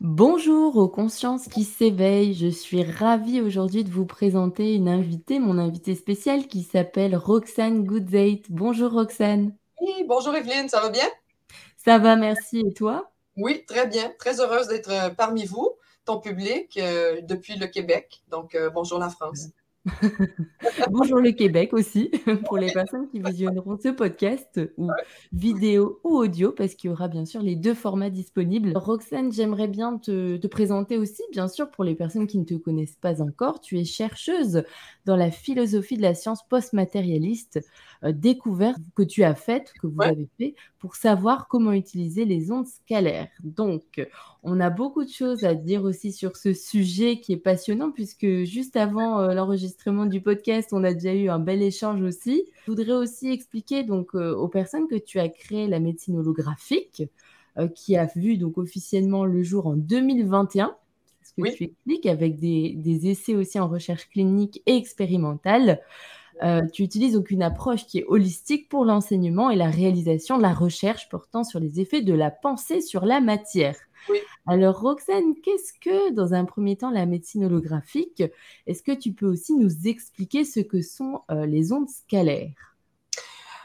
Bonjour 0.00 0.76
aux 0.76 0.88
consciences 0.88 1.48
qui 1.48 1.64
s'éveillent. 1.64 2.32
Je 2.32 2.46
suis 2.46 2.84
ravie 2.84 3.40
aujourd'hui 3.40 3.82
de 3.82 3.90
vous 3.90 4.06
présenter 4.06 4.74
une 4.76 4.88
invitée, 4.88 5.40
mon 5.40 5.58
invitée 5.58 5.96
spéciale 5.96 6.46
qui 6.46 6.62
s'appelle 6.62 7.16
Roxane 7.16 7.82
Goodzeit. 7.82 8.42
Bonjour 8.48 8.92
Roxane. 8.92 9.56
Oui, 9.80 10.04
bonjour 10.06 10.36
Evelyne, 10.36 10.68
ça 10.68 10.80
va 10.80 10.90
bien? 10.90 11.08
Ça 11.76 11.98
va, 11.98 12.14
merci. 12.14 12.60
Et 12.60 12.72
toi? 12.72 13.10
Oui, 13.36 13.64
très 13.66 13.88
bien. 13.88 14.12
Très 14.20 14.40
heureuse 14.40 14.68
d'être 14.68 14.92
euh, 14.92 15.10
parmi 15.10 15.46
vous, 15.46 15.72
ton 16.04 16.20
public, 16.20 16.78
euh, 16.80 17.20
depuis 17.22 17.56
le 17.56 17.66
Québec. 17.66 18.22
Donc, 18.28 18.54
euh, 18.54 18.70
bonjour 18.70 19.00
la 19.00 19.08
France. 19.08 19.48
Bonjour 20.90 21.18
le 21.20 21.32
Québec 21.32 21.72
aussi, 21.72 22.10
pour 22.46 22.58
les 22.58 22.72
personnes 22.72 23.08
qui 23.08 23.20
visionneront 23.20 23.78
ce 23.80 23.88
podcast 23.88 24.60
ou 24.76 24.90
vidéo 25.32 26.00
ou 26.04 26.16
audio, 26.16 26.52
parce 26.52 26.74
qu'il 26.74 26.90
y 26.90 26.92
aura 26.92 27.08
bien 27.08 27.24
sûr 27.24 27.42
les 27.42 27.56
deux 27.56 27.74
formats 27.74 28.10
disponibles. 28.10 28.72
Roxane, 28.76 29.32
j'aimerais 29.32 29.68
bien 29.68 29.98
te, 29.98 30.36
te, 30.36 30.46
présenter 30.46 30.98
aussi, 30.98 31.22
bien 31.32 31.48
sûr, 31.48 31.70
pour 31.70 31.84
les 31.84 31.94
personnes 31.94 32.26
qui 32.26 32.38
ne 32.38 32.44
te 32.44 32.54
connaissent 32.54 32.98
pas 33.00 33.22
encore. 33.22 33.60
Tu 33.60 33.78
es 33.78 33.84
chercheuse 33.84 34.64
dans 35.06 35.16
la 35.16 35.30
philosophie 35.30 35.96
de 35.96 36.02
la 36.02 36.14
science 36.14 36.46
post-matérialiste, 36.48 37.60
euh, 38.04 38.12
découverte 38.12 38.80
que 38.94 39.02
tu 39.02 39.24
as 39.24 39.34
faite, 39.34 39.72
que 39.80 39.86
vous 39.86 40.02
avez 40.02 40.28
fait, 40.38 40.54
pour 40.78 40.96
savoir 40.96 41.48
comment 41.48 41.72
utiliser 41.72 42.24
les 42.24 42.50
ondes 42.50 42.66
scalaires. 42.66 43.28
Donc, 43.42 44.00
on 44.42 44.60
a 44.60 44.70
beaucoup 44.70 45.04
de 45.04 45.10
choses 45.10 45.44
à 45.44 45.54
dire 45.54 45.82
aussi 45.82 46.12
sur 46.12 46.36
ce 46.36 46.52
sujet 46.52 47.20
qui 47.20 47.32
est 47.32 47.38
passionnant, 47.38 47.90
puisque 47.90 48.44
juste 48.44 48.76
avant 48.76 49.20
euh, 49.20 49.34
l'enregistrement 49.34 50.06
du 50.06 50.20
podcast, 50.20 50.70
on 50.72 50.84
a 50.84 50.94
déjà 50.94 51.14
eu 51.14 51.28
un 51.28 51.38
bel 51.38 51.62
échange 51.62 52.00
aussi. 52.02 52.44
Je 52.64 52.70
voudrais 52.70 52.92
aussi 52.92 53.30
expliquer 53.30 53.82
donc 53.82 54.14
euh, 54.14 54.34
aux 54.34 54.48
personnes 54.48 54.86
que 54.88 54.96
tu 54.96 55.18
as 55.18 55.28
créé 55.28 55.66
la 55.66 55.80
médecine 55.80 56.16
holographique, 56.16 57.02
euh, 57.58 57.68
qui 57.68 57.96
a 57.96 58.06
vu 58.06 58.36
donc 58.36 58.58
officiellement 58.58 59.24
le 59.24 59.42
jour 59.42 59.66
en 59.66 59.74
2021 59.74 60.76
ce 61.22 61.42
que 61.42 61.54
tu 61.54 61.64
expliques, 61.64 62.06
avec 62.06 62.38
des, 62.38 62.72
des, 62.74 63.10
essais 63.10 63.34
aussi 63.34 63.60
en 63.60 63.68
recherche 63.68 64.08
clinique 64.08 64.62
et 64.64 64.76
expérimentale. 64.76 65.80
Euh, 66.42 66.62
tu 66.72 66.82
utilises 66.82 67.14
donc 67.14 67.30
une 67.30 67.42
approche 67.42 67.86
qui 67.86 67.98
est 67.98 68.04
holistique 68.06 68.68
pour 68.68 68.84
l'enseignement 68.84 69.50
et 69.50 69.56
la 69.56 69.70
réalisation 69.70 70.36
de 70.36 70.42
la 70.42 70.52
recherche 70.52 71.08
portant 71.08 71.44
sur 71.44 71.60
les 71.60 71.80
effets 71.80 72.02
de 72.02 72.14
la 72.14 72.30
pensée 72.30 72.80
sur 72.80 73.04
la 73.04 73.20
matière. 73.20 73.76
Oui. 74.08 74.18
Alors, 74.46 74.80
Roxane, 74.80 75.34
qu'est-ce 75.42 75.72
que, 75.80 76.12
dans 76.12 76.34
un 76.34 76.44
premier 76.44 76.76
temps, 76.76 76.90
la 76.90 77.06
médecine 77.06 77.44
holographique 77.44 78.22
Est-ce 78.66 78.82
que 78.82 78.92
tu 78.92 79.12
peux 79.12 79.26
aussi 79.26 79.54
nous 79.54 79.86
expliquer 79.86 80.44
ce 80.44 80.60
que 80.60 80.80
sont 80.80 81.22
euh, 81.30 81.46
les 81.46 81.72
ondes 81.72 81.88
scalaires? 81.88 82.76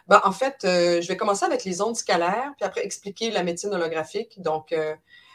Ben, 0.08 0.22
En 0.26 0.32
fait, 0.32 0.66
euh, 0.66 1.02
je 1.02 1.08
vais 1.08 1.16
commencer 1.16 1.46
avec 1.46 1.64
les 1.64 1.82
ondes 1.82 1.96
scalaires, 1.96 2.54
puis 2.58 2.66
après 2.66 2.84
expliquer 2.84 3.32
la 3.32 3.44
médecine 3.44 3.74
holographique. 3.74 4.42
Donc, 4.42 4.76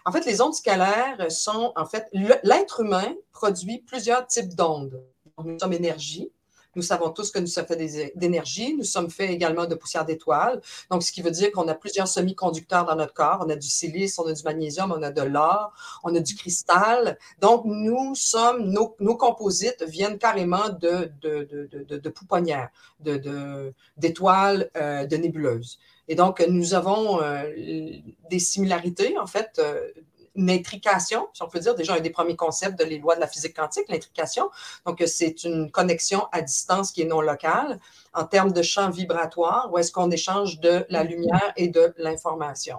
en 0.05 0.13
fait, 0.13 0.27
les 0.27 0.41
ondes 0.41 0.55
scalaires 0.55 1.31
sont, 1.31 1.73
en 1.77 1.87
fait, 1.87 2.09
l'être 2.43 2.81
humain 2.81 3.15
produit 3.33 3.79
plusieurs 3.87 4.27
types 4.27 4.55
d'ondes. 4.55 5.03
Nous 5.45 5.59
sommes 5.59 5.73
énergie, 5.73 6.33
nous 6.79 6.83
savons 6.83 7.11
tous 7.11 7.33
que 7.33 7.41
nous 7.41 7.49
sommes 7.49 7.67
faits 7.67 8.17
d'énergie. 8.17 8.75
Nous 8.77 8.85
sommes 8.85 9.11
faits 9.11 9.31
également 9.31 9.67
de 9.67 9.75
poussière 9.75 10.05
d'étoiles. 10.05 10.61
Donc, 10.91 11.03
ce 11.03 11.11
qui 11.11 11.23
veut 11.23 11.33
dire 11.33 11.51
qu'on 11.51 11.67
a 11.67 11.75
plusieurs 11.75 12.07
semi-conducteurs 12.07 12.85
dans 12.87 12.95
notre 12.95 13.13
corps. 13.13 13.45
On 13.45 13.51
a 13.51 13.57
du 13.57 13.69
silice, 13.69 14.17
on 14.21 14.27
a 14.29 14.33
du 14.33 14.43
magnésium, 14.45 14.93
on 14.93 15.03
a 15.03 15.11
de 15.11 15.23
l'or, 15.23 15.73
on 16.05 16.15
a 16.15 16.21
du 16.21 16.37
cristal. 16.37 17.19
Donc, 17.41 17.63
nous 17.65 18.15
sommes, 18.15 18.71
nos, 18.71 19.17
composites 19.17 19.83
viennent 19.83 20.19
carrément 20.19 20.69
de, 20.69 21.11
de, 21.21 21.69
de, 21.89 22.09
pouponnières, 22.09 22.71
d'étoiles, 23.01 24.71
de, 24.75 24.81
euh, 24.81 25.07
de 25.07 25.17
nébuleuses. 25.17 25.81
Et 26.07 26.15
donc, 26.15 26.41
nous 26.49 26.75
avons 26.75 27.21
euh, 27.21 27.43
des 28.31 28.39
similarités, 28.39 29.19
en 29.19 29.27
fait, 29.27 29.59
euh, 29.59 29.81
une 30.39 30.51
intrication, 30.51 31.29
si 31.35 31.43
on 31.43 31.49
peut 31.49 31.59
dire, 31.59 31.75
déjà 31.75 31.95
un 31.95 32.01
des 32.01 32.11
premiers 32.11 32.37
concepts 32.37 32.79
de 32.79 32.85
les 32.85 32.99
lois 32.99 33.17
de 33.17 33.21
la 33.21 33.27
physique 33.27 33.55
quantique, 33.57 33.87
l'intrication. 33.89 34.49
Donc, 34.87 35.03
c'est 35.07 35.45
une 35.45 35.71
connexion 35.71 36.27
à 36.33 36.41
distance 36.41 36.93
qui 36.93 37.03
est 37.03 37.07
non 37.07 37.21
locale 37.21 37.79
en 38.15 38.25
termes 38.25 38.53
de 38.53 38.63
champ 38.63 38.89
vibratoire, 38.89 39.69
où 39.71 39.79
est-ce 39.79 39.93
qu'on 39.93 40.11
échange 40.11 40.61
de 40.61 40.87
la 40.89 41.03
lumière 41.03 41.53
et 41.57 41.69
de 41.69 41.93
l'information. 41.99 42.79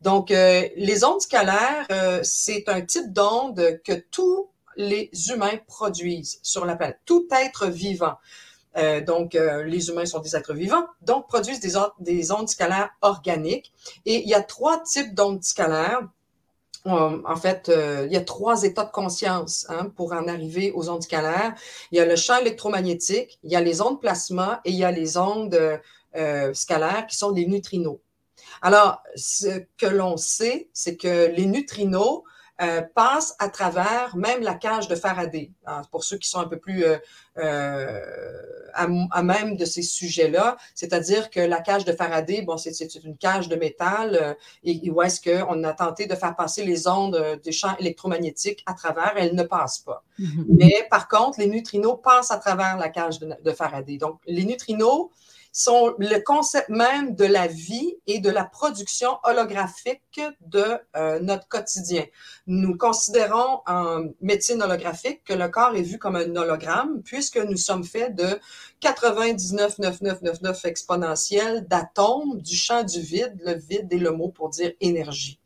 Donc, 0.00 0.30
euh, 0.30 0.68
les 0.76 1.04
ondes 1.04 1.20
scalaires, 1.20 1.86
euh, 1.90 2.20
c'est 2.22 2.68
un 2.68 2.82
type 2.82 3.12
d'onde 3.12 3.80
que 3.84 3.94
tous 4.10 4.50
les 4.76 5.10
humains 5.30 5.58
produisent 5.66 6.38
sur 6.42 6.64
la 6.64 6.76
planète, 6.76 6.98
tout 7.04 7.26
être 7.32 7.66
vivant. 7.66 8.16
Euh, 8.76 9.00
donc, 9.00 9.34
euh, 9.34 9.64
les 9.64 9.88
humains 9.88 10.06
sont 10.06 10.20
des 10.20 10.36
êtres 10.36 10.54
vivants, 10.54 10.86
donc 11.02 11.26
produisent 11.26 11.60
des, 11.60 11.72
des 11.98 12.30
ondes 12.30 12.48
scalaires 12.48 12.90
organiques. 13.00 13.72
Et 14.04 14.22
il 14.22 14.28
y 14.28 14.34
a 14.34 14.42
trois 14.42 14.80
types 14.80 15.14
d'ondes 15.14 15.42
scalaires 15.42 16.02
en 16.88 17.36
fait, 17.36 17.68
euh, 17.68 18.04
il 18.06 18.12
y 18.12 18.16
a 18.16 18.20
trois 18.20 18.64
états 18.64 18.84
de 18.84 18.90
conscience 18.90 19.66
hein, 19.68 19.90
pour 19.96 20.12
en 20.12 20.28
arriver 20.28 20.72
aux 20.72 20.88
ondes 20.88 21.02
scalaires. 21.02 21.54
Il 21.90 21.98
y 21.98 22.00
a 22.00 22.04
le 22.04 22.16
champ 22.16 22.38
électromagnétique, 22.38 23.38
il 23.42 23.50
y 23.50 23.56
a 23.56 23.60
les 23.60 23.80
ondes 23.80 24.00
plasma 24.00 24.60
et 24.64 24.70
il 24.70 24.76
y 24.76 24.84
a 24.84 24.90
les 24.90 25.16
ondes 25.16 25.80
euh, 26.16 26.54
scalaires 26.54 27.06
qui 27.06 27.16
sont 27.16 27.32
des 27.32 27.46
neutrinos. 27.46 27.98
Alors, 28.62 29.02
ce 29.14 29.64
que 29.76 29.86
l'on 29.86 30.16
sait, 30.16 30.68
c'est 30.72 30.96
que 30.96 31.30
les 31.34 31.46
neutrinos 31.46 32.22
euh, 32.60 32.82
passe 32.82 33.36
à 33.38 33.48
travers 33.48 34.16
même 34.16 34.42
la 34.42 34.54
cage 34.54 34.88
de 34.88 34.96
Faraday. 34.96 35.52
Alors, 35.64 35.88
pour 35.90 36.02
ceux 36.02 36.18
qui 36.18 36.28
sont 36.28 36.40
un 36.40 36.48
peu 36.48 36.58
plus 36.58 36.84
euh, 36.84 36.96
euh 37.38 38.00
à, 38.74 38.86
à, 39.12 39.22
même 39.22 39.56
de 39.56 39.64
ces 39.64 39.82
sujets-là, 39.82 40.56
c'est-à-dire 40.74 41.30
que 41.30 41.40
la 41.40 41.60
cage 41.60 41.84
de 41.84 41.92
Faraday, 41.92 42.42
bon, 42.42 42.58
c'est 42.58 42.94
une 43.02 43.16
cage 43.16 43.48
de 43.48 43.56
métal 43.56 44.18
euh, 44.20 44.34
et, 44.64 44.90
où 44.90 45.00
est-ce 45.02 45.20
qu'on 45.20 45.64
a 45.64 45.72
tenté 45.72 46.06
de 46.06 46.14
faire 46.14 46.36
passer 46.36 46.64
les 46.64 46.86
ondes 46.86 47.40
des 47.42 47.52
champs 47.52 47.76
électromagnétiques 47.78 48.62
à 48.66 48.74
travers, 48.74 49.14
elles 49.16 49.34
ne 49.34 49.44
passent 49.44 49.78
pas. 49.78 50.04
Mm-hmm. 50.18 50.44
Mais 50.48 50.86
par 50.90 51.08
contre, 51.08 51.38
les 51.38 51.46
neutrinos 51.46 52.00
passent 52.02 52.30
à 52.30 52.38
travers 52.38 52.76
la 52.76 52.88
cage 52.88 53.20
de, 53.20 53.34
de 53.42 53.52
Faraday. 53.52 53.96
Donc, 53.98 54.20
les 54.26 54.44
neutrinos, 54.44 55.10
sont 55.52 55.94
le 55.98 56.18
concept 56.20 56.68
même 56.68 57.14
de 57.14 57.24
la 57.24 57.46
vie 57.46 57.96
et 58.06 58.20
de 58.20 58.30
la 58.30 58.44
production 58.44 59.18
holographique 59.24 60.20
de 60.40 60.64
euh, 60.96 61.18
notre 61.20 61.48
quotidien. 61.48 62.04
Nous 62.46 62.76
considérons 62.76 63.60
en 63.66 64.06
médecine 64.20 64.62
holographique 64.62 65.24
que 65.24 65.32
le 65.32 65.48
corps 65.48 65.74
est 65.74 65.82
vu 65.82 65.98
comme 65.98 66.16
un 66.16 66.36
hologramme 66.36 67.02
puisque 67.02 67.38
nous 67.38 67.56
sommes 67.56 67.84
faits 67.84 68.14
de 68.14 68.38
99,9999 68.82 70.66
exponentiels 70.66 71.66
d'atomes 71.66 72.40
du 72.40 72.54
champ 72.54 72.84
du 72.84 73.00
vide, 73.00 73.40
le 73.44 73.54
vide 73.54 73.88
et 73.92 73.98
le 73.98 74.12
mot 74.12 74.28
pour 74.28 74.50
dire 74.50 74.72
énergie. 74.80 75.40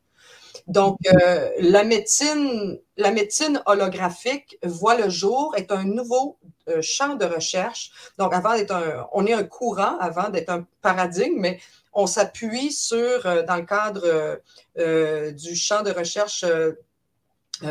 Donc, 0.66 0.98
euh, 1.06 1.50
la 1.58 1.84
médecine, 1.84 2.78
la 2.96 3.10
médecine 3.10 3.60
holographique 3.66 4.58
voit 4.62 4.96
le 4.96 5.08
jour, 5.10 5.54
est 5.56 5.72
un 5.72 5.84
nouveau 5.84 6.38
champ 6.80 7.14
de 7.16 7.24
recherche. 7.24 7.90
Donc, 8.18 8.32
avant 8.34 8.54
d'être 8.54 8.74
un, 8.74 9.06
on 9.12 9.26
est 9.26 9.32
un 9.32 9.44
courant 9.44 9.98
avant 9.98 10.28
d'être 10.28 10.50
un 10.50 10.66
paradigme, 10.80 11.38
mais 11.38 11.60
on 11.92 12.06
s'appuie 12.06 12.72
sur, 12.72 13.26
euh, 13.26 13.42
dans 13.42 13.56
le 13.56 13.66
cadre 13.66 14.40
euh, 14.78 15.30
du 15.32 15.54
champ 15.54 15.82
de 15.82 15.90
recherche 15.90 16.44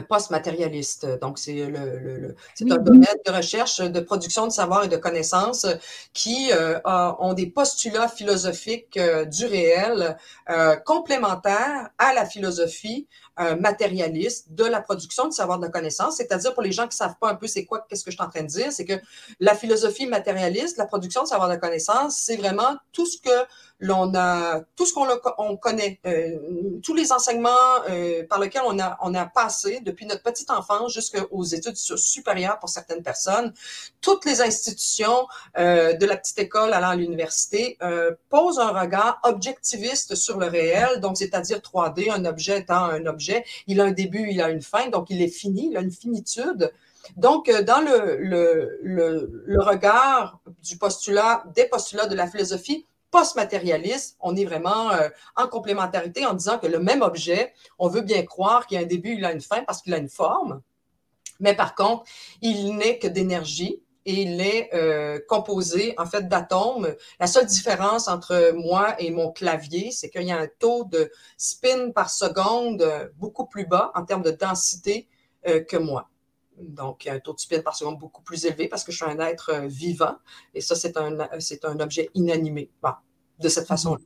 post-matérialiste. 0.07 1.05
Donc, 1.19 1.37
c'est 1.37 1.65
le, 1.65 1.99
le, 1.99 2.35
c'est 2.55 2.71
un 2.71 2.77
domaine 2.77 3.05
de 3.25 3.31
recherche, 3.31 3.79
de 3.79 3.99
production 3.99 4.47
de 4.47 4.51
savoir 4.51 4.85
et 4.85 4.87
de 4.87 4.95
connaissances 4.95 5.65
qui 6.13 6.51
euh, 6.51 6.79
ont 6.85 7.33
des 7.33 7.47
postulats 7.47 8.07
philosophiques 8.07 8.97
euh, 8.97 9.25
du 9.25 9.45
réel 9.45 10.17
euh, 10.49 10.75
complémentaires 10.77 11.89
à 11.97 12.13
la 12.13 12.25
philosophie 12.25 13.07
matérialiste 13.59 14.53
de 14.53 14.65
la 14.65 14.81
production 14.81 15.27
de 15.27 15.33
savoir 15.33 15.59
de 15.59 15.67
connaissances. 15.67 16.17
C'est-à-dire, 16.17 16.53
pour 16.53 16.63
les 16.63 16.71
gens 16.71 16.87
qui 16.87 16.95
savent 16.95 17.15
pas 17.19 17.29
un 17.29 17.35
peu 17.35 17.47
c'est 17.47 17.65
quoi, 17.65 17.85
qu'est-ce 17.89 18.03
que 18.03 18.11
je 18.11 18.15
suis 18.15 18.23
en 18.23 18.29
train 18.29 18.43
de 18.43 18.47
dire, 18.47 18.71
c'est 18.71 18.85
que 18.85 18.99
la 19.39 19.55
philosophie 19.55 20.07
matérialiste, 20.07 20.77
la 20.77 20.85
production 20.85 21.23
de 21.23 21.27
savoir 21.27 21.49
de 21.49 21.55
connaissances, 21.55 22.17
c'est 22.17 22.37
vraiment 22.37 22.75
tout 22.91 23.05
ce 23.05 23.17
que 23.19 23.29
l'on 23.81 24.13
a, 24.15 24.61
tout 24.77 24.85
ce 24.85 24.93
qu'on 24.93 25.07
on 25.37 25.57
connaît, 25.57 25.99
tous 26.83 26.93
les 26.93 27.11
enseignements 27.11 27.49
par 28.29 28.39
lesquels 28.39 28.61
on 28.65 28.79
a, 28.79 28.97
on 29.01 29.13
a 29.15 29.25
passé 29.25 29.81
depuis 29.81 30.05
notre 30.05 30.23
petite 30.23 30.49
enfance 30.49 30.93
jusqu'aux 30.93 31.43
études 31.43 31.75
supérieures 31.75 32.59
pour 32.59 32.69
certaines 32.69 33.03
personnes. 33.03 33.53
Toutes 33.99 34.25
les 34.25 34.41
institutions 34.41 35.27
euh, 35.57 35.93
de 35.93 36.05
la 36.05 36.17
petite 36.17 36.39
école 36.39 36.73
allant 36.73 36.89
à 36.89 36.95
l'université 36.95 37.77
euh, 37.81 38.11
posent 38.29 38.59
un 38.59 38.69
regard 38.69 39.19
objectiviste 39.23 40.15
sur 40.15 40.37
le 40.39 40.47
réel, 40.47 40.99
donc 40.99 41.17
c'est-à-dire 41.17 41.59
3D, 41.59 42.11
un 42.11 42.25
objet 42.25 42.59
étant 42.59 42.85
un 42.85 43.05
objet. 43.05 43.43
Il 43.67 43.81
a 43.81 43.85
un 43.85 43.91
début, 43.91 44.27
il 44.29 44.41
a 44.41 44.49
une 44.49 44.61
fin, 44.61 44.89
donc 44.89 45.09
il 45.09 45.21
est 45.21 45.27
fini, 45.27 45.69
il 45.71 45.77
a 45.77 45.81
une 45.81 45.91
finitude. 45.91 46.71
Donc, 47.17 47.49
euh, 47.49 47.63
dans 47.63 47.81
le, 47.81 48.17
le, 48.17 48.79
le, 48.83 49.43
le 49.45 49.61
regard 49.61 50.39
du 50.63 50.77
postulat, 50.77 51.43
des 51.55 51.65
postulats 51.65 52.07
de 52.07 52.15
la 52.15 52.27
philosophie, 52.27 52.85
post-matérialiste, 53.11 54.17
on 54.21 54.35
est 54.35 54.45
vraiment 54.45 54.91
euh, 54.91 55.09
en 55.35 55.47
complémentarité 55.47 56.25
en 56.25 56.33
disant 56.33 56.57
que 56.57 56.67
le 56.67 56.79
même 56.79 57.01
objet, 57.01 57.53
on 57.77 57.87
veut 57.87 58.01
bien 58.01 58.23
croire 58.23 58.65
qu'il 58.65 58.75
y 58.75 58.81
a 58.81 58.83
un 58.83 58.87
début, 58.87 59.15
il 59.15 59.25
a 59.25 59.31
une 59.31 59.41
fin 59.41 59.63
parce 59.63 59.81
qu'il 59.81 59.93
a 59.93 59.97
une 59.97 60.09
forme, 60.09 60.61
mais 61.39 61.55
par 61.55 61.75
contre, 61.75 62.05
il 62.41 62.75
n'est 62.75 62.97
que 62.97 63.07
d'énergie 63.07 63.83
et 64.05 64.21
il 64.21 64.41
est 64.41 64.69
euh, 64.73 65.19
composé 65.27 65.93
en 65.97 66.05
fait 66.05 66.27
d'atomes. 66.27 66.95
La 67.19 67.27
seule 67.27 67.45
différence 67.45 68.07
entre 68.07 68.53
moi 68.55 68.95
et 68.99 69.11
mon 69.11 69.31
clavier, 69.31 69.91
c'est 69.91 70.09
qu'il 70.09 70.23
y 70.23 70.31
a 70.31 70.39
un 70.39 70.47
taux 70.59 70.85
de 70.85 71.11
spin 71.37 71.91
par 71.91 72.09
seconde 72.09 73.11
beaucoup 73.17 73.45
plus 73.45 73.65
bas 73.67 73.91
en 73.93 74.03
termes 74.05 74.23
de 74.23 74.31
densité 74.31 75.07
euh, 75.47 75.63
que 75.63 75.77
moi. 75.77 76.10
Donc, 76.61 77.05
il 77.05 77.09
y 77.09 77.11
a 77.11 77.13
un 77.15 77.19
taux 77.19 77.33
de 77.33 77.39
spin 77.39 77.61
par 77.61 77.75
seconde 77.75 77.99
beaucoup 77.99 78.21
plus 78.21 78.45
élevé 78.45 78.67
parce 78.67 78.83
que 78.83 78.91
je 78.91 78.97
suis 78.97 79.05
un 79.05 79.19
être 79.19 79.53
vivant 79.65 80.15
et 80.53 80.61
ça, 80.61 80.75
c'est 80.75 80.97
un, 80.97 81.17
c'est 81.39 81.65
un 81.65 81.79
objet 81.79 82.09
inanimé. 82.13 82.69
Bon, 82.81 82.93
de 83.39 83.49
cette 83.49 83.67
façon-là. 83.67 84.01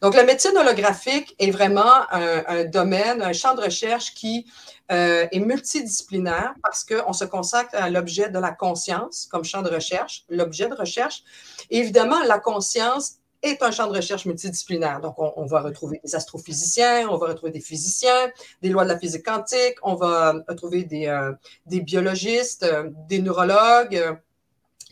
Donc, 0.00 0.14
la 0.14 0.24
médecine 0.24 0.56
holographique 0.56 1.34
est 1.38 1.50
vraiment 1.50 2.10
un, 2.10 2.64
domaine, 2.64 3.22
un 3.22 3.32
champ 3.32 3.54
de 3.54 3.62
recherche 3.62 4.14
qui 4.14 4.46
euh, 4.90 5.26
est 5.30 5.38
multidisciplinaire 5.38 6.54
parce 6.62 6.84
qu'on 6.84 7.12
se 7.12 7.24
consacre 7.24 7.74
à 7.74 7.88
l'objet 7.88 8.28
de 8.28 8.38
la 8.38 8.52
conscience 8.52 9.26
comme 9.30 9.44
champ 9.44 9.62
de 9.62 9.70
recherche, 9.70 10.24
l'objet 10.28 10.68
de 10.68 10.74
recherche. 10.74 11.22
évidemment, 11.70 12.22
la 12.24 12.38
conscience 12.38 13.14
est 13.42 13.62
un 13.62 13.70
champ 13.70 13.86
de 13.86 13.96
recherche 13.96 14.24
multidisciplinaire. 14.26 15.00
Donc, 15.00 15.16
on, 15.18 15.46
va 15.46 15.60
retrouver 15.60 16.00
des 16.04 16.14
astrophysiciens, 16.14 17.08
on 17.08 17.16
va 17.16 17.28
retrouver 17.28 17.52
des 17.52 17.60
physiciens, 17.60 18.30
des 18.62 18.68
lois 18.68 18.84
de 18.84 18.90
la 18.90 18.98
physique 18.98 19.24
quantique, 19.24 19.76
on 19.82 19.94
va 19.94 20.34
retrouver 20.48 20.84
des, 20.84 21.06
euh, 21.06 21.32
des 21.66 21.80
biologistes, 21.80 22.62
euh, 22.62 22.90
des 23.08 23.20
neurologues, 23.20 24.16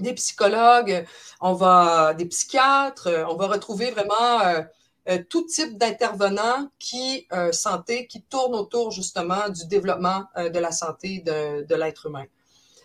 des 0.00 0.14
psychologues, 0.14 1.06
on 1.41 1.52
va 1.52 2.14
des 2.14 2.26
psychiatres, 2.26 3.08
on 3.29 3.37
va 3.37 3.47
retrouver 3.47 3.91
vraiment 3.91 4.41
euh, 4.44 4.62
euh, 5.08 5.19
tout 5.29 5.46
type 5.46 5.79
d'intervenants 5.79 6.69
qui 6.79 7.26
euh, 7.32 7.53
santé 7.53 8.06
qui 8.06 8.23
tournent 8.23 8.55
autour 8.55 8.91
justement 8.91 9.49
du 9.49 9.67
développement 9.67 10.25
de 10.37 10.58
la 10.58 10.73
santé 10.73 11.20
de, 11.20 11.75
l'être 11.75 12.06
humain. 12.06 12.25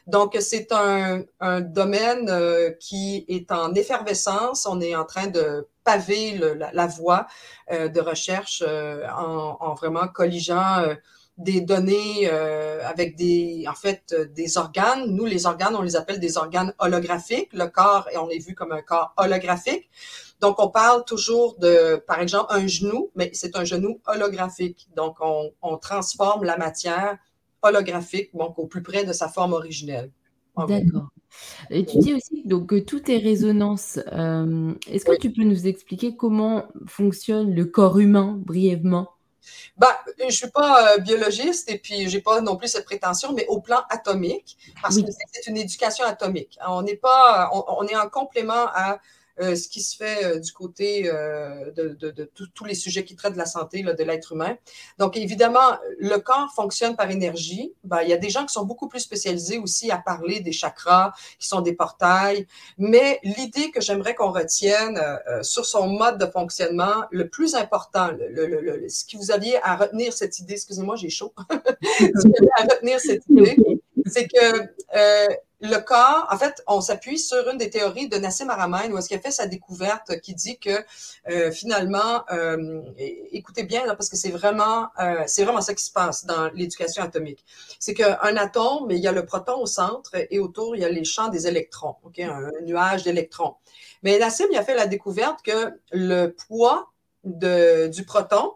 Donc 0.07 0.37
c'est 0.39 0.71
un, 0.71 1.23
domaine 1.61 2.31
qui 2.79 3.25
est 3.27 3.51
en 3.51 3.73
effervescence. 3.73 4.65
On 4.65 4.79
est 4.79 4.95
en 4.95 5.05
train 5.05 5.27
de 5.27 5.67
paver 5.83 6.39
la, 6.73 6.87
voie 6.87 7.27
de 7.71 7.99
recherche 7.99 8.63
en, 8.63 9.57
en, 9.59 9.73
vraiment 9.73 10.07
colligeant 10.07 10.95
des 11.37 11.61
données 11.61 12.29
euh, 12.31 12.87
avec 12.87 13.15
des, 13.15 13.65
en 13.67 13.73
fait, 13.73 14.13
euh, 14.13 14.25
des 14.25 14.57
organes. 14.57 15.07
Nous, 15.07 15.25
les 15.25 15.45
organes, 15.45 15.75
on 15.75 15.81
les 15.81 15.95
appelle 15.95 16.19
des 16.19 16.37
organes 16.37 16.73
holographiques. 16.79 17.49
Le 17.53 17.67
corps, 17.67 18.07
et 18.11 18.17
on 18.17 18.29
est 18.29 18.39
vu 18.39 18.55
comme 18.55 18.71
un 18.71 18.81
corps 18.81 19.13
holographique. 19.17 19.89
Donc, 20.39 20.59
on 20.59 20.69
parle 20.69 21.03
toujours 21.05 21.57
de, 21.57 22.01
par 22.07 22.21
exemple, 22.21 22.47
un 22.49 22.67
genou, 22.67 23.11
mais 23.15 23.31
c'est 23.33 23.55
un 23.57 23.65
genou 23.65 23.99
holographique. 24.05 24.87
Donc, 24.95 25.17
on, 25.19 25.51
on, 25.61 25.77
transforme 25.77 26.45
la 26.45 26.57
matière 26.57 27.17
holographique, 27.65 28.29
donc 28.35 28.57
au 28.57 28.67
plus 28.67 28.83
près 28.83 29.03
de 29.03 29.13
sa 29.13 29.29
forme 29.29 29.53
originelle. 29.53 30.11
D'accord. 30.67 31.09
Et 31.69 31.85
tu 31.85 31.97
dis 31.99 32.13
aussi 32.13 32.43
donc, 32.45 32.67
que 32.67 32.79
tout 32.79 33.11
est 33.11 33.17
résonance. 33.17 33.99
Euh, 34.13 34.73
est-ce 34.89 35.05
que 35.05 35.17
tu 35.17 35.31
peux 35.31 35.43
nous 35.43 35.67
expliquer 35.67 36.15
comment 36.15 36.65
fonctionne 36.87 37.53
le 37.53 37.65
corps 37.65 37.99
humain 37.99 38.39
brièvement? 38.45 39.09
Bah, 39.77 39.99
je 40.27 40.33
suis 40.33 40.49
pas 40.49 40.95
euh, 40.95 40.97
biologiste 40.99 41.69
et 41.69 41.77
puis 41.77 42.09
j'ai 42.09 42.21
pas 42.21 42.41
non 42.41 42.55
plus 42.55 42.69
cette 42.69 42.85
prétention, 42.85 43.33
mais 43.33 43.45
au 43.47 43.59
plan 43.59 43.81
atomique, 43.89 44.57
parce 44.81 44.97
que 44.97 45.07
c'est 45.31 45.47
une 45.47 45.57
éducation 45.57 46.05
atomique. 46.05 46.57
On 46.67 46.81
n'est 46.81 46.95
pas, 46.95 47.51
on, 47.53 47.85
est 47.85 47.95
en 47.95 48.09
complément 48.09 48.67
à 48.73 48.99
euh, 49.41 49.55
ce 49.55 49.67
qui 49.67 49.81
se 49.81 49.97
fait 49.97 50.23
euh, 50.23 50.39
du 50.39 50.51
côté 50.51 51.09
euh, 51.09 51.71
de, 51.71 51.89
de, 51.89 52.11
de 52.11 52.29
tous 52.53 52.65
les 52.65 52.73
sujets 52.73 53.03
qui 53.03 53.15
traitent 53.15 53.33
de 53.33 53.37
la 53.37 53.45
santé 53.45 53.83
là, 53.83 53.93
de 53.93 54.03
l'être 54.03 54.31
humain. 54.31 54.57
Donc, 54.97 55.17
évidemment, 55.17 55.77
le 55.99 56.17
corps 56.17 56.51
fonctionne 56.55 56.95
par 56.95 57.11
énergie. 57.11 57.73
Ben, 57.83 58.01
il 58.01 58.09
y 58.09 58.13
a 58.13 58.17
des 58.17 58.29
gens 58.29 58.45
qui 58.45 58.53
sont 58.53 58.65
beaucoup 58.65 58.87
plus 58.87 59.01
spécialisés 59.01 59.57
aussi 59.57 59.91
à 59.91 59.97
parler 59.97 60.39
des 60.39 60.51
chakras, 60.51 61.11
qui 61.39 61.47
sont 61.47 61.61
des 61.61 61.73
portails. 61.73 62.47
Mais 62.77 63.19
l'idée 63.23 63.71
que 63.71 63.81
j'aimerais 63.81 64.15
qu'on 64.15 64.31
retienne 64.31 65.01
sur 65.41 65.65
son 65.65 65.87
mode 65.87 66.17
de 66.17 66.25
fonctionnement, 66.25 67.03
le 67.11 67.27
plus 67.27 67.55
important, 67.55 68.11
le, 68.11 68.47
le, 68.47 68.61
le, 68.61 68.89
ce 68.89 69.05
qui 69.05 69.17
vous 69.17 69.31
aviez 69.31 69.61
à 69.63 69.75
retenir 69.75 70.13
cette 70.13 70.39
idée, 70.39 70.53
excusez-moi, 70.53 70.95
j'ai 70.95 71.09
chaud, 71.09 71.33
ce 71.49 72.27
que 72.27 72.45
à 72.61 72.63
retenir 72.63 72.99
cette 72.99 73.23
idée, 73.29 73.57
c'est 74.05 74.27
que 74.27 74.61
euh, 74.95 75.27
le 75.65 75.77
corps, 75.79 76.27
en 76.31 76.37
fait, 76.37 76.63
on 76.67 76.81
s'appuie 76.81 77.19
sur 77.19 77.49
une 77.49 77.57
des 77.57 77.69
théories 77.69 78.07
de 78.07 78.17
Nassim 78.17 78.49
Haramein, 78.49 78.91
où 78.91 78.97
est-ce 78.97 79.07
qu'il 79.07 79.17
a 79.17 79.21
fait 79.21 79.31
sa 79.31 79.47
découverte, 79.47 80.19
qui 80.21 80.33
dit 80.33 80.57
que 80.59 80.83
euh, 81.29 81.51
finalement, 81.51 82.23
euh, 82.31 82.81
écoutez 83.31 83.63
bien, 83.63 83.83
parce 83.95 84.09
que 84.09 84.15
c'est 84.15 84.31
vraiment, 84.31 84.89
euh, 84.99 85.23
c'est 85.27 85.43
vraiment 85.43 85.61
ça 85.61 85.73
qui 85.73 85.83
se 85.83 85.91
passe 85.91 86.25
dans 86.25 86.49
l'éducation 86.53 87.03
atomique. 87.03 87.43
C'est 87.79 87.93
qu'un 87.93 88.37
atome, 88.37 88.91
il 88.91 88.99
y 88.99 89.07
a 89.07 89.11
le 89.11 89.25
proton 89.25 89.59
au 89.59 89.65
centre 89.65 90.11
et 90.29 90.39
autour, 90.39 90.75
il 90.75 90.81
y 90.81 90.85
a 90.85 90.89
les 90.89 91.05
champs 91.05 91.29
des 91.29 91.47
électrons, 91.47 91.95
un, 92.19 92.49
nuage 92.63 93.03
d'électrons. 93.03 93.55
Mais 94.03 94.17
Nassim, 94.19 94.47
il 94.51 94.57
a 94.57 94.63
fait 94.63 94.75
la 94.75 94.87
découverte 94.87 95.41
que 95.43 95.71
le 95.91 96.27
poids 96.27 96.91
du 97.23 98.05
proton 98.05 98.53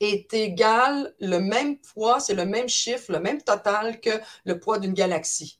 est 0.00 0.32
égal, 0.34 1.14
le 1.20 1.38
même 1.38 1.78
poids, 1.78 2.20
c'est 2.20 2.34
le 2.34 2.44
même 2.44 2.68
chiffre, 2.68 3.12
le 3.12 3.20
même 3.20 3.42
total 3.42 4.00
que 4.00 4.10
le 4.44 4.58
poids 4.58 4.78
d'une 4.78 4.94
galaxie. 4.94 5.58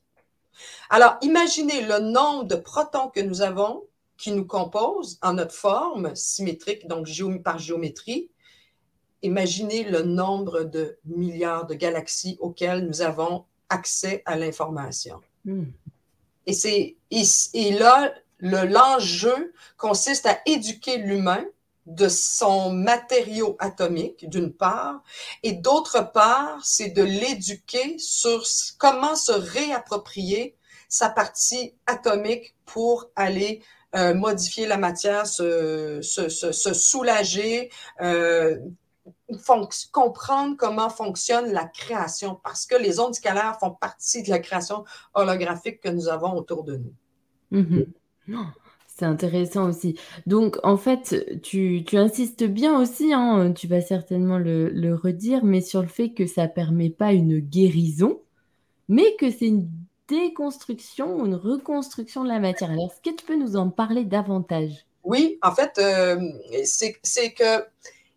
Alors, 0.89 1.17
imaginez 1.21 1.81
le 1.81 1.99
nombre 1.99 2.45
de 2.45 2.55
protons 2.55 3.09
que 3.09 3.19
nous 3.19 3.41
avons 3.41 3.83
qui 4.17 4.31
nous 4.31 4.45
composent 4.45 5.19
en 5.21 5.33
notre 5.33 5.53
forme 5.53 6.15
symétrique, 6.15 6.87
donc 6.87 7.07
par 7.43 7.59
géométrie. 7.59 8.29
Imaginez 9.21 9.83
le 9.83 10.01
nombre 10.01 10.63
de 10.63 10.97
milliards 11.05 11.65
de 11.65 11.73
galaxies 11.73 12.37
auxquelles 12.39 12.85
nous 12.85 13.01
avons 13.01 13.45
accès 13.69 14.23
à 14.25 14.35
l'information. 14.37 15.21
Hmm. 15.45 15.65
Et, 16.45 16.53
c'est, 16.53 16.95
et, 17.11 17.71
là, 17.73 18.13
l'enjeu 18.39 19.53
consiste 19.77 20.25
à 20.25 20.39
éduquer 20.45 20.97
l'humain 20.97 21.45
de 21.85 22.09
son 22.09 22.71
matériau 22.71 23.55
atomique, 23.59 24.29
d'une 24.29 24.53
part, 24.53 25.01
et 25.43 25.53
d'autre 25.53 26.11
part, 26.11 26.59
c'est 26.63 26.89
de 26.89 27.03
l'éduquer 27.03 27.97
sur 27.97 28.43
comment 28.77 29.15
se 29.15 29.31
réapproprier 29.31 30.55
sa 30.87 31.09
partie 31.09 31.73
atomique 31.85 32.55
pour 32.65 33.09
aller 33.15 33.61
euh, 33.95 34.13
modifier 34.13 34.67
la 34.67 34.77
matière, 34.77 35.25
se, 35.25 36.01
soulager, 36.01 37.69
euh, 38.01 38.57
comprendre 39.91 40.55
comment 40.57 40.89
fonctionne 40.89 41.51
la 41.51 41.65
création, 41.65 42.39
parce 42.43 42.65
que 42.65 42.75
les 42.75 42.99
ondes 42.99 43.15
scalaires 43.15 43.57
font 43.59 43.71
partie 43.71 44.23
de 44.23 44.29
la 44.29 44.39
création 44.39 44.83
holographique 45.13 45.79
que 45.79 45.89
nous 45.89 46.09
avons 46.09 46.33
autour 46.33 46.63
de 46.63 46.77
nous. 46.77 46.93
Mm-hmm. 47.59 48.45
C'est 48.87 49.05
intéressant 49.05 49.69
aussi. 49.69 49.97
Donc, 50.25 50.57
en 50.63 50.75
fait, 50.75 51.41
tu, 51.41 51.83
tu 51.85 51.97
insistes 51.97 52.43
bien 52.43 52.79
aussi, 52.79 53.13
hein, 53.13 53.53
tu 53.53 53.67
vas 53.67 53.81
certainement 53.81 54.37
le, 54.37 54.69
le 54.69 54.95
redire, 54.95 55.45
mais 55.45 55.61
sur 55.61 55.81
le 55.81 55.87
fait 55.87 56.11
que 56.11 56.25
ça 56.27 56.43
ne 56.43 56.51
permet 56.51 56.89
pas 56.89 57.13
une 57.13 57.39
guérison, 57.39 58.19
mais 58.89 59.15
que 59.17 59.29
c'est 59.29 59.47
une 59.47 59.69
déconstruction 60.07 61.17
ou 61.17 61.25
une 61.25 61.35
reconstruction 61.35 62.23
de 62.23 62.29
la 62.29 62.39
matière. 62.39 62.71
Est-ce 62.71 63.01
que 63.01 63.15
tu 63.15 63.25
peux 63.25 63.35
nous 63.35 63.55
en 63.55 63.69
parler 63.69 64.05
davantage? 64.05 64.85
Oui, 65.03 65.39
en 65.41 65.53
fait, 65.53 65.77
euh, 65.77 66.19
c'est 66.65 67.31
que 67.33 67.65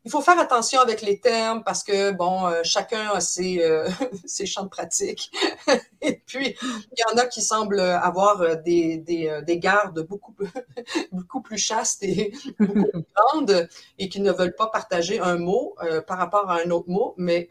il 0.04 0.10
faut 0.10 0.22
faire 0.22 0.40
attention 0.40 0.80
avec 0.80 1.02
les 1.02 1.20
termes 1.20 1.62
parce 1.62 1.84
que, 1.84 2.10
bon, 2.10 2.46
euh, 2.46 2.62
chacun 2.64 3.10
a 3.10 3.20
ses, 3.20 3.62
euh, 3.62 3.86
ses, 4.24 4.46
champs 4.46 4.64
de 4.64 4.68
pratique. 4.68 5.30
Et 6.00 6.20
puis, 6.26 6.56
il 6.62 6.98
y 6.98 7.12
en 7.12 7.18
a 7.18 7.26
qui 7.26 7.42
semblent 7.42 7.78
avoir 7.78 8.56
des, 8.62 8.96
des, 8.96 9.40
des 9.46 9.58
gardes 9.58 10.00
beaucoup, 10.00 10.34
beaucoup 11.12 11.42
plus 11.42 11.58
chastes 11.58 12.02
et 12.02 12.32
beaucoup 12.58 12.90
plus 12.90 13.04
grandes 13.14 13.68
et 13.98 14.08
qui 14.08 14.20
ne 14.20 14.32
veulent 14.32 14.56
pas 14.56 14.68
partager 14.68 15.20
un 15.20 15.36
mot 15.36 15.76
par 16.06 16.16
rapport 16.16 16.50
à 16.50 16.62
un 16.64 16.70
autre 16.70 16.88
mot. 16.88 17.14
Mais 17.18 17.46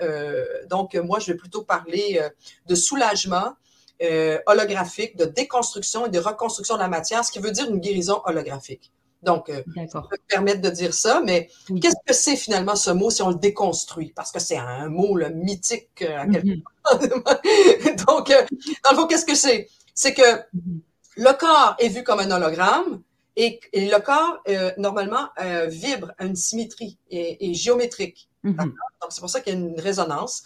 donc, 0.70 0.96
moi, 0.96 1.20
je 1.20 1.32
vais 1.32 1.38
plutôt 1.38 1.62
parler 1.62 2.20
de 2.66 2.76
soulagement 2.76 3.54
euh, 4.02 4.40
holographique, 4.46 5.18
de 5.18 5.26
déconstruction 5.26 6.06
et 6.06 6.10
de 6.10 6.20
reconstruction 6.20 6.76
de 6.76 6.80
la 6.80 6.88
matière, 6.88 7.24
ce 7.26 7.32
qui 7.32 7.40
veut 7.40 7.52
dire 7.52 7.70
une 7.70 7.80
guérison 7.80 8.22
holographique. 8.26 8.92
Donc, 9.22 9.50
euh, 9.50 9.62
ça 9.92 10.02
peut 10.10 10.18
permettre 10.28 10.62
de 10.62 10.70
dire 10.70 10.94
ça, 10.94 11.22
mais 11.24 11.50
qu'est-ce 11.82 11.96
que 12.06 12.14
c'est 12.14 12.38
finalement 12.38 12.76
ce 12.76 12.90
mot 12.90 13.10
si 13.10 13.22
on 13.22 13.30
le 13.30 13.36
déconstruit? 13.36 14.14
Parce 14.16 14.32
que 14.32 14.40
c'est 14.40 14.58
un 14.58 14.88
mot 14.88 15.18
mythique 15.34 15.90
euh, 16.02 16.20
à 16.20 16.28
quelque 16.28 16.48
mm-hmm. 16.48 18.06
Donc, 18.08 18.30
euh, 18.30 18.46
dans 18.86 18.92
le 18.92 18.96
fond, 18.96 19.08
qu'est-ce 19.08 19.26
que 19.26 19.36
c'est? 19.36 19.68
C'est 19.94 20.14
que 20.14 20.22
mm-hmm. 20.22 20.80
le 21.18 21.38
corps 21.38 21.76
est 21.80 21.90
vu 21.90 22.04
comme 22.04 22.20
un 22.20 22.32
hologramme 22.32 23.02
et, 23.36 23.60
et 23.74 23.90
le 23.90 24.00
corps, 24.00 24.42
normalement, 24.78 25.30
vibre 25.68 26.12
à 26.18 26.26
une 26.26 26.36
symétrie 26.36 26.98
et, 27.10 27.50
et 27.50 27.54
géométrique. 27.54 28.30
Mm-hmm. 28.46 28.56
Donc, 28.58 29.12
c'est 29.12 29.22
pour 29.22 29.30
ça 29.30 29.42
qu'il 29.42 29.54
y 29.54 29.58
a 29.58 29.60
une 29.60 29.80
résonance 29.80 30.44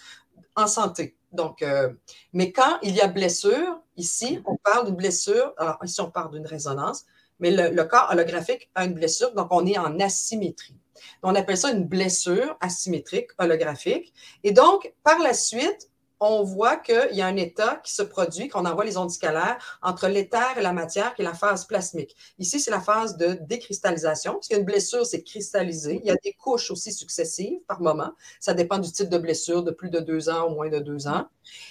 en 0.55 0.67
santé. 0.67 1.17
Donc, 1.31 1.61
euh, 1.61 1.91
mais 2.31 2.51
quand 2.51 2.79
il 2.83 2.95
y 2.95 3.01
a 3.01 3.07
blessure, 3.07 3.79
ici, 3.97 4.39
on 4.45 4.55
parle 4.57 4.85
d'une 4.85 4.95
blessure, 4.95 5.53
alors 5.57 5.79
ici, 5.83 5.99
on 6.01 6.11
parle 6.11 6.31
d'une 6.31 6.45
résonance, 6.45 7.05
mais 7.39 7.51
le, 7.51 7.83
corps 7.83 8.09
holographique 8.11 8.69
a 8.75 8.85
une 8.85 8.93
blessure, 8.93 9.33
donc 9.33 9.47
on 9.51 9.65
est 9.65 9.77
en 9.77 9.99
asymétrie. 9.99 10.77
On 11.23 11.35
appelle 11.35 11.57
ça 11.57 11.71
une 11.71 11.85
blessure 11.85 12.55
asymétrique 12.61 13.29
holographique. 13.37 14.13
Et 14.43 14.51
donc, 14.51 14.93
par 15.03 15.19
la 15.19 15.33
suite, 15.33 15.89
on 16.19 16.43
voit 16.43 16.77
qu'il 16.77 17.09
y 17.13 17.21
a 17.21 17.27
un 17.27 17.35
état 17.35 17.81
qui 17.83 17.93
se 17.93 18.01
produit, 18.01 18.47
qu'on 18.47 18.65
envoie 18.65 18.85
les 18.85 18.97
ondes 18.97 19.11
scalaires 19.11 19.79
entre 19.81 20.07
l'éther 20.07 20.57
et 20.57 20.61
la 20.61 20.73
matière, 20.73 21.13
qui 21.15 21.21
est 21.21 21.25
la 21.25 21.33
phase 21.33 21.65
plasmique. 21.65 22.15
Ici, 22.39 22.59
c'est 22.59 22.71
la 22.71 22.79
phase 22.79 23.17
de 23.17 23.37
décristallisation. 23.41 24.33
Parce 24.33 24.47
qu'une 24.47 24.63
blessure, 24.63 25.05
c'est 25.05 25.23
cristallisé. 25.23 25.99
Il 26.03 26.07
y 26.07 26.11
a 26.11 26.15
des 26.23 26.33
couches 26.33 26.71
aussi 26.71 26.93
successives 26.93 27.59
par 27.67 27.81
moment. 27.81 28.11
Ça 28.39 28.53
dépend 28.53 28.77
du 28.77 28.91
type 28.91 29.09
de 29.09 29.17
blessure, 29.17 29.63
de 29.63 29.71
plus 29.71 29.89
de 29.89 29.99
deux 29.99 30.29
ans 30.29 30.49
ou 30.49 30.55
moins 30.55 30.69
de 30.69 30.79
deux 30.79 31.07
ans. 31.07 31.27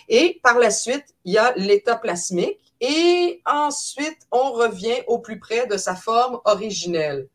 Et 0.09 0.41
par 0.43 0.59
la 0.59 0.71
suite, 0.71 1.07
il 1.25 1.33
y 1.35 1.39
a 1.39 1.55
l'état 1.57 1.97
plasmique. 1.97 2.59
Et 2.81 3.41
ensuite, 3.47 4.19
on 4.33 4.53
revient 4.53 5.03
au 5.07 5.19
plus 5.19 5.39
près 5.39 5.67
de 5.67 5.77
sa 5.77 5.95
forme 5.95 6.41
originelle 6.45 7.29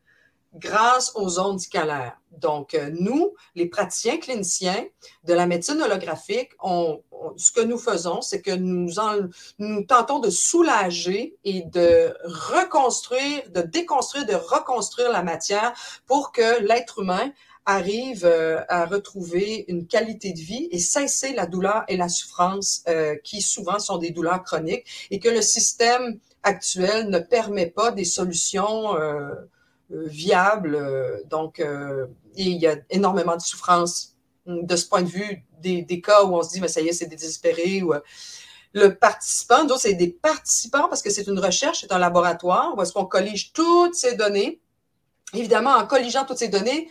grâce 0.54 1.12
aux 1.14 1.38
ondes 1.38 1.60
scalaires. 1.60 2.18
Donc, 2.32 2.74
euh, 2.74 2.90
nous, 2.98 3.34
les 3.54 3.66
praticiens 3.66 4.18
cliniciens 4.18 4.86
de 5.24 5.34
la 5.34 5.46
médecine 5.46 5.80
holographique, 5.82 6.50
ce 7.36 7.52
que 7.52 7.60
nous 7.60 7.78
faisons, 7.78 8.22
c'est 8.22 8.42
que 8.42 8.52
nous, 8.52 8.90
tentons 9.86 10.20
de 10.20 10.30
soulager 10.30 11.36
et 11.44 11.62
de 11.62 12.14
reconstruire, 12.24 13.42
de 13.50 13.62
déconstruire, 13.62 14.26
de 14.26 14.34
reconstruire 14.34 15.10
la 15.10 15.22
matière 15.22 15.72
pour 16.06 16.32
que 16.32 16.62
l'être 16.62 17.00
humain 17.00 17.32
arrive 17.66 18.24
euh, 18.24 18.62
à 18.70 18.86
retrouver 18.86 19.66
une 19.68 19.86
qualité 19.86 20.32
de 20.32 20.40
vie 20.40 20.68
et 20.70 20.78
cesser 20.78 21.34
la 21.34 21.44
douleur 21.44 21.84
et 21.88 21.98
la 21.98 22.08
souffrance 22.08 22.82
euh, 22.88 23.14
qui 23.22 23.42
souvent 23.42 23.78
sont 23.78 23.98
des 23.98 24.10
douleurs 24.10 24.42
chroniques 24.42 24.86
et 25.10 25.18
que 25.18 25.28
le 25.28 25.42
système 25.42 26.18
actuel 26.42 27.10
ne 27.10 27.18
permet 27.18 27.66
pas 27.66 27.90
des 27.90 28.06
solutions 28.06 28.94
viable. 29.90 30.74
Euh, 30.74 31.22
donc, 31.26 31.60
euh, 31.60 32.06
il 32.34 32.56
y 32.56 32.66
a 32.66 32.76
énormément 32.90 33.36
de 33.36 33.42
souffrance 33.42 34.16
de 34.46 34.76
ce 34.76 34.86
point 34.86 35.02
de 35.02 35.08
vue, 35.08 35.44
des, 35.60 35.82
des 35.82 36.00
cas 36.00 36.24
où 36.24 36.34
on 36.34 36.42
se 36.42 36.50
dit, 36.50 36.60
mais 36.60 36.68
ça 36.68 36.80
y 36.80 36.88
est, 36.88 36.92
c'est 36.92 37.06
désespéré. 37.06 37.82
Ou, 37.82 37.92
le 38.74 38.94
participant, 38.94 39.64
donc 39.64 39.78
c'est 39.80 39.94
des 39.94 40.08
participants 40.08 40.88
parce 40.88 41.02
que 41.02 41.10
c'est 41.10 41.26
une 41.26 41.38
recherche, 41.38 41.80
c'est 41.80 41.92
un 41.92 41.98
laboratoire 41.98 42.74
où 42.76 42.82
est-ce 42.82 42.92
qu'on 42.92 43.06
collige 43.06 43.52
toutes 43.52 43.94
ces 43.94 44.14
données. 44.14 44.60
Évidemment, 45.34 45.72
en 45.72 45.86
colligeant 45.86 46.24
toutes 46.24 46.38
ces 46.38 46.48
données, 46.48 46.88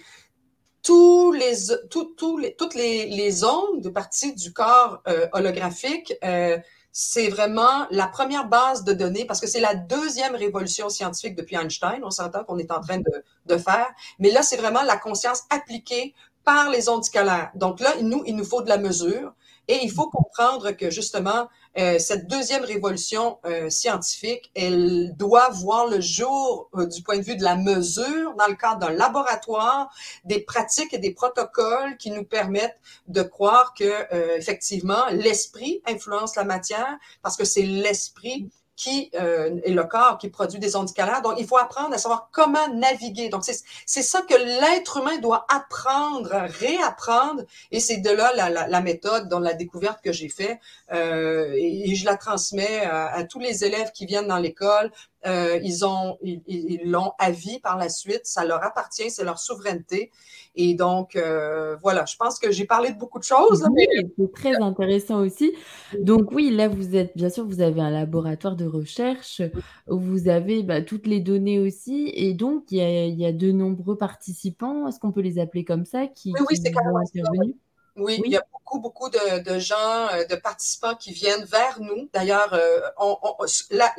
tous 0.83 1.31
les, 1.31 1.55
tout, 1.89 2.15
toutes 2.15 2.75
les, 2.75 3.05
les 3.05 3.43
ondes 3.43 3.81
de 3.81 3.89
partie 3.89 4.33
du 4.33 4.53
corps 4.53 5.01
holographique 5.33 6.13
euh, 6.23 6.57
c'est 6.99 7.29
vraiment 7.29 7.85
la 7.91 8.07
première 8.07 8.47
base 8.47 8.83
de 8.83 8.91
données 8.91 9.23
parce 9.23 9.39
que 9.39 9.45
c'est 9.45 9.59
la 9.59 9.75
deuxième 9.75 10.33
révolution 10.33 10.89
scientifique 10.89 11.35
depuis 11.35 11.55
Einstein, 11.55 11.99
on 12.03 12.09
s'entend 12.09 12.43
qu'on 12.43 12.57
est 12.57 12.71
en 12.71 12.81
train 12.81 12.97
de, 12.97 13.23
de 13.45 13.57
faire. 13.59 13.85
Mais 14.17 14.31
là, 14.31 14.41
c'est 14.41 14.57
vraiment 14.57 14.81
la 14.81 14.97
conscience 14.97 15.43
appliquée 15.51 16.15
par 16.43 16.71
les 16.71 16.89
ondes 16.89 17.03
scalaires. 17.03 17.51
Donc 17.53 17.81
là, 17.81 17.93
nous, 18.01 18.23
il 18.25 18.35
nous 18.35 18.43
faut 18.43 18.63
de 18.63 18.69
la 18.69 18.79
mesure. 18.79 19.35
Et 19.67 19.77
il 19.83 19.91
faut 19.91 20.09
comprendre 20.09 20.71
que 20.71 20.89
justement, 20.89 21.49
euh, 21.77 21.99
cette 21.99 22.27
deuxième 22.27 22.63
révolution 22.63 23.37
euh, 23.45 23.69
scientifique, 23.69 24.51
elle 24.55 25.15
doit 25.15 25.49
voir 25.49 25.87
le 25.87 26.01
jour 26.01 26.69
euh, 26.75 26.87
du 26.87 27.03
point 27.03 27.17
de 27.17 27.23
vue 27.23 27.35
de 27.35 27.43
la 27.43 27.55
mesure 27.55 28.33
dans 28.35 28.47
le 28.47 28.55
cadre 28.55 28.79
d'un 28.79 28.93
laboratoire, 28.93 29.89
des 30.23 30.39
pratiques 30.39 30.93
et 30.93 30.97
des 30.97 31.13
protocoles 31.13 31.97
qui 31.97 32.09
nous 32.09 32.23
permettent 32.23 32.79
de 33.07 33.21
croire 33.21 33.73
que 33.73 34.07
effectivement 34.37 35.05
l'esprit 35.11 35.81
influence 35.85 36.35
la 36.35 36.43
matière 36.43 36.97
parce 37.21 37.37
que 37.37 37.45
c'est 37.45 37.63
l'esprit 37.63 38.49
qui 38.77 39.09
euh, 39.15 39.59
est 39.65 39.71
le 39.71 39.83
corps 39.83 40.19
qui 40.19 40.29
produit 40.29 40.59
des 40.59 40.75
ondes 40.75 40.87
scalaires. 40.87 41.23
Donc, 41.23 41.33
il 41.39 41.47
faut 41.47 41.57
apprendre 41.57 41.93
à 41.93 41.97
savoir 41.97 42.29
comment 42.31 42.67
naviguer. 42.75 43.27
Donc, 43.27 43.43
c'est 43.43 44.01
ça 44.03 44.21
que 44.21 44.35
l'être 44.35 44.97
humain 44.97 45.17
doit 45.17 45.45
apprendre, 45.49 46.29
réapprendre. 46.31 47.43
Et 47.71 47.79
c'est 47.79 47.97
de 47.97 48.11
là 48.11 48.31
la, 48.35 48.49
la, 48.49 48.67
la, 48.67 48.81
méthode, 48.81 49.27
dans 49.29 49.39
la 49.39 49.53
découverte 49.53 49.99
que 50.03 50.11
j'ai 50.11 50.29
fait. 50.29 50.59
Euh, 50.93 51.51
et, 51.55 51.95
je 51.95 52.05
la 52.05 52.15
transmets 52.15 52.81
à, 52.81 53.07
à, 53.07 53.23
tous 53.23 53.39
les 53.39 53.65
élèves 53.65 53.91
qui 53.91 54.05
viennent 54.05 54.27
dans 54.27 54.37
l'école. 54.37 54.91
Euh, 55.25 55.59
ils 55.63 55.85
ont, 55.85 56.17
ils 56.21 56.81
l'ont 56.85 57.11
à 57.19 57.31
vie 57.31 57.59
par 57.59 57.77
la 57.77 57.89
suite. 57.89 58.21
Ça 58.23 58.45
leur 58.45 58.63
appartient, 58.63 59.09
c'est 59.09 59.25
leur 59.25 59.39
souveraineté. 59.39 60.11
Et 60.55 60.73
donc, 60.75 61.15
euh, 61.15 61.75
voilà, 61.81 62.05
je 62.05 62.15
pense 62.15 62.39
que 62.39 62.51
j'ai 62.51 62.65
parlé 62.65 62.91
de 62.91 62.97
beaucoup 62.97 63.19
de 63.19 63.23
choses. 63.23 63.67
Oui, 63.71 63.85
c'est 64.17 64.31
très 64.31 64.55
intéressant 64.55 65.19
aussi. 65.19 65.53
Donc 65.99 66.31
oui, 66.31 66.51
là, 66.51 66.67
vous 66.67 66.95
êtes, 66.95 67.17
bien 67.17 67.29
sûr, 67.29 67.45
vous 67.45 67.61
avez 67.61 67.81
un 67.81 67.89
laboratoire 67.89 68.55
de 68.55 68.65
recherche 68.65 69.41
où 69.87 69.99
vous 69.99 70.29
avez 70.29 70.63
bah, 70.63 70.81
toutes 70.81 71.07
les 71.07 71.19
données 71.19 71.59
aussi. 71.59 72.11
Et 72.15 72.33
donc, 72.33 72.65
il 72.71 72.77
y 72.77 72.81
a, 72.81 73.05
il 73.05 73.19
y 73.19 73.25
a 73.25 73.33
de 73.33 73.51
nombreux 73.51 73.97
participants, 73.97 74.87
est-ce 74.87 74.99
qu'on 74.99 75.11
peut 75.11 75.21
les 75.21 75.39
appeler 75.39 75.65
comme 75.65 75.85
ça, 75.85 76.07
qui, 76.07 76.31
oui, 76.33 76.45
oui, 76.49 76.55
qui 76.61 76.71
vont 76.71 76.97
intervenir? 76.97 77.53
Oui, 77.97 78.21
il 78.25 78.31
y 78.31 78.37
a 78.37 78.43
beaucoup, 78.51 78.79
beaucoup 78.79 79.09
de, 79.09 79.39
de, 79.39 79.59
gens, 79.59 80.07
euh, 80.13 80.25
de 80.25 80.35
participants 80.35 80.95
qui 80.95 81.11
viennent 81.13 81.45
vers 81.45 81.79
nous. 81.81 82.09
D'ailleurs, 82.13 82.53
euh, 82.53 82.79
on, 82.97 83.17
on, 83.21 83.45
la, 83.71 83.93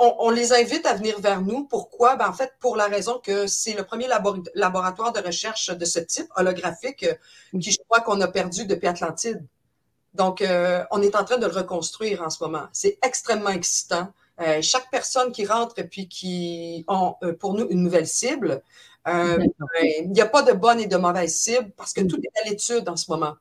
on, 0.00 0.30
les 0.30 0.52
invite 0.52 0.86
à 0.86 0.94
venir 0.94 1.20
vers 1.20 1.42
nous. 1.42 1.64
Pourquoi? 1.64 2.16
Ben, 2.16 2.28
en 2.28 2.32
fait, 2.32 2.54
pour 2.58 2.76
la 2.76 2.86
raison 2.86 3.20
que 3.22 3.46
c'est 3.46 3.74
le 3.74 3.84
premier 3.84 4.08
laboratoire 4.54 5.12
de 5.12 5.20
recherche 5.20 5.70
de 5.70 5.84
ce 5.84 6.00
type, 6.00 6.26
holographique, 6.36 7.02
euh, 7.02 7.58
qui 7.58 7.70
je 7.70 7.78
crois 7.88 8.00
qu'on 8.00 8.20
a 8.20 8.28
perdu 8.28 8.64
depuis 8.64 8.88
Atlantide. 8.88 9.44
Donc, 10.14 10.40
euh, 10.40 10.84
on 10.90 11.02
est 11.02 11.14
en 11.14 11.24
train 11.24 11.38
de 11.38 11.46
le 11.46 11.52
reconstruire 11.52 12.22
en 12.22 12.30
ce 12.30 12.42
moment. 12.42 12.66
C'est 12.72 12.98
extrêmement 13.02 13.50
excitant. 13.50 14.08
Euh, 14.40 14.62
chaque 14.62 14.90
personne 14.90 15.32
qui 15.32 15.44
rentre 15.46 15.78
et 15.78 15.84
puis 15.84 16.08
qui 16.08 16.84
ont 16.88 17.14
pour 17.38 17.54
nous 17.54 17.68
une 17.68 17.82
nouvelle 17.82 18.06
cible, 18.06 18.62
ben, 19.04 19.38
il 19.82 20.10
n'y 20.10 20.20
a 20.20 20.26
pas 20.26 20.42
de 20.42 20.52
bonne 20.52 20.80
et 20.80 20.86
de 20.86 20.96
mauvaise 20.96 21.34
cible 21.34 21.70
parce 21.76 21.92
que 21.92 22.02
tout 22.02 22.18
est 22.22 22.40
à 22.40 22.48
l'étude 22.48 22.88
en 22.88 22.96
ce 22.96 23.10
moment. 23.10 23.36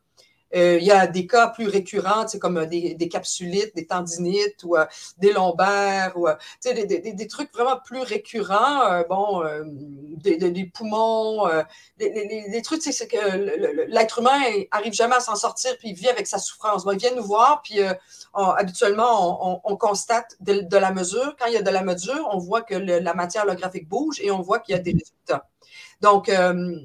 Euh, 0.56 0.77
il 0.79 0.86
y 0.86 0.91
a 0.91 1.06
des 1.08 1.27
cas 1.27 1.48
plus 1.48 1.68
récurrents, 1.68 2.25
comme 2.39 2.58
euh, 2.58 2.65
des, 2.65 2.96
des, 2.96 3.08
capsulites, 3.08 3.75
des 3.75 3.86
tendinites 3.86 4.63
ou 4.63 4.75
euh, 4.75 4.86
des 5.18 5.32
lombaires, 5.32 6.13
ou 6.15 6.27
des, 6.63 6.86
des, 6.86 7.13
des, 7.13 7.27
trucs 7.27 7.53
vraiment 7.53 7.77
plus 7.77 8.01
récurrents, 8.01 9.03
bon, 9.08 9.44
des, 9.65 10.72
poumons, 10.74 11.48
des, 11.98 12.62
trucs, 12.63 12.82
c'est 12.82 13.08
que 13.08 13.86
l'être 13.88 14.20
humain 14.20 14.39
arrive 14.72 14.94
jamais 14.94 15.15
à 15.15 15.20
s'en 15.20 15.36
sortir, 15.36 15.77
puis 15.77 15.89
il 15.89 15.96
vit 15.96 16.10
avec 16.10 16.27
sa 16.27 16.39
souffrance. 16.39 16.84
Bon, 16.84 16.91
il 16.91 17.00
vient 17.00 17.13
nous 17.15 17.24
voir, 17.24 17.62
puis 17.63 17.79
habituellement, 18.34 19.48
on, 19.48 19.62
on, 19.63 19.77
constate 19.77 20.36
de, 20.39 20.62
de, 20.62 20.77
la 20.77 20.91
mesure. 20.91 21.36
Quand 21.39 21.46
il 21.48 21.53
y 21.53 21.58
a 21.58 21.62
de 21.62 21.70
la 21.70 21.84
mesure, 21.84 22.27
on 22.32 22.38
voit 22.39 22.62
que 22.62 22.75
la 22.75 23.13
matière 23.13 23.44
holographique 23.44 23.88
bouge 23.88 24.20
et 24.22 24.32
on 24.32 24.41
voit 24.41 24.60
qu'il 24.60 24.75
y 24.75 24.77
a 24.77 24.82
des 24.82 24.91
résultats. 24.91 25.48
Donc, 26.01 26.29
euh, 26.29 26.79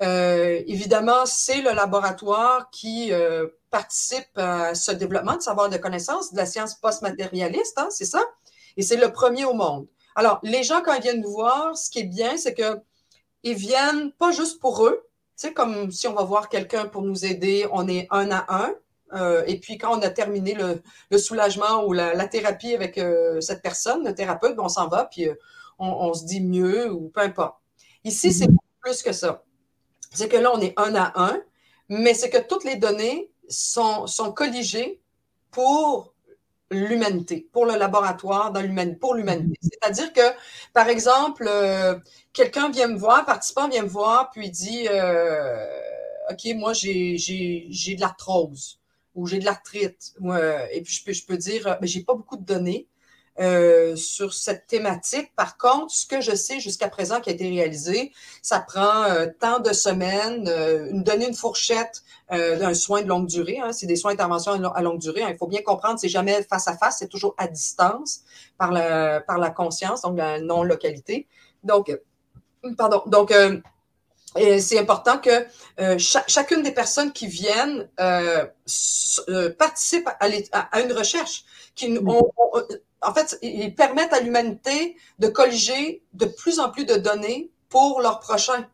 évidemment, 0.00 1.26
c'est 1.26 1.60
le 1.60 1.72
laboratoire 1.72 2.70
qui 2.70 3.12
euh, 3.12 3.48
participe 3.70 4.36
à 4.36 4.74
ce 4.74 4.92
développement 4.92 5.36
de 5.36 5.42
savoir 5.42 5.68
de 5.68 5.76
connaissances 5.76 6.32
de 6.32 6.38
la 6.38 6.46
science 6.46 6.74
post-matérialiste, 6.74 7.78
hein, 7.78 7.88
c'est 7.90 8.04
ça? 8.04 8.22
Et 8.76 8.82
c'est 8.82 8.96
le 8.96 9.12
premier 9.12 9.44
au 9.44 9.54
monde. 9.54 9.86
Alors, 10.14 10.40
les 10.42 10.62
gens, 10.62 10.82
quand 10.82 10.94
ils 10.94 11.02
viennent 11.02 11.20
nous 11.20 11.32
voir, 11.32 11.76
ce 11.76 11.90
qui 11.90 12.00
est 12.00 12.04
bien, 12.04 12.36
c'est 12.36 12.54
qu'ils 12.54 13.54
viennent 13.54 14.12
pas 14.12 14.32
juste 14.32 14.60
pour 14.60 14.86
eux, 14.86 15.04
tu 15.38 15.48
sais, 15.48 15.52
comme 15.52 15.90
si 15.90 16.08
on 16.08 16.14
va 16.14 16.22
voir 16.24 16.48
quelqu'un 16.48 16.86
pour 16.86 17.02
nous 17.02 17.24
aider, 17.24 17.66
on 17.72 17.86
est 17.88 18.08
un 18.10 18.30
à 18.30 18.46
un. 18.48 18.74
Euh, 19.14 19.44
et 19.46 19.58
puis, 19.58 19.78
quand 19.78 19.96
on 19.96 20.02
a 20.02 20.10
terminé 20.10 20.54
le, 20.54 20.82
le 21.10 21.18
soulagement 21.18 21.84
ou 21.84 21.92
la, 21.92 22.14
la 22.14 22.26
thérapie 22.26 22.74
avec 22.74 22.98
euh, 22.98 23.40
cette 23.40 23.62
personne, 23.62 24.04
le 24.04 24.14
thérapeute, 24.14 24.56
on 24.58 24.68
s'en 24.68 24.88
va, 24.88 25.04
puis 25.04 25.28
euh, 25.28 25.34
on, 25.78 25.88
on, 25.88 26.14
se 26.14 26.24
dit 26.24 26.40
mieux 26.40 26.90
ou 26.92 27.08
peu 27.08 27.20
importe. 27.20 27.56
Ici, 28.04 28.32
c'est 28.32 28.46
mm-hmm. 28.46 28.56
plus 28.80 29.02
que 29.02 29.12
ça 29.12 29.42
c'est 30.12 30.28
que 30.28 30.36
là, 30.36 30.50
on 30.54 30.60
est 30.60 30.74
un 30.76 30.94
à 30.94 31.12
un, 31.16 31.40
mais 31.88 32.14
c'est 32.14 32.30
que 32.30 32.38
toutes 32.38 32.64
les 32.64 32.76
données 32.76 33.30
sont, 33.48 34.06
sont 34.06 34.32
colligées 34.32 35.00
pour 35.50 36.14
l'humanité, 36.70 37.48
pour 37.52 37.64
le 37.64 37.76
laboratoire 37.76 38.52
dans 38.52 38.94
pour 39.00 39.14
l'humanité. 39.14 39.58
Mm-hmm. 39.62 39.68
C'est-à-dire 39.72 40.12
que, 40.12 40.36
par 40.72 40.88
exemple, 40.88 41.46
euh, 41.48 41.98
quelqu'un 42.32 42.70
vient 42.70 42.88
me 42.88 42.98
voir, 42.98 43.20
un 43.20 43.24
participant 43.24 43.68
vient 43.68 43.82
me 43.82 43.88
voir, 43.88 44.30
puis 44.30 44.46
il 44.46 44.50
dit 44.50 44.86
euh, 44.90 45.66
OK, 46.30 46.54
moi, 46.56 46.72
j'ai 46.74 47.16
de 47.16 48.00
l'arthrose 48.00 48.80
ou 49.14 49.26
j'ai 49.26 49.38
de 49.38 49.44
l'arthrite. 49.44 50.14
et 50.72 50.82
puis, 50.82 50.92
je 50.92 51.04
peux, 51.04 51.12
je 51.12 51.24
peux 51.24 51.36
dire, 51.36 51.78
mais 51.80 51.86
j'ai 51.86 52.02
pas 52.02 52.14
beaucoup 52.14 52.36
de 52.36 52.44
données. 52.44 52.86
Euh, 53.40 53.94
sur 53.94 54.34
cette 54.34 54.66
thématique. 54.66 55.32
Par 55.36 55.56
contre, 55.58 55.92
ce 55.92 56.06
que 56.06 56.20
je 56.20 56.34
sais 56.34 56.58
jusqu'à 56.58 56.88
présent 56.88 57.20
qui 57.20 57.30
a 57.30 57.32
été 57.32 57.48
réalisé, 57.48 58.10
ça 58.42 58.58
prend 58.58 59.04
euh, 59.04 59.28
tant 59.38 59.60
de 59.60 59.72
semaines, 59.72 60.48
euh, 60.48 60.90
une, 60.90 61.04
donner 61.04 61.28
une 61.28 61.34
fourchette 61.34 62.02
d'un 62.30 62.74
soin 62.74 63.00
de 63.00 63.06
longue 63.06 63.28
durée. 63.28 63.58
Hein, 63.58 63.72
c'est 63.72 63.86
des 63.86 63.94
soins 63.94 64.10
d'intervention 64.10 64.52
à 64.52 64.82
longue 64.82 64.98
durée. 64.98 65.22
Hein. 65.22 65.30
il 65.30 65.36
faut 65.38 65.46
bien 65.46 65.62
comprendre, 65.62 66.00
c'est 66.00 66.08
jamais 66.08 66.42
face 66.42 66.66
à 66.66 66.76
face, 66.76 66.96
c'est 66.98 67.06
toujours 67.06 67.34
à 67.38 67.46
distance 67.46 68.22
par 68.58 68.72
la, 68.72 69.20
par 69.20 69.38
la 69.38 69.50
conscience, 69.50 70.02
donc 70.02 70.18
la 70.18 70.40
non-localité. 70.40 71.26
Donc, 71.62 71.96
pardon. 72.76 73.02
Donc, 73.06 73.32
c'est 74.36 74.78
important 74.78 75.18
que 75.18 75.46
chacune 75.98 76.62
des 76.62 76.72
personnes 76.72 77.12
qui 77.12 77.28
viennent 77.28 77.88
euh, 79.28 79.50
participe 79.58 80.06
à, 80.06 80.28
à, 80.70 80.80
une 80.80 80.92
recherche. 80.92 81.44
Qui, 81.74 81.98
on, 82.04 82.30
en 83.02 83.14
fait, 83.14 83.38
ils 83.42 83.74
permettent 83.74 84.12
à 84.12 84.20
l'humanité 84.20 84.96
de 85.18 85.28
colliger 85.28 86.02
de 86.14 86.26
plus 86.26 86.58
en 86.58 86.70
plus 86.70 86.84
de 86.84 86.96
données 86.96 87.50
pour 87.68 88.00
leurs 88.00 88.20
prochains. 88.20 88.66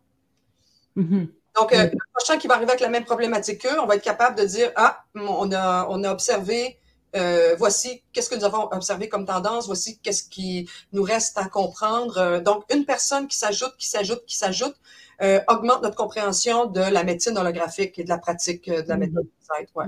Mm-hmm. 0.97 1.29
Donc, 1.57 1.73
euh, 1.73 1.85
le 1.85 1.99
prochain 2.15 2.39
qui 2.39 2.49
va 2.49 2.55
arriver 2.55 2.71
avec 2.71 2.81
la 2.81 2.89
même 2.89 3.05
problématique 3.05 3.63
qu'eux, 3.63 3.79
on 3.81 3.87
va 3.87 3.97
être 3.97 4.03
capable 4.03 4.37
de 4.39 4.45
dire, 4.45 4.73
ah, 4.77 5.05
on 5.15 5.53
a, 5.53 5.87
on 5.89 6.03
a 6.03 6.11
observé, 6.11 6.79
euh, 7.15 7.55
voici 7.59 8.03
qu'est-ce 8.13 8.29
que 8.29 8.35
nous 8.35 8.45
avons 8.45 8.69
observé 8.73 9.09
comme 9.09 9.25
tendance, 9.25 9.67
voici 9.67 9.99
qu'est-ce 9.99 10.25
qui 10.25 10.69
nous 10.93 11.03
reste 11.03 11.39
à 11.39 11.45
comprendre. 11.49 12.19
Euh, 12.19 12.41
donc, 12.41 12.65
une 12.75 12.85
personne 12.85 13.29
qui 13.29 13.37
s'ajoute, 13.37 13.75
qui 13.79 13.89
s'ajoute, 13.89 14.25
qui 14.27 14.37
s'ajoute, 14.37 14.75
euh, 15.23 15.41
augmente 15.47 15.83
notre 15.83 15.97
compréhension 15.97 16.67
de 16.67 16.81
la 16.81 17.05
médecine 17.05 17.39
holographique 17.39 17.99
et 18.01 18.05
de 18.05 18.09
la 18.09 18.19
pratique 18.19 18.69
de 18.69 18.89
la 18.89 18.97
méthode 18.97 19.29
ouais. 19.77 19.87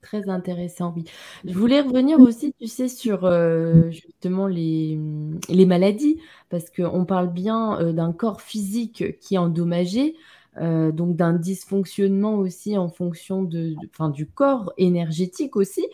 Très 0.00 0.28
intéressant, 0.28 0.92
oui. 0.96 1.04
Je 1.44 1.52
voulais 1.52 1.80
revenir 1.80 2.20
aussi, 2.20 2.54
tu 2.60 2.68
sais, 2.68 2.88
sur 2.88 3.24
euh, 3.24 3.90
justement 3.90 4.46
les, 4.46 4.96
maladies, 5.66 6.20
parce 6.50 6.70
qu'on 6.70 7.04
parle 7.04 7.32
bien 7.32 7.80
euh, 7.80 7.92
d'un 7.92 8.12
corps 8.12 8.40
physique 8.40 9.18
qui 9.18 9.34
est 9.34 9.38
endommagé, 9.38 10.14
euh, 10.60 10.90
donc 10.90 11.14
d'un 11.14 11.32
dysfonctionnement 11.32 12.34
aussi 12.34 12.76
en 12.76 12.88
fonction 12.88 13.42
de, 13.42 13.74
enfin, 13.92 14.08
du 14.08 14.26
corps 14.26 14.72
énergétique 14.76 15.56
aussi. 15.56 15.86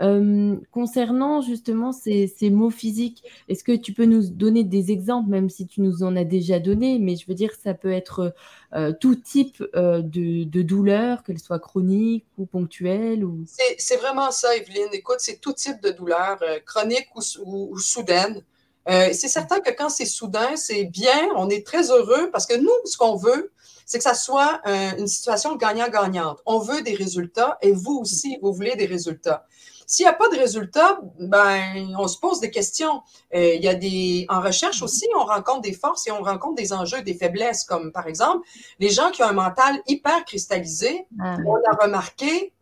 Euh, 0.00 0.56
concernant 0.70 1.42
justement 1.42 1.92
ces, 1.92 2.26
ces, 2.26 2.50
mots 2.50 2.70
physiques, 2.70 3.22
est-ce 3.48 3.62
que 3.62 3.72
tu 3.72 3.92
peux 3.92 4.06
nous 4.06 4.28
donner 4.30 4.64
des 4.64 4.90
exemples, 4.90 5.28
même 5.28 5.50
si 5.50 5.66
tu 5.66 5.80
nous 5.80 6.02
en 6.02 6.16
as 6.16 6.24
déjà 6.24 6.58
donné, 6.60 6.98
mais 6.98 7.16
je 7.16 7.26
veux 7.26 7.34
dire, 7.34 7.52
ça 7.62 7.74
peut 7.74 7.92
être 7.92 8.34
euh, 8.74 8.92
tout 8.98 9.16
type 9.16 9.62
de, 9.74 10.44
de, 10.44 10.62
douleur, 10.62 11.22
qu'elle 11.22 11.38
soit 11.38 11.58
chronique 11.58 12.24
ou 12.38 12.46
ponctuelle 12.46 13.24
ou... 13.24 13.44
C'est 13.76 13.96
vraiment 13.96 14.30
ça, 14.30 14.56
Evelyne. 14.56 14.88
Écoute, 14.92 15.18
c'est 15.18 15.40
tout 15.40 15.52
type 15.52 15.82
de 15.82 15.90
douleur, 15.90 16.38
chronique 16.64 17.08
ou, 17.14 17.20
ou, 17.44 17.68
ou 17.72 17.78
soudaine. 17.78 18.42
c'est 18.86 19.28
certain 19.28 19.60
que 19.60 19.70
quand 19.70 19.90
c'est 19.90 20.06
soudain, 20.06 20.56
c'est 20.56 20.84
bien, 20.84 21.28
on 21.36 21.50
est 21.50 21.66
très 21.66 21.90
heureux 21.90 22.30
parce 22.32 22.46
que 22.46 22.56
nous, 22.58 22.70
ce 22.86 22.96
qu'on 22.96 23.16
veut, 23.16 23.51
c'est 23.86 23.98
que 23.98 24.04
ça 24.04 24.14
soit 24.14 24.60
une 24.66 25.06
situation 25.06 25.56
gagnant-gagnante. 25.56 26.40
On 26.46 26.58
veut 26.58 26.82
des 26.82 26.94
résultats 26.94 27.58
et 27.62 27.72
vous 27.72 27.98
aussi, 28.00 28.38
vous 28.42 28.52
voulez 28.52 28.76
des 28.76 28.86
résultats. 28.86 29.46
S'il 29.92 30.06
n'y 30.06 30.10
a 30.10 30.14
pas 30.14 30.28
de 30.30 30.38
résultats, 30.38 31.00
ben, 31.18 31.94
on 31.98 32.08
se 32.08 32.18
pose 32.18 32.40
des 32.40 32.50
questions. 32.50 33.02
Euh, 33.34 33.54
il 33.56 33.62
y 33.62 33.68
a 33.68 33.74
des, 33.74 34.24
en 34.30 34.40
recherche 34.40 34.80
aussi, 34.80 35.06
on 35.14 35.24
rencontre 35.24 35.60
des 35.60 35.74
forces 35.74 36.06
et 36.06 36.10
on 36.10 36.22
rencontre 36.22 36.54
des 36.54 36.72
enjeux, 36.72 37.02
des 37.02 37.12
faiblesses, 37.12 37.64
comme 37.64 37.92
par 37.92 38.06
exemple, 38.06 38.46
les 38.78 38.88
gens 38.88 39.10
qui 39.10 39.22
ont 39.22 39.26
un 39.26 39.34
mental 39.34 39.82
hyper 39.86 40.24
cristallisé, 40.24 41.06
ah. 41.20 41.36
on 41.46 41.56
a 41.56 41.84
remarqué 41.84 42.54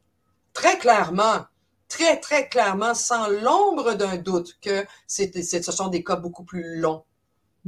très 0.55 0.77
clairement, 0.79 1.45
très, 1.87 2.19
très 2.19 2.49
clairement, 2.49 2.95
sans 2.95 3.29
l'ombre 3.29 3.95
d'un 3.95 4.17
doute, 4.17 4.59
que 4.61 4.85
c'est, 5.07 5.41
ce 5.41 5.71
sont 5.71 5.87
des 5.87 6.03
cas 6.03 6.17
beaucoup 6.17 6.43
plus 6.43 6.81
longs 6.81 7.05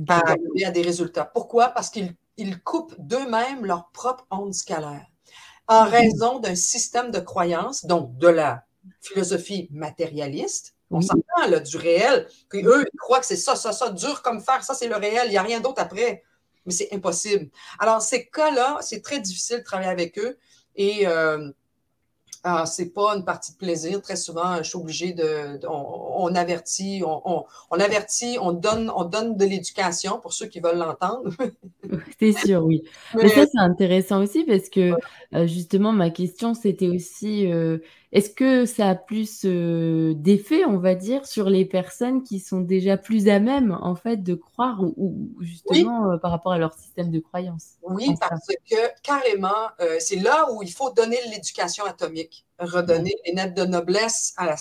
à 0.09 0.29
arriver 0.29 0.65
à 0.65 0.73
des 0.73 0.83
résultats. 0.83 1.25
Pourquoi? 1.27 1.69
Parce 1.69 1.91
qu'ils 1.91 2.17
ils 2.37 2.61
coupent 2.61 2.95
d'eux-mêmes 2.99 3.67
leur 3.67 3.91
propre 3.91 4.27
onde 4.31 4.55
scalaire 4.55 5.07
en 5.69 5.85
raison 5.85 6.39
d'un 6.39 6.55
système 6.55 7.11
de 7.11 7.21
croyance, 7.21 7.85
donc 7.87 8.17
de 8.19 8.29
la 8.29 8.65
philosophie 9.01 9.69
matérialiste. 9.71 10.75
On 10.91 11.01
s'entend 11.01 11.49
là, 11.49 11.61
du 11.61 11.77
réel, 11.77 12.29
qu'eux, 12.51 12.85
ils 12.93 12.99
croient 12.99 13.21
que 13.21 13.27
c'est 13.27 13.37
ça, 13.37 13.57
ça, 13.57 13.73
ça, 13.73 13.91
dur 13.91 14.21
comme 14.23 14.43
fer, 14.43 14.63
ça, 14.63 14.75
c'est 14.75 14.89
le 14.89 14.97
réel, 14.97 15.29
il 15.29 15.31
n'y 15.31 15.39
a 15.39 15.43
rien 15.43 15.61
d'autre 15.61 15.81
après. 15.81 16.23
Mais 16.67 16.73
c'est 16.73 16.93
impossible. 16.93 17.49
Alors, 17.79 18.03
ces 18.03 18.29
cas-là, 18.29 18.79
c'est 18.83 19.01
très 19.01 19.21
difficile 19.21 19.59
de 19.59 19.63
travailler 19.63 19.91
avec 19.91 20.19
eux. 20.19 20.39
Et 20.77 21.07
euh, 21.07 21.51
ah, 22.45 22.67
c'est 22.67 22.93
pas 22.93 23.15
une 23.17 23.25
partie 23.25 23.53
de 23.53 23.57
plaisir. 23.57 24.03
Très 24.03 24.17
souvent, 24.17 24.57
je 24.59 24.65
suis 24.65 24.77
obligée 24.77 25.13
de. 25.13 25.61
on, 25.69 26.35
avertit, 26.35 27.03
on, 27.07 27.45
on, 27.71 27.79
avertit, 27.79 28.37
on 28.41 28.53
donne, 28.53 28.91
on 28.95 29.05
donne 29.05 29.37
de 29.37 29.45
l'éducation 29.45 30.19
pour 30.19 30.33
ceux 30.33 30.47
qui 30.47 30.59
veulent 30.59 30.79
l'entendre. 30.79 31.31
c'est 32.19 32.33
sûr, 32.33 32.65
oui. 32.65 32.83
Mais, 33.15 33.29
ça, 33.29 33.45
c'est 33.47 33.61
intéressant 33.61 34.23
aussi 34.23 34.43
parce 34.43 34.69
que 34.71 34.93
euh, 35.35 35.47
justement, 35.47 35.93
ma 35.93 36.11
question, 36.11 36.55
c'était 36.55 36.89
aussi 36.89 37.51
euh, 37.51 37.79
est-ce 38.13 38.31
que 38.31 38.67
ça 38.67 38.91
a 38.91 38.95
plus 38.95 39.43
euh, 39.45 40.15
d'effet, 40.15 40.65
on 40.65 40.79
va 40.79 40.95
dire, 40.95 41.27
sur 41.27 41.49
les 41.49 41.65
personnes 41.65 42.23
qui 42.23 42.41
sont 42.41 42.61
déjà 42.61 42.97
plus 42.97 43.29
à 43.29 43.41
même, 43.41 43.77
en 43.81 43.95
fait, 43.95 44.19
de 44.19 44.35
croire 44.35 44.81
ou, 44.83 45.31
justement 45.41 46.19
par 46.19 46.31
rapport 46.31 46.53
à 46.53 46.59
leur 46.59 46.75
système 46.75 47.11
de 47.11 47.21
croyance 47.21 47.77
Oui, 47.83 48.15
parce 48.21 48.47
que 48.71 49.01
carrément, 49.03 49.69
c'est 49.99 50.21
là 50.21 50.49
où 50.53 50.63
il 50.63 50.73
faut 50.73 50.93
donner 50.93 51.19
l'éducation 51.31 51.85
atomique 51.85 52.45
redonner 52.65 53.15
les 53.27 53.33
lettres 53.33 53.55
de 53.55 53.65
noblesse 53.65 54.35
à 54.37 54.55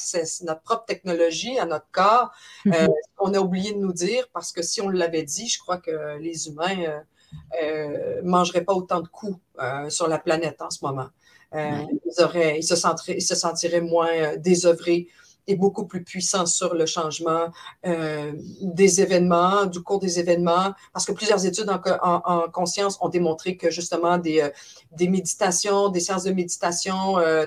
notre 0.43 0.61
propre 0.61 0.85
technologie, 0.85 1.57
à 1.59 1.65
notre 1.65 1.89
corps. 1.91 2.31
Euh, 2.67 2.87
on 3.19 3.33
a 3.33 3.39
oublié 3.39 3.73
de 3.73 3.79
nous 3.79 3.93
dire, 3.93 4.27
parce 4.33 4.51
que 4.51 4.61
si 4.61 4.81
on 4.81 4.89
l'avait 4.89 5.23
dit, 5.23 5.47
je 5.47 5.59
crois 5.59 5.77
que 5.77 6.17
les 6.19 6.47
humains 6.47 6.75
ne 6.75 6.87
euh, 6.87 6.99
euh, 7.63 8.21
mangeraient 8.23 8.63
pas 8.63 8.73
autant 8.73 9.01
de 9.01 9.07
coups 9.07 9.39
sur 9.89 10.07
la 10.07 10.17
planète 10.17 10.61
en 10.61 10.69
ce 10.69 10.83
moment. 10.83 11.07
Ils, 11.53 12.23
auraient, 12.23 12.57
ils, 12.59 12.63
se 12.63 12.75
sentiraient, 12.75 13.17
ils 13.17 13.21
se 13.21 13.35
sentiraient 13.35 13.81
moins 13.81 14.37
désœuvrés 14.37 15.07
est 15.47 15.55
beaucoup 15.55 15.85
plus 15.85 16.03
puissant 16.03 16.45
sur 16.45 16.73
le 16.73 16.85
changement 16.85 17.47
euh, 17.85 18.33
des 18.61 19.01
événements, 19.01 19.65
du 19.65 19.81
cours 19.81 19.99
des 19.99 20.19
événements, 20.19 20.73
parce 20.93 21.05
que 21.05 21.11
plusieurs 21.11 21.45
études 21.45 21.69
en, 21.69 22.21
en, 22.25 22.49
conscience 22.49 22.97
ont 23.01 23.09
démontré 23.09 23.57
que 23.57 23.69
justement 23.69 24.17
des, 24.17 24.41
euh, 24.41 24.49
des 24.91 25.07
méditations, 25.07 25.89
des 25.89 25.99
séances 25.99 26.23
de 26.23 26.31
méditation 26.31 27.17
euh, 27.17 27.45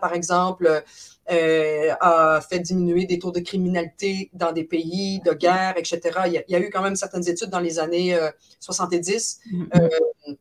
par 0.00 0.14
exemple, 0.14 0.82
euh, 1.30 1.94
a 2.00 2.40
fait 2.40 2.60
diminuer 2.60 3.04
des 3.04 3.18
taux 3.18 3.32
de 3.32 3.40
criminalité 3.40 4.30
dans 4.32 4.52
des 4.52 4.64
pays 4.64 5.20
de 5.20 5.32
guerre, 5.32 5.74
etc. 5.76 6.00
Il 6.26 6.32
y 6.32 6.38
a, 6.38 6.42
il 6.48 6.52
y 6.52 6.56
a 6.56 6.60
eu 6.60 6.70
quand 6.70 6.82
même 6.82 6.96
certaines 6.96 7.28
études 7.28 7.50
dans 7.50 7.60
les 7.60 7.78
années 7.78 8.18
70 8.60 9.40
mm-hmm. 9.52 10.38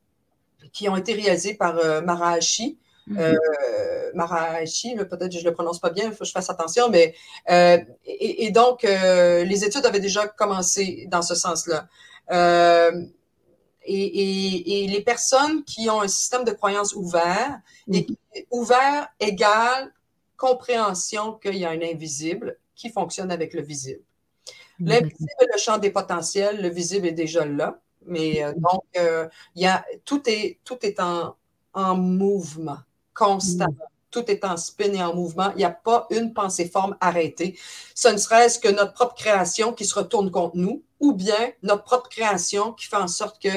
Qui 0.78 0.90
ont 0.90 0.96
été 0.96 1.14
réalisées 1.14 1.56
par 1.56 1.76
Marahashi, 2.04 2.78
euh, 3.16 3.32
mhm. 3.34 4.16
Marahashi, 4.16 4.96
peut-être 4.96 5.32
que 5.32 5.40
je 5.40 5.46
le 5.46 5.54
prononce 5.54 5.80
pas 5.80 5.90
bien, 5.90 6.06
il 6.06 6.12
faut 6.12 6.20
que 6.20 6.26
je 6.26 6.32
fasse 6.32 6.50
attention, 6.50 6.90
mais 6.90 7.16
euh, 7.50 7.78
et, 8.06 8.52
donc 8.52 8.84
euh, 8.84 9.44
les 9.44 9.64
études 9.64 9.86
avaient 9.86 10.00
déjà 10.00 10.28
commencé 10.28 11.08
dans 11.10 11.22
ce 11.22 11.36
sens-là. 11.36 11.88
Euh, 12.32 12.92
et, 13.90 14.84
et, 14.84 14.88
les 14.88 15.02
personnes 15.02 15.64
qui 15.64 15.90
ont 15.90 16.02
un 16.02 16.10
système 16.10 16.44
de 16.44 16.52
croyance 16.52 16.94
ouvert, 16.94 17.62
et, 17.92 18.06
ouvert 18.52 19.08
égale 19.20 19.94
compréhension 20.36 21.34
qu'il 21.34 21.56
y 21.56 21.66
a 21.66 21.70
un 21.70 21.82
invisible 21.82 22.58
qui 22.76 22.90
fonctionne 22.90 23.32
avec 23.32 23.54
le 23.54 23.62
visible. 23.62 24.02
L'invisible 24.80 25.32
est 25.42 25.54
le 25.54 25.58
champ 25.58 25.78
des 25.78 25.90
potentiels, 25.90 26.62
le 26.62 26.70
visible 26.70 27.08
est 27.08 27.14
déjà 27.14 27.46
là, 27.46 27.80
mais 28.08 28.42
donc 28.58 28.84
il 28.96 29.62
y 29.62 29.68
a 29.68 29.86
tout 30.06 30.22
est 30.28 30.60
tout 30.64 30.78
est 30.82 31.00
en, 31.00 31.36
en 31.74 31.96
mouvement 31.96 32.78
constamment. 33.14 33.72
Mm. 33.74 33.94
Tout 34.10 34.32
est 34.32 34.46
en 34.46 34.56
spin 34.56 34.94
et 34.94 35.04
en 35.04 35.14
mouvement. 35.14 35.52
Il 35.56 35.58
n'y 35.58 35.66
a 35.66 35.70
pas 35.70 36.08
une 36.12 36.34
pensée 36.34 36.68
forme 36.70 36.96
arrêtée. 37.02 37.60
Ce 37.94 38.08
ne 38.08 38.18
serait-ce 38.18 38.58
que 38.58 38.70
notre 38.70 38.94
propre 38.94 39.16
création 39.16 39.74
qui 39.74 39.86
se 39.86 39.96
retourne 39.96 40.32
contre 40.32 40.56
nous 40.56 40.84
ou 41.00 41.14
bien 41.14 41.52
notre 41.62 41.84
propre 41.84 42.10
création 42.10 42.72
qui 42.72 42.88
fait 42.88 42.96
en 42.96 43.08
sorte 43.08 43.42
que 43.42 43.50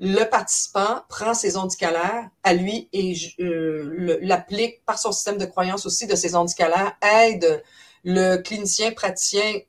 le 0.00 0.24
participant 0.24 1.02
prend 1.08 1.34
ses 1.34 1.56
ondes 1.56 1.70
scalaires 1.70 2.28
à 2.42 2.54
lui 2.54 2.88
et 2.92 3.14
euh, 3.40 4.18
l'applique 4.22 4.84
par 4.84 4.98
son 4.98 5.12
système 5.12 5.38
de 5.38 5.44
croyance 5.44 5.86
aussi 5.86 6.06
de 6.06 6.16
ses 6.16 6.34
ondes 6.34 6.48
scalaires, 6.48 6.96
aide 7.02 7.62
le 8.02 8.38
clinicien 8.38 8.90
praticien 8.92 9.60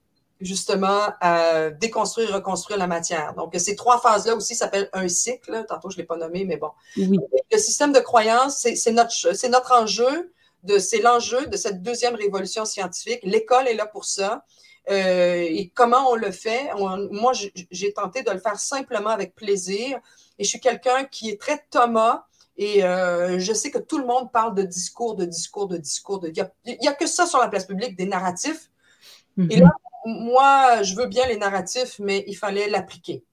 justement 0.45 1.01
à 1.21 1.69
déconstruire 1.71 2.29
et 2.29 2.33
reconstruire 2.33 2.77
la 2.77 2.87
matière. 2.87 3.33
Donc, 3.33 3.53
ces 3.57 3.75
trois 3.75 3.99
phases-là 3.99 4.35
aussi 4.35 4.55
s'appellent 4.55 4.89
un 4.93 5.07
cycle. 5.07 5.65
Tantôt, 5.67 5.89
je 5.89 5.95
ne 5.95 6.01
l'ai 6.01 6.05
pas 6.05 6.17
nommé, 6.17 6.45
mais 6.45 6.57
bon. 6.57 6.71
Le 6.95 7.57
système 7.57 7.91
de 7.91 7.99
croyance, 7.99 8.57
c'est 8.57 8.91
notre, 8.91 9.47
notre 9.49 9.73
enjeu, 9.73 10.31
c'est 10.79 11.01
l'enjeu 11.01 11.47
de 11.47 11.57
cette 11.57 11.81
deuxième 11.81 12.15
révolution 12.15 12.65
scientifique. 12.65 13.19
L'école 13.23 13.67
est 13.67 13.75
là 13.75 13.85
pour 13.85 14.05
ça. 14.05 14.45
Euh, 14.89 15.45
et 15.47 15.71
comment 15.73 16.11
on 16.11 16.15
le 16.15 16.31
fait? 16.31 16.69
moi, 17.11 17.33
j'ai 17.71 17.93
tenté 17.93 18.21
de 18.21 18.31
le 18.31 18.39
faire 18.39 18.59
simplement 18.59 19.09
avec 19.09 19.35
plaisir. 19.35 19.99
Et 20.37 20.43
je 20.43 20.49
suis 20.49 20.59
quelqu'un 20.59 21.05
qui 21.05 21.29
est 21.29 21.39
très 21.39 21.63
Thomas. 21.69 22.25
Et 22.57 22.83
euh, 22.83 23.37
je 23.39 23.53
sais 23.53 23.69
que 23.69 23.79
tout 23.79 23.97
le 23.97 24.05
monde 24.05 24.31
parle 24.31 24.55
de 24.55 24.63
discours, 24.63 25.15
de 25.15 25.25
discours, 25.25 25.67
de 25.67 25.77
discours. 25.77 26.19
De... 26.19 26.31
Il 26.65 26.77
n'y 26.81 26.87
a, 26.87 26.93
que 26.93 27.07
ça 27.07 27.25
sur 27.25 27.39
la 27.39 27.47
place 27.47 27.65
publique, 27.65 27.97
des 27.97 28.05
narratifs. 28.05 28.69
Et 29.49 29.57
là, 29.57 29.69
moi, 30.05 30.83
je 30.83 30.95
veux 30.95 31.07
bien 31.07 31.27
les 31.27 31.37
narratifs, 31.37 31.99
mais 31.99 32.23
il 32.27 32.35
fallait 32.35 32.69
l'appliquer. 32.69 33.23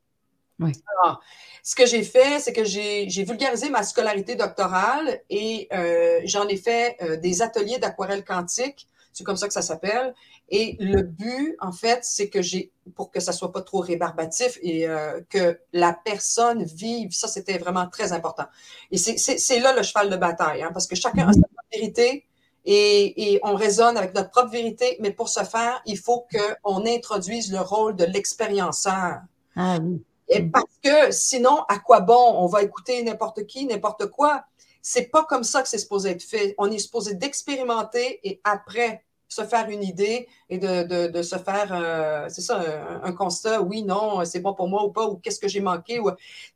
ce 1.62 1.74
que 1.74 1.86
j'ai 1.86 2.02
fait, 2.02 2.40
c'est 2.40 2.52
que 2.52 2.64
j'ai 2.64 3.24
vulgarisé 3.24 3.68
ma 3.70 3.82
scolarité 3.82 4.34
doctorale 4.34 5.20
et 5.28 5.68
euh, 5.72 6.20
j'en 6.24 6.48
ai 6.48 6.56
fait 6.56 6.96
euh, 7.02 7.16
des 7.16 7.42
ateliers 7.42 7.78
d'aquarelle 7.78 8.24
quantique. 8.24 8.88
C'est 9.12 9.24
comme 9.24 9.36
ça 9.36 9.46
que 9.46 9.52
ça 9.52 9.60
s'appelle. 9.62 10.14
Et 10.48 10.76
le 10.80 11.02
but, 11.02 11.56
en 11.60 11.72
fait, 11.72 12.00
c'est 12.02 12.30
que 12.30 12.40
j'ai, 12.40 12.72
pour 12.94 13.10
que 13.10 13.20
ça 13.20 13.32
soit 13.32 13.52
pas 13.52 13.60
trop 13.60 13.80
rébarbatif 13.80 14.58
et 14.62 14.88
euh, 14.88 15.20
que 15.28 15.58
la 15.72 15.92
personne 15.92 16.64
vive, 16.64 17.12
ça 17.12 17.28
c'était 17.28 17.58
vraiment 17.58 17.86
très 17.88 18.12
important. 18.12 18.46
Et 18.90 18.96
c'est 18.98 19.58
là 19.60 19.74
le 19.74 19.82
cheval 19.82 20.08
de 20.08 20.16
bataille, 20.16 20.62
hein, 20.62 20.70
parce 20.72 20.86
que 20.86 20.96
chacun 20.96 21.28
a 21.28 21.32
sa 21.32 21.40
vérité, 21.72 22.24
et, 22.64 23.40
on 23.42 23.54
raisonne 23.54 23.96
avec 23.96 24.14
notre 24.14 24.30
propre 24.30 24.50
vérité, 24.50 24.96
mais 25.00 25.10
pour 25.10 25.28
ce 25.28 25.44
faire, 25.44 25.82
il 25.86 25.98
faut 25.98 26.26
qu'on 26.32 26.86
introduise 26.86 27.52
le 27.52 27.60
rôle 27.60 27.96
de 27.96 28.04
l'expérienceur. 28.04 29.20
Ah 29.56 29.78
oui. 29.82 30.02
Et 30.28 30.42
parce 30.42 30.78
que 30.82 31.10
sinon, 31.10 31.62
à 31.68 31.78
quoi 31.78 32.00
bon? 32.00 32.34
On 32.36 32.46
va 32.46 32.62
écouter 32.62 33.02
n'importe 33.02 33.46
qui, 33.46 33.66
n'importe 33.66 34.06
quoi. 34.06 34.44
C'est 34.80 35.10
pas 35.10 35.24
comme 35.24 35.44
ça 35.44 35.62
que 35.62 35.68
c'est 35.68 35.78
supposé 35.78 36.10
être 36.10 36.22
fait. 36.22 36.54
On 36.58 36.70
est 36.70 36.78
supposé 36.78 37.14
d'expérimenter 37.14 38.20
et 38.24 38.40
après 38.44 39.04
se 39.32 39.44
faire 39.44 39.68
une 39.68 39.82
idée 39.82 40.28
et 40.50 40.58
de, 40.58 41.22
se 41.22 41.36
faire, 41.36 41.70
euh, 41.72 42.26
c'est 42.28 42.40
ça, 42.40 42.62
un, 43.02 43.12
constat, 43.12 43.62
oui, 43.62 43.82
non, 43.82 44.24
c'est 44.24 44.40
bon 44.40 44.54
pour 44.54 44.68
moi 44.68 44.84
ou 44.84 44.90
pas, 44.90 45.06
ou 45.06 45.16
qu'est-ce 45.16 45.40
que 45.40 45.48
j'ai 45.48 45.60
manqué. 45.60 45.98
Ou... 45.98 46.10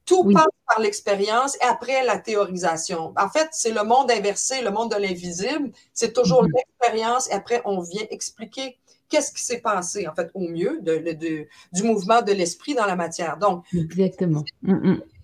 Tout 0.05 0.25
passe 0.33 0.47
par 0.69 0.81
l'expérience 0.81 1.57
et 1.57 1.65
après 1.65 2.05
la 2.05 2.19
théorisation. 2.19 3.13
En 3.17 3.29
fait, 3.29 3.49
c'est 3.53 3.73
le 3.73 3.83
monde 3.83 4.11
inversé, 4.11 4.63
le 4.63 4.71
monde 4.71 4.93
de 4.93 4.97
l'invisible. 4.97 5.73
C'est 5.93 6.13
toujours 6.13 6.45
mm-hmm. 6.45 6.53
l'expérience 6.57 7.31
et 7.31 7.33
après, 7.33 7.63
on 7.65 7.81
vient 7.81 8.05
expliquer 8.11 8.79
qu'est-ce 9.09 9.33
qui 9.33 9.43
s'est 9.43 9.61
passé, 9.61 10.07
en 10.07 10.15
fait, 10.15 10.31
au 10.35 10.41
mieux 10.41 10.81
de, 10.83 11.47
du 11.73 11.83
mouvement 11.83 12.23
de 12.23 12.33
l'esprit 12.33 12.75
dans 12.75 12.87
la 12.87 12.97
matière. 12.97 13.39
Donc, 13.39 13.65
exactement. 13.73 14.45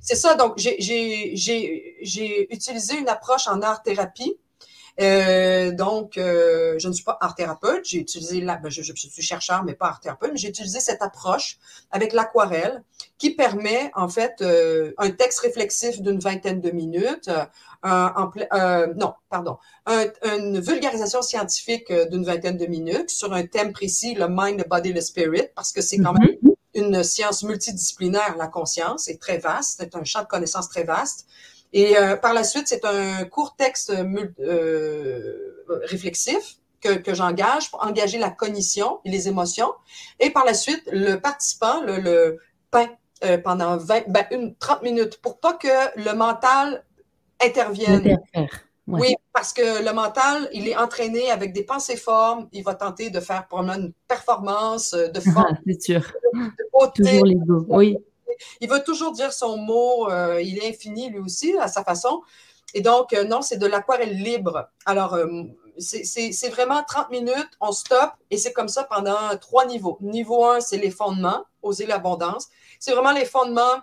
C'est 0.01 0.17
ça. 0.17 0.35
Donc, 0.35 0.55
j'ai 0.57 1.33
utilisé 2.53 2.99
une 2.99 3.09
approche 3.09 3.47
en 3.47 3.61
art-thérapie 3.61 4.37
euh, 5.01 5.73
donc, 5.73 6.19
euh, 6.19 6.75
je 6.79 6.89
ne 6.89 6.93
suis 6.93 7.05
pas 7.05 7.17
art 7.21 7.35
thérapeute. 7.35 7.85
J'ai 7.85 7.99
utilisé 7.99 8.41
la, 8.41 8.57
ben, 8.57 8.71
je, 8.71 8.83
suis 8.83 9.23
chercheur, 9.23 9.65
mais 9.65 9.75
pas 9.75 9.87
art 9.87 10.01
thérapeute, 10.01 10.31
mais 10.33 10.39
j'ai 10.39 10.49
utilisé 10.49 10.81
cette 10.81 11.03
approche 11.03 11.59
avec 11.91 12.13
l'aquarelle 12.13 12.83
qui 13.19 13.31
permet 13.31 13.91
en 13.95 14.09
fait 14.09 14.43
euh, 14.43 14.93
un 14.99 15.11
texte 15.11 15.41
réflexif 15.41 16.03
d'une 16.03 16.19
vingtaine 16.19 16.61
de 16.61 16.71
minutes, 16.71 17.31
en, 17.85 18.31
non, 18.97 19.15
pardon, 19.29 19.59
une 19.89 20.61
vulgarisation 20.61 21.21
scientifique 21.21 21.93
d'une 22.11 22.25
vingtaine 22.25 22.57
de 22.57 22.67
minutes 22.67 23.11
sur 23.11 23.33
un 23.33 23.45
thème 23.45 23.73
précis, 23.73 24.15
le 24.15 24.27
mind, 24.29 24.63
the 24.63 24.69
body, 24.69 24.95
the 24.95 25.01
spirit, 25.01 25.49
parce 25.57 25.73
que 25.73 25.81
c'est 25.81 25.99
quand 25.99 26.13
même 26.13 26.37
mm-hmm. 26.43 26.55
une 26.75 27.03
science 27.03 27.43
multidisciplinaire, 27.43 28.37
la 28.37 28.47
conscience, 28.47 29.05
c'est 29.07 29.19
très 29.19 29.39
vaste, 29.39 29.79
c'est 29.81 29.97
un 29.97 30.05
champ 30.05 30.23
de 30.23 30.29
connaissances 30.29 30.69
très 30.69 30.85
vaste. 30.85 31.27
Et 31.73 31.97
euh, 31.97 32.17
par 32.17 32.35
la 32.35 32.45
suite, 32.45 32.69
c'est 32.69 32.85
un 32.85 33.25
court 33.25 33.57
texte 33.57 33.91
euh, 33.91 35.65
réflexif 35.85 36.57
que, 36.81 36.95
que 36.95 37.15
j'engage 37.15 37.71
pour 37.71 37.85
engager 37.85 38.19
la 38.19 38.31
cognition 38.31 39.01
et 39.05 39.11
les 39.11 39.29
émotions. 39.29 39.73
Et 40.21 40.31
par 40.31 40.45
la 40.45 40.55
suite, 40.55 40.83
le 40.93 41.17
participant 41.17 41.83
le, 41.83 41.99
le 41.99 42.39
peint 42.71 42.89
euh, 43.25 43.39
pendant 43.39 43.77
20, 43.77 44.09
ben, 44.09 44.27
une, 44.33 44.55
30 44.57 44.83
minutes 44.83 45.19
pour 45.23 45.39
pas 45.39 45.55
que 45.55 45.69
le 45.97 46.15
mental 46.15 46.85
intervienne. 47.43 48.19
Oui, 48.89 49.15
parce 49.33 49.53
que 49.53 49.83
le 49.83 49.93
mental, 49.95 50.49
il 50.53 50.69
est 50.69 50.77
entraîné 50.77 51.31
avec 51.31 51.53
des 51.53 51.63
pensées 51.63 51.97
formes. 51.97 52.49
Il 52.53 52.65
va 52.65 52.75
tenter 52.75 53.11
de 53.11 53.21
faire 53.21 53.47
pour 53.47 53.61
une 53.61 53.93
performance 54.09 54.93
de 54.93 55.21
forme. 55.21 55.57
c'est 55.67 55.83
sûr. 55.83 56.13
Toujours 56.95 57.25
les 57.25 57.37
deux. 57.37 57.65
Oui. 57.69 57.97
Il 58.61 58.69
veut 58.69 58.83
toujours 58.83 59.13
dire 59.13 59.33
son 59.33 59.57
mot, 59.57 60.11
euh, 60.11 60.41
il 60.43 60.59
est 60.59 60.69
infini 60.69 61.11
lui 61.11 61.19
aussi 61.19 61.57
à 61.59 61.69
sa 61.69 61.85
façon. 61.85 62.23
Et 62.75 62.81
donc, 62.81 63.13
euh, 63.13 63.25
non, 63.25 63.43
c'est 63.43 63.59
de 63.59 63.67
l'aquarelle 63.67 64.17
libre. 64.17 64.69
Alors, 64.87 65.15
euh, 65.15 65.27
c'est 65.79 66.49
vraiment 66.51 66.83
30 66.83 67.11
minutes, 67.11 67.51
on 67.61 67.73
stoppe 67.73 68.13
et 68.31 68.37
c'est 68.37 68.53
comme 68.53 68.69
ça 68.69 68.85
pendant 68.85 69.37
trois 69.41 69.67
niveaux. 69.67 69.99
Niveau 70.01 70.45
1, 70.45 70.61
c'est 70.61 70.77
les 70.77 70.91
fondements, 70.91 71.45
oser 71.63 71.87
l'abondance. 71.87 72.49
C'est 72.79 72.93
vraiment 72.93 73.13
les 73.13 73.25
fondements 73.25 73.81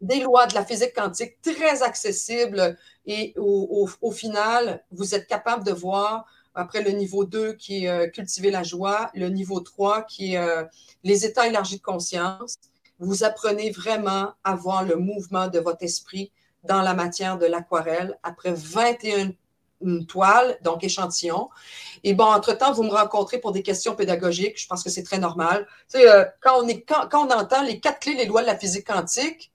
des 0.00 0.20
lois 0.20 0.46
de 0.46 0.54
la 0.54 0.64
physique 0.64 0.94
quantique 0.94 1.40
très 1.42 1.82
accessibles 1.82 2.78
et 3.06 3.34
au, 3.36 4.12
final, 4.12 4.82
vous 4.92 5.14
êtes 5.14 5.26
capable 5.26 5.64
de 5.64 5.72
voir 5.72 6.24
après 6.54 6.82
le 6.82 6.90
niveau 6.92 7.24
2 7.24 7.54
qui 7.54 7.84
est 7.84 8.10
cultiver 8.12 8.50
la 8.50 8.62
joie, 8.62 9.10
le 9.14 9.28
niveau 9.28 9.60
3 9.60 10.02
qui 10.02 10.34
est 10.36 10.68
les 11.04 11.26
états 11.26 11.46
élargis 11.48 11.78
de 11.78 11.82
conscience, 11.82 12.56
vous 13.00 13.24
apprenez 13.24 13.70
vraiment 13.70 14.32
à 14.44 14.54
voir 14.54 14.84
le 14.84 14.96
mouvement 14.96 15.48
de 15.48 15.58
votre 15.58 15.82
esprit 15.82 16.30
dans 16.64 16.82
la 16.82 16.94
matière 16.94 17.38
de 17.38 17.46
l'aquarelle 17.46 18.18
après 18.22 18.52
21 18.52 19.32
toiles, 20.06 20.58
donc 20.62 20.84
échantillons. 20.84 21.48
Et 22.04 22.12
bon, 22.12 22.24
entre-temps, 22.24 22.72
vous 22.72 22.82
me 22.82 22.90
rencontrez 22.90 23.38
pour 23.38 23.52
des 23.52 23.62
questions 23.62 23.96
pédagogiques. 23.96 24.60
Je 24.60 24.66
pense 24.66 24.84
que 24.84 24.90
c'est 24.90 25.02
très 25.02 25.18
normal. 25.18 25.66
Tu 25.90 25.98
sais, 25.98 26.08
euh, 26.08 26.24
quand, 26.40 26.62
on 26.62 26.68
est, 26.68 26.82
quand, 26.82 27.08
on 27.14 27.30
entend 27.30 27.62
les 27.62 27.80
quatre 27.80 28.00
clés, 28.00 28.14
les 28.14 28.26
lois 28.26 28.42
de 28.42 28.46
la 28.46 28.58
physique 28.58 28.86
quantique, 28.86 29.50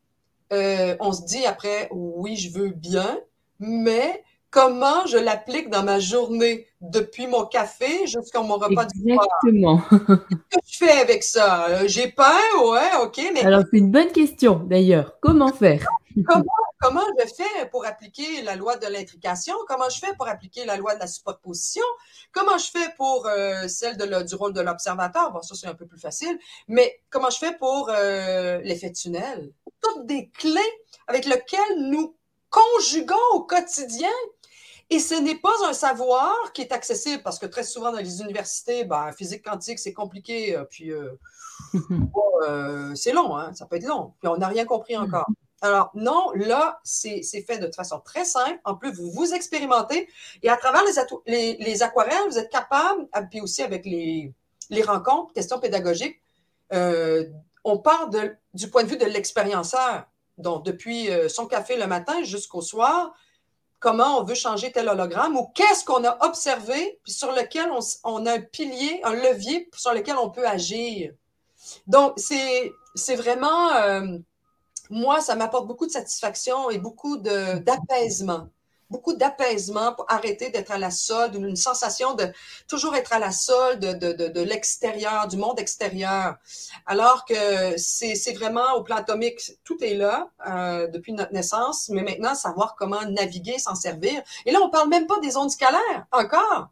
euh, 0.51 0.95
on 0.99 1.11
se 1.11 1.23
dit 1.23 1.45
après, 1.45 1.89
oui, 1.91 2.35
je 2.35 2.51
veux 2.51 2.69
bien, 2.69 3.19
mais 3.59 4.23
comment 4.55 5.05
je 5.05 5.17
l'applique 5.17 5.69
dans 5.69 5.83
ma 5.83 5.99
journée, 5.99 6.65
depuis 6.79 7.27
mon 7.27 7.45
café 7.45 8.07
jusqu'à 8.07 8.39
mon 8.39 8.55
repas 8.55 8.85
du 8.85 9.01
soir? 9.01 9.27
Exactement. 9.43 9.81
Qu'est-ce 9.89 10.59
que 10.59 10.65
je 10.65 10.77
fais 10.77 11.01
avec 11.01 11.23
ça? 11.23 11.67
Euh, 11.67 11.83
j'ai 11.87 12.09
peur, 12.09 12.53
ouais, 12.63 13.03
OK, 13.03 13.19
mais... 13.33 13.45
Alors, 13.45 13.63
c'est 13.69 13.79
une 13.79 13.91
bonne 13.91 14.13
question, 14.13 14.61
d'ailleurs. 14.65 15.17
Comment 15.19 15.51
faire? 15.51 15.85
comment, 16.79 17.03
je 17.19 17.33
fais 17.33 17.65
pour 17.69 17.85
appliquer 17.85 18.43
la 18.43 18.55
loi 18.55 18.77
de 18.77 18.87
l'intrication? 18.87 19.55
Comment 19.67 19.89
je 19.89 19.99
fais 19.99 20.15
pour 20.15 20.29
appliquer 20.29 20.63
la 20.63 20.77
loi 20.77 20.95
de 20.95 21.01
la 21.01 21.07
superposition? 21.07 21.83
Comment 22.31 22.57
je 22.57 22.71
fais 22.71 22.93
pour 22.95 23.27
euh, 23.27 23.67
celle 23.67 23.97
de 23.97 24.23
du 24.23 24.35
rôle 24.35 24.53
de 24.53 24.61
l'observateur? 24.61 25.33
Bon, 25.33 25.41
ça, 25.41 25.55
c'est 25.55 25.67
un 25.67 25.73
peu 25.73 25.85
plus 25.85 25.99
facile. 25.99 26.39
Mais 26.69 27.01
comment 27.09 27.29
je 27.29 27.39
fais 27.39 27.57
pour 27.57 27.89
euh, 27.89 28.59
l'effet 28.63 28.93
tunnel? 28.93 29.51
Toutes 29.81 30.05
des 30.05 30.29
clés 30.29 30.61
avec 31.07 31.25
lesquelles 31.25 31.89
nous 31.89 32.15
conjuguons 32.55 33.15
au 33.33 33.41
quotidien 33.41 34.11
et 34.89 34.99
ce 34.99 35.15
n'est 35.15 35.35
pas 35.35 35.53
un 35.67 35.73
savoir 35.73 36.53
qui 36.53 36.61
est 36.61 36.71
accessible 36.71 37.23
parce 37.23 37.39
que 37.39 37.47
très 37.47 37.63
souvent 37.63 37.91
dans 37.91 37.97
les 37.97 38.21
universités, 38.21 38.83
ben, 38.83 39.11
physique 39.13 39.43
quantique, 39.43 39.79
c'est 39.79 39.93
compliqué, 39.93 40.55
euh, 40.55 40.63
puis 40.63 40.91
euh, 40.91 41.17
euh, 42.47 42.93
c'est 42.93 43.11
long, 43.11 43.35
hein, 43.35 43.53
ça 43.53 43.65
peut 43.65 43.77
être 43.77 43.87
long, 43.87 44.13
puis 44.19 44.27
on 44.27 44.37
n'a 44.37 44.47
rien 44.47 44.65
compris 44.65 44.95
mm. 44.95 45.03
encore. 45.03 45.25
Alors, 45.61 45.89
non, 45.95 46.31
là, 46.35 46.79
c'est 46.83 47.23
fait 47.47 47.57
de 47.57 47.71
façon 47.71 47.99
très 47.99 48.25
simple. 48.25 48.59
En 48.65 48.75
plus, 48.75 48.91
vous 48.91 49.09
vous 49.09 49.33
expérimentez 49.33 50.07
et 50.43 50.49
à 50.49 50.57
travers 50.57 50.83
les, 51.25 51.57
les, 51.57 51.81
aquarelles, 51.81 52.27
vous 52.29 52.37
êtes 52.37 52.51
capable, 52.51 53.07
puis 53.31 53.41
aussi 53.41 53.63
avec 53.63 53.85
les, 53.85 54.31
les 54.69 54.83
rencontres, 54.83 55.33
questions 55.33 55.59
pédagogiques, 55.59 56.21
on 56.71 57.79
part 57.79 58.09
de, 58.09 58.35
du 58.53 58.69
point 58.69 58.83
de 58.83 58.89
vue 58.89 58.97
de 58.97 59.05
l'expérienceur. 59.05 60.05
Donc, 60.37 60.65
depuis 60.65 61.09
son 61.29 61.47
café 61.47 61.77
le 61.77 61.87
matin 61.87 62.21
jusqu'au 62.21 62.61
soir, 62.61 63.15
comment 63.79 64.19
on 64.19 64.23
veut 64.23 64.35
changer 64.35 64.71
tel 64.71 64.89
hologramme 64.89 65.37
ou 65.37 65.47
qu'est-ce 65.53 65.85
qu'on 65.85 66.03
a 66.03 66.17
observé 66.25 66.99
puis 67.03 67.13
sur 67.13 67.31
lequel 67.31 67.69
on, 68.03 68.25
a 68.25 68.33
un 68.33 68.41
pilier, 68.41 69.01
un 69.03 69.13
levier 69.13 69.69
sur 69.75 69.93
lequel 69.93 70.17
on 70.17 70.29
peut 70.29 70.47
agir. 70.47 71.13
Donc, 71.87 72.13
c'est 72.17 73.15
vraiment, 73.15 73.71
euh, 73.73 74.17
moi, 74.89 75.21
ça 75.21 75.35
m'apporte 75.35 75.67
beaucoup 75.67 75.85
de 75.85 75.91
satisfaction 75.91 76.69
et 76.69 76.77
beaucoup 76.77 77.17
d'apaisement 77.17 78.49
beaucoup 78.89 79.13
d'apaisement 79.13 79.93
pour 79.93 80.05
arrêter 80.09 80.49
d'être 80.49 80.71
à 80.71 80.77
la 80.77 80.91
solde, 80.91 81.35
une 81.35 81.55
sensation 81.55 82.13
de 82.13 82.27
toujours 82.67 82.95
être 82.95 83.13
à 83.13 83.19
la 83.19 83.31
solde 83.31 83.79
de, 83.79 84.13
de, 84.13 84.27
de, 84.27 84.41
l'extérieur, 84.41 85.27
du 85.27 85.37
monde 85.37 85.59
extérieur. 85.59 86.35
Alors 86.85 87.25
que 87.25 87.77
c'est 87.77 88.33
vraiment 88.33 88.73
au 88.75 88.83
plan 88.83 88.97
atomique, 88.97 89.53
tout 89.63 89.83
est 89.83 89.95
là 89.95 90.29
euh, 90.47 90.87
depuis 90.87 91.13
notre 91.13 91.33
naissance, 91.33 91.89
mais 91.89 92.03
maintenant, 92.03 92.35
savoir 92.35 92.75
comment 92.75 93.01
naviguer, 93.09 93.57
s'en 93.57 93.75
servir. 93.75 94.21
Et 94.45 94.51
là, 94.51 94.59
on 94.61 94.69
parle 94.69 94.89
même 94.89 95.07
pas 95.07 95.19
des 95.19 95.37
ondes 95.37 95.51
scalaires 95.51 96.05
encore. 96.11 96.69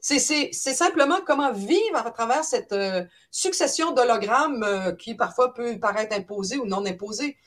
C'est 0.00 0.52
simplement 0.52 1.20
comment 1.26 1.50
vivre 1.50 1.96
à 1.96 2.10
travers 2.10 2.44
cette 2.44 2.74
euh, 2.74 3.04
succession 3.30 3.92
d'hologrammes 3.92 4.62
euh, 4.62 4.92
qui 4.92 5.14
parfois 5.14 5.54
peut 5.54 5.78
paraître 5.80 6.14
imposée 6.14 6.58
ou 6.58 6.66
non 6.66 6.84
imposée. 6.84 7.38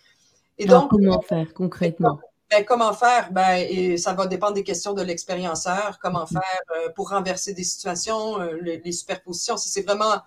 Et 0.58 0.66
donc, 0.66 0.90
comment 0.90 1.22
faire 1.22 1.54
concrètement? 1.54 2.20
Ben, 2.50 2.64
comment 2.64 2.94
faire? 2.94 3.32
Ben, 3.32 3.58
et 3.70 3.98
ça 3.98 4.14
va 4.14 4.26
dépendre 4.26 4.54
des 4.54 4.64
questions 4.64 4.94
de 4.94 5.02
l'expérienceur. 5.02 6.00
Comment 6.02 6.24
mm-hmm. 6.24 6.34
faire 6.34 6.62
euh, 6.78 6.90
pour 6.96 7.10
renverser 7.10 7.54
des 7.54 7.64
situations, 7.64 8.40
euh, 8.40 8.58
les, 8.62 8.92
superpositions? 8.92 9.58
Si 9.58 9.70
c'est 9.70 9.82
vraiment 9.82 10.22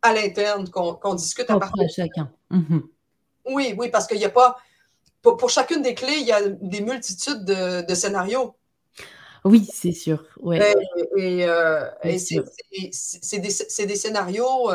à 0.00 0.14
l'interne 0.14 0.68
qu'on 0.70 1.14
discute 1.14 1.50
à 1.50 1.58
partir 1.58 1.84
de 1.84 1.88
chacun. 1.88 2.30
Mm-hmm. 2.50 2.82
Oui, 3.50 3.74
oui, 3.76 3.90
parce 3.90 4.06
qu'il 4.06 4.18
n'y 4.18 4.24
a 4.24 4.30
pas. 4.30 4.56
Pour, 5.20 5.50
chacune 5.50 5.82
des 5.82 5.94
clés, 5.94 6.18
il 6.18 6.26
y 6.26 6.32
a 6.32 6.48
des 6.48 6.80
multitudes 6.80 7.44
de, 7.44 7.94
scénarios. 7.94 8.56
Oui, 9.44 9.68
c'est 9.72 9.92
sûr. 9.92 10.24
Ouais. 10.40 10.74
Et, 11.16 11.44
euh, 11.46 11.84
c'est 12.16 13.38
des, 13.38 13.86
des, 13.86 13.96
scénarios 13.96 14.70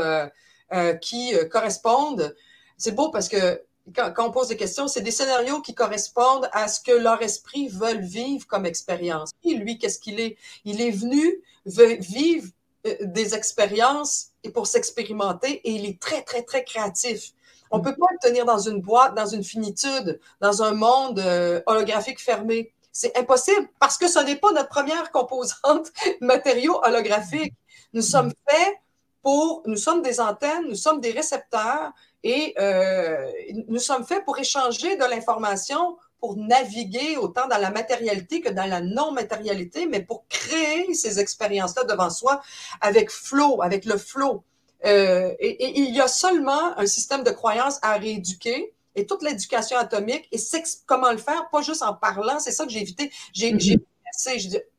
qui 1.01 1.33
correspondent. 1.49 2.35
C'est 2.77 2.91
beau 2.91 3.09
parce 3.09 3.27
que 3.27 3.61
quand, 3.95 4.13
on 4.19 4.32
pose 4.32 4.50
des 4.50 4.58
questions, 4.58 4.88
c'est 4.88 5.02
des 5.02 5.12
scénarios 5.12 5.62
qui 5.62 5.73
correspondent 5.73 6.50
à 6.52 6.67
ce 6.67 6.82
que 6.82 6.91
leur 6.91 7.21
esprit 7.21 7.69
veut 7.69 7.97
vivre 7.97 8.45
comme 8.47 8.65
expérience. 8.65 9.32
Et 9.43 9.54
lui, 9.54 9.78
qu'est-ce 9.78 10.00
qu'il 10.00 10.19
est? 10.19 10.38
Il 10.65 10.82
est 10.82 10.91
venu 10.91 11.41
vivre 11.65 12.47
euh, 12.86 12.95
des 13.02 13.36
expériences 13.36 14.28
et 14.43 14.50
pour 14.50 14.67
s'expérimenter 14.67 15.62
et 15.63 15.71
il 15.71 15.86
est 15.86 16.00
très, 16.00 16.21
très, 16.21 16.43
très 16.43 16.63
créatif. 16.63 17.32
On 17.71 17.82
peut 17.82 17.95
pas 17.95 18.08
le 18.12 18.30
tenir 18.30 18.45
dans 18.45 18.60
une 18.60 18.82
boîte, 18.82 19.15
dans 19.15 19.26
une 19.26 19.43
finitude, 19.43 20.19
dans 20.39 20.63
un 20.63 20.73
monde 20.73 21.19
euh, 21.19 21.62
holographique 21.65 22.21
fermé. 22.21 22.73
C'est 22.93 23.17
impossible 23.17 23.67
parce 23.80 23.97
que 23.97 24.08
ce 24.08 24.19
n'est 24.19 24.38
pas 24.38 24.52
notre 24.54 24.69
première 24.69 25.12
composante 25.12 25.91
matériaux 26.21 26.80
holographiques. 26.84 27.54
Nous 27.93 28.02
sommes 28.02 28.32
faits 28.47 28.76
pour, 29.21 29.63
nous 29.65 29.76
sommes 29.76 30.02
des 30.02 30.21
antennes, 30.21 30.67
nous 30.69 30.76
sommes 30.76 31.02
des 31.02 31.12
récepteurs 31.12 31.91
Et 32.29 32.53
euh, 32.59 33.31
nous 33.69 33.79
sommes 33.79 34.05
faits 34.05 34.25
pour 34.25 34.37
échanger 34.37 34.97
de 34.97 35.05
l'information, 35.05 35.97
pour 36.19 36.35
naviguer 36.35 37.15
autant 37.15 37.47
dans 37.47 37.57
la 37.57 37.71
matérialité 37.71 38.41
que 38.41 38.49
dans 38.49 38.65
la 38.65 38.81
non-matérialité, 38.81 39.85
mais 39.85 40.01
pour 40.01 40.27
créer 40.27 40.93
ces 40.93 41.21
expériences-là 41.21 41.85
devant 41.85 42.09
soi 42.09 42.41
avec 42.81 43.11
flow, 43.11 43.61
avec 43.61 43.85
le 43.85 43.97
flow. 43.97 44.43
Euh, 44.83 45.33
et, 45.39 45.79
il 45.79 45.95
y 45.95 46.01
a 46.01 46.09
seulement 46.09 46.77
un 46.77 46.85
système 46.85 47.23
de 47.23 47.31
croyances 47.31 47.79
à 47.81 47.93
rééduquer 47.93 48.73
et 48.95 49.05
toute 49.05 49.23
l'éducation 49.23 49.77
atomique 49.77 50.27
et 50.33 50.37
comment 50.85 51.11
le 51.11 51.19
faire, 51.19 51.47
pas 51.49 51.61
juste 51.61 51.81
en 51.81 51.93
parlant, 51.93 52.39
c'est 52.39 52.51
ça 52.51 52.65
que 52.65 52.71
j'ai 52.71 52.81
évité. 52.81 53.09
J'ai 53.31 53.53
mm 53.53 53.79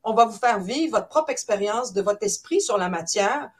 on 0.02 0.14
va 0.14 0.24
vous 0.24 0.36
faire 0.36 0.58
vivre 0.58 0.96
votre 0.96 1.08
propre 1.08 1.30
expérience 1.30 1.92
de 1.92 2.02
votre 2.02 2.22
esprit 2.22 2.60
sur 2.60 2.76
la 2.76 2.88
matière 2.88 3.50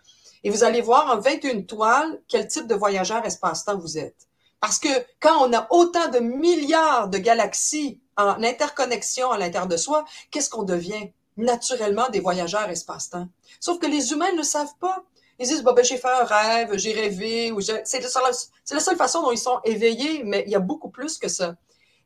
et 0.44 0.50
vous 0.50 0.64
allez 0.64 0.80
voir 0.80 1.10
en 1.10 1.20
21 1.20 1.62
toiles 1.62 2.20
quel 2.28 2.46
type 2.46 2.66
de 2.66 2.74
voyageur 2.74 3.24
espace-temps 3.24 3.78
vous 3.78 3.98
êtes. 3.98 4.28
Parce 4.60 4.78
que 4.78 4.88
quand 5.20 5.46
on 5.46 5.52
a 5.52 5.66
autant 5.70 6.08
de 6.08 6.18
milliards 6.18 7.08
de 7.08 7.18
galaxies 7.18 8.00
en 8.16 8.42
interconnexion 8.42 9.30
à 9.30 9.38
l'intérieur 9.38 9.68
de 9.68 9.76
soi, 9.76 10.04
qu'est-ce 10.30 10.50
qu'on 10.50 10.64
devient? 10.64 11.12
Naturellement 11.36 12.08
des 12.08 12.18
voyageurs 12.18 12.68
espace-temps. 12.68 13.28
Sauf 13.60 13.78
que 13.78 13.86
les 13.86 14.10
humains 14.10 14.32
ne 14.32 14.38
le 14.38 14.42
savent 14.42 14.74
pas. 14.80 15.04
Ils 15.38 15.46
disent, 15.46 15.62
bah, 15.62 15.72
ben, 15.72 15.84
j'ai 15.84 15.98
fait 15.98 16.08
un 16.08 16.24
rêve, 16.24 16.76
j'ai 16.76 16.92
rêvé, 16.92 17.52
ou 17.52 17.60
c'est 17.60 18.00
la 18.00 18.80
seule 18.80 18.96
façon 18.96 19.22
dont 19.22 19.30
ils 19.30 19.38
sont 19.38 19.60
éveillés, 19.62 20.24
mais 20.24 20.42
il 20.46 20.50
y 20.50 20.56
a 20.56 20.60
beaucoup 20.60 20.88
plus 20.88 21.16
que 21.16 21.28
ça. 21.28 21.54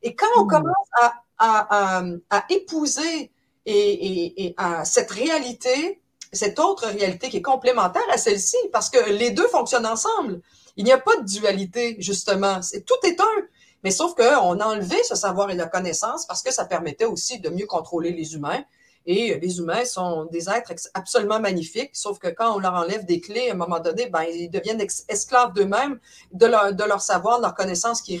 Et 0.03 0.15
quand 0.15 0.27
on 0.37 0.45
hmm. 0.45 0.49
commence 0.49 0.87
à, 1.01 1.23
à, 1.39 2.03
à, 2.29 2.45
épouser 2.49 3.31
et, 3.65 4.45
et, 4.45 4.53
à 4.57 4.85
cette 4.85 5.09
réalité, 5.09 5.99
cette 6.33 6.59
autre 6.59 6.87
réalité 6.87 7.29
qui 7.29 7.37
est 7.37 7.41
complémentaire 7.41 8.03
à 8.11 8.17
celle-ci, 8.17 8.57
parce 8.71 8.89
que 8.89 9.09
les 9.09 9.31
deux 9.31 9.47
fonctionnent 9.47 9.85
ensemble. 9.85 10.41
Il 10.75 10.85
n'y 10.85 10.91
a 10.91 10.97
pas 10.97 11.15
de 11.17 11.25
dualité, 11.25 11.95
justement. 11.99 12.59
Tout 12.85 13.07
est 13.07 13.19
un. 13.19 13.47
Mais 13.83 13.91
sauf 13.91 14.15
qu'on 14.15 14.59
a 14.59 14.65
enlevé 14.65 14.95
ce 15.03 15.15
savoir 15.15 15.51
et 15.51 15.55
la 15.55 15.67
connaissance 15.67 16.25
parce 16.25 16.41
que 16.41 16.53
ça 16.53 16.65
permettait 16.65 17.05
aussi 17.05 17.39
de 17.39 17.49
mieux 17.49 17.65
contrôler 17.65 18.11
les 18.11 18.33
humains. 18.33 18.63
Et 19.05 19.37
les 19.37 19.57
humains 19.57 19.83
sont 19.83 20.25
des 20.25 20.49
êtres 20.49 20.71
absolument 20.93 21.41
magnifiques, 21.41 21.89
sauf 21.91 22.19
que 22.19 22.29
quand 22.29 22.55
on 22.55 22.59
leur 22.59 22.73
enlève 22.73 23.05
des 23.05 23.19
clés, 23.19 23.49
à 23.49 23.53
un 23.53 23.57
moment 23.57 23.81
donné, 23.81 24.05
ben, 24.05 24.23
ils 24.23 24.49
deviennent 24.49 24.81
esclaves 25.09 25.51
d'eux-mêmes, 25.51 25.99
de 26.31 26.45
leur, 26.45 26.73
de 26.73 26.83
leur 26.85 27.01
savoir, 27.01 27.37
de 27.39 27.43
leur 27.43 27.53
connaissance 27.53 28.01
qui 28.01 28.15
est 28.15 28.17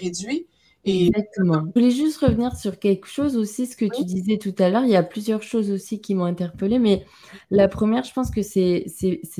Exactement. 0.85 1.63
Je 1.67 1.79
voulais 1.79 1.91
juste 1.91 2.17
revenir 2.17 2.57
sur 2.57 2.77
quelque 2.77 3.07
chose 3.07 3.37
aussi, 3.37 3.67
ce 3.67 3.77
que 3.77 3.85
tu 3.85 4.03
disais 4.03 4.37
tout 4.37 4.53
à 4.59 4.69
l'heure. 4.69 4.83
Il 4.83 4.89
y 4.89 4.97
a 4.97 5.03
plusieurs 5.03 5.41
choses 5.41 5.71
aussi 5.71 6.01
qui 6.01 6.13
m'ont 6.13 6.25
interpellée, 6.25 6.77
mais 6.77 7.05
la 7.51 7.69
première, 7.69 8.03
je 8.03 8.11
pense 8.11 8.29
que 8.29 8.41
c'est 8.41 8.85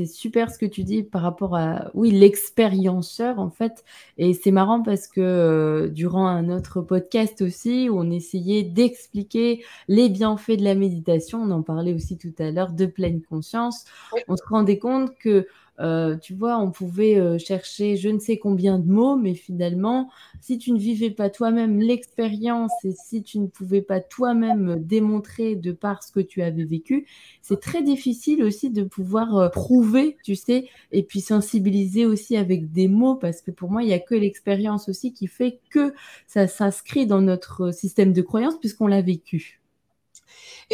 super 0.06 0.50
ce 0.52 0.58
que 0.58 0.66
tu 0.66 0.84
dis 0.86 1.04
par 1.04 1.22
rapport 1.22 1.58
à, 1.58 1.92
oui, 1.96 2.12
l'expérienceur, 2.12 3.40
en 3.40 3.50
fait. 3.50 3.84
Et 4.18 4.34
c'est 4.34 4.52
marrant 4.52 4.82
parce 4.84 5.08
que 5.08 5.20
euh, 5.20 5.90
durant 5.90 6.28
un 6.28 6.48
autre 6.50 6.80
podcast 6.80 7.42
aussi, 7.42 7.90
où 7.90 8.00
on 8.00 8.10
essayait 8.10 8.64
d'expliquer 8.64 9.66
les 9.90 10.08
bienfaits 10.08 10.58
de 10.58 10.64
la 10.64 10.76
méditation, 10.76 11.42
on 11.42 11.52
en 11.52 11.62
parlait 11.62 11.94
aussi 11.94 12.18
tout 12.18 12.34
à 12.40 12.52
l'heure, 12.52 12.72
de 12.72 12.86
pleine 12.86 13.22
conscience, 13.22 13.84
on 14.30 14.38
se 14.38 14.44
rendait 14.48 14.80
compte 14.80 15.14
que 15.20 15.46
euh, 15.80 16.18
tu 16.18 16.36
vois, 16.36 16.60
on 16.60 16.72
pouvait 16.72 17.18
euh, 17.18 17.38
chercher 17.40 17.98
je 17.98 18.10
ne 18.10 18.20
sais 18.20 18.38
combien 18.38 18.78
de 18.78 18.88
mots, 18.88 19.16
mais 19.16 19.34
finalement, 19.34 20.10
si 20.40 20.58
tu 20.58 20.72
ne 20.72 20.78
vivais 20.78 21.10
pas 21.10 21.30
toi-même 21.30 21.80
l'expérience 21.80 22.72
et 22.84 22.92
si 22.92 23.24
tu 23.24 23.40
ne 23.40 23.48
pouvais 23.48 23.82
pas 23.82 24.00
toi-même 24.00 24.76
démontrer 24.84 25.56
de 25.56 25.72
par 25.72 26.04
ce 26.04 26.12
que 26.12 26.20
tu 26.20 26.42
avais 26.44 26.66
vécu, 26.66 27.08
c'est 27.42 27.60
très 27.60 27.82
difficile 27.82 28.44
aussi 28.44 28.70
de 28.70 28.84
pouvoir 28.84 29.38
euh, 29.38 29.50
prouver, 29.50 30.18
tu 30.24 30.36
sais, 30.36 30.70
et 30.92 31.04
puis 31.04 31.22
sensibiliser 31.22 32.06
aussi 32.06 32.38
avec 32.38 32.72
des 32.72 32.88
mots, 32.88 33.16
parce 33.16 33.42
que 33.42 33.52
pour 33.52 33.72
moi, 33.72 33.82
il 33.84 33.88
n'y 33.88 33.94
a 33.94 34.00
que 34.00 34.16
l'expérience 34.16 34.90
aussi 34.90 35.14
qui 35.14 35.28
fait 35.28 35.60
que 35.70 35.94
ça 36.28 36.48
s'inscrit 36.48 37.08
dans 37.08 37.22
notre 37.22 37.72
système 37.74 38.14
de 38.14 38.22
croyance 38.22 38.60
puisqu'on 38.60 38.88
l'a 38.88 39.02
vécu. 39.02 39.63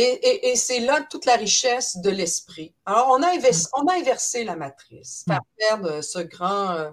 Et, 0.01 0.55
c'est 0.55 0.79
là 0.79 1.05
toute 1.09 1.25
la 1.25 1.35
richesse 1.35 1.97
de 1.97 2.09
l'esprit. 2.09 2.73
Alors, 2.85 3.09
on 3.09 3.21
a, 3.21 3.35
inversé, 3.35 3.67
on 3.73 3.85
a 3.87 3.95
inversé 3.95 4.45
la 4.45 4.55
matrice, 4.55 5.25
faire 5.27 5.41
perdre 5.57 6.01
ce 6.01 6.19
grand 6.19 6.71
euh, 6.71 6.91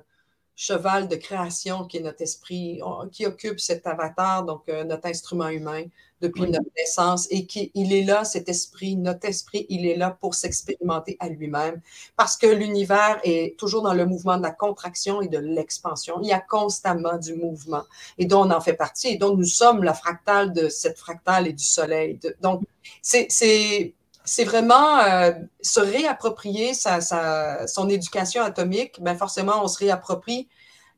cheval 0.57 1.07
de 1.07 1.14
création 1.14 1.85
qui 1.85 1.99
est 1.99 2.01
notre 2.01 2.23
esprit, 2.23 2.81
qui 3.12 3.25
occupe 3.25 3.61
cet 3.61 3.87
avatar, 3.87 4.45
donc 4.45 4.69
euh, 4.69 4.83
notre 4.83 5.07
instrument 5.07 5.49
humain, 5.49 5.85
depuis 6.21 6.43
notre 6.43 6.71
naissance 6.77 7.27
et 7.31 7.47
qu'il 7.47 7.93
est 7.93 8.05
là, 8.05 8.25
cet 8.25 8.49
esprit, 8.49 8.97
notre 8.97 9.27
esprit, 9.29 9.67
il 9.69 9.87
est 9.87 9.97
là 9.97 10.11
pour 10.11 10.35
s'expérimenter 10.35 11.17
à 11.21 11.29
lui-même 11.29 11.81
parce 12.17 12.37
que 12.37 12.47
l'univers 12.47 13.21
est 13.23 13.59
toujours 13.59 13.83
dans 13.83 13.95
le 13.95 14.07
mouvement 14.07 14.37
de 14.37 14.43
la 14.43 14.51
contraction 14.51 15.21
et 15.21 15.29
de 15.29 15.39
l'expansion. 15.39 16.19
Il 16.23 16.29
y 16.29 16.33
a 16.33 16.41
constamment 16.41 17.19
du 17.19 17.35
mouvement 17.35 17.85
et 18.19 18.25
dont 18.25 18.47
on 18.47 18.51
en 18.51 18.61
fait 18.61 18.75
partie 18.75 19.09
et 19.09 19.17
dont 19.17 19.37
nous 19.37 19.45
sommes 19.45 19.83
la 19.83 19.95
fractale 19.95 20.53
de 20.53 20.69
cette 20.69 20.99
fractale 20.99 21.47
et 21.47 21.53
du 21.53 21.65
soleil. 21.65 22.19
donc, 22.41 22.63
c'est 23.03 23.29
c'est 24.29 24.45
vraiment 24.45 24.99
euh, 24.99 25.31
se 25.63 25.79
réapproprier 25.79 26.75
sa, 26.75 27.01
sa, 27.01 27.67
son 27.69 27.89
éducation 27.89 28.43
atomique. 28.43 29.01
Ben 29.01 29.17
forcément, 29.17 29.63
on 29.63 29.69
se 29.69 29.79
réapproprie 29.79 30.49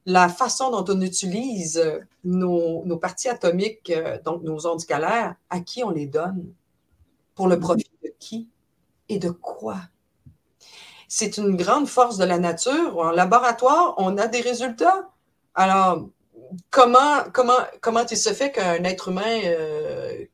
la 0.09 0.31
façon 0.31 0.71
dont 0.71 0.87
on 0.89 1.03
utilise 1.03 1.77
euh, 1.77 2.01
nos, 2.25 2.97
parties 2.97 3.29
atomiques, 3.29 3.91
euh, 3.91 4.19
donc 4.25 4.43
nos 4.43 4.67
ondes 4.67 4.81
scalaires, 4.81 5.35
à 5.51 5.61
qui 5.61 5.85
on 5.85 5.91
les 5.91 6.07
donne, 6.07 6.51
pour 7.35 7.47
le 7.47 7.61
profit 7.61 7.91
de 8.03 8.11
qui? 8.19 8.49
Et 9.11 9.19
de 9.19 9.29
quoi? 9.29 9.77
C'est 11.09 11.37
une 11.37 11.57
grande 11.57 11.89
force 11.89 12.17
de 12.17 12.25
la 12.25 12.39
nature. 12.39 12.99
En 12.99 13.11
laboratoire, 13.11 13.95
on 13.99 14.17
a 14.17 14.27
des 14.29 14.41
résultats. 14.41 15.11
Alors, 15.55 16.09
comment, 16.71 17.25
comment, 17.35 17.59
comment 17.83 18.07
il 18.11 18.17
se 18.17 18.33
fait 18.33 18.51
qu'un 18.51 18.83
être 18.85 19.09
humain, 19.09 19.41
euh, 19.45 20.25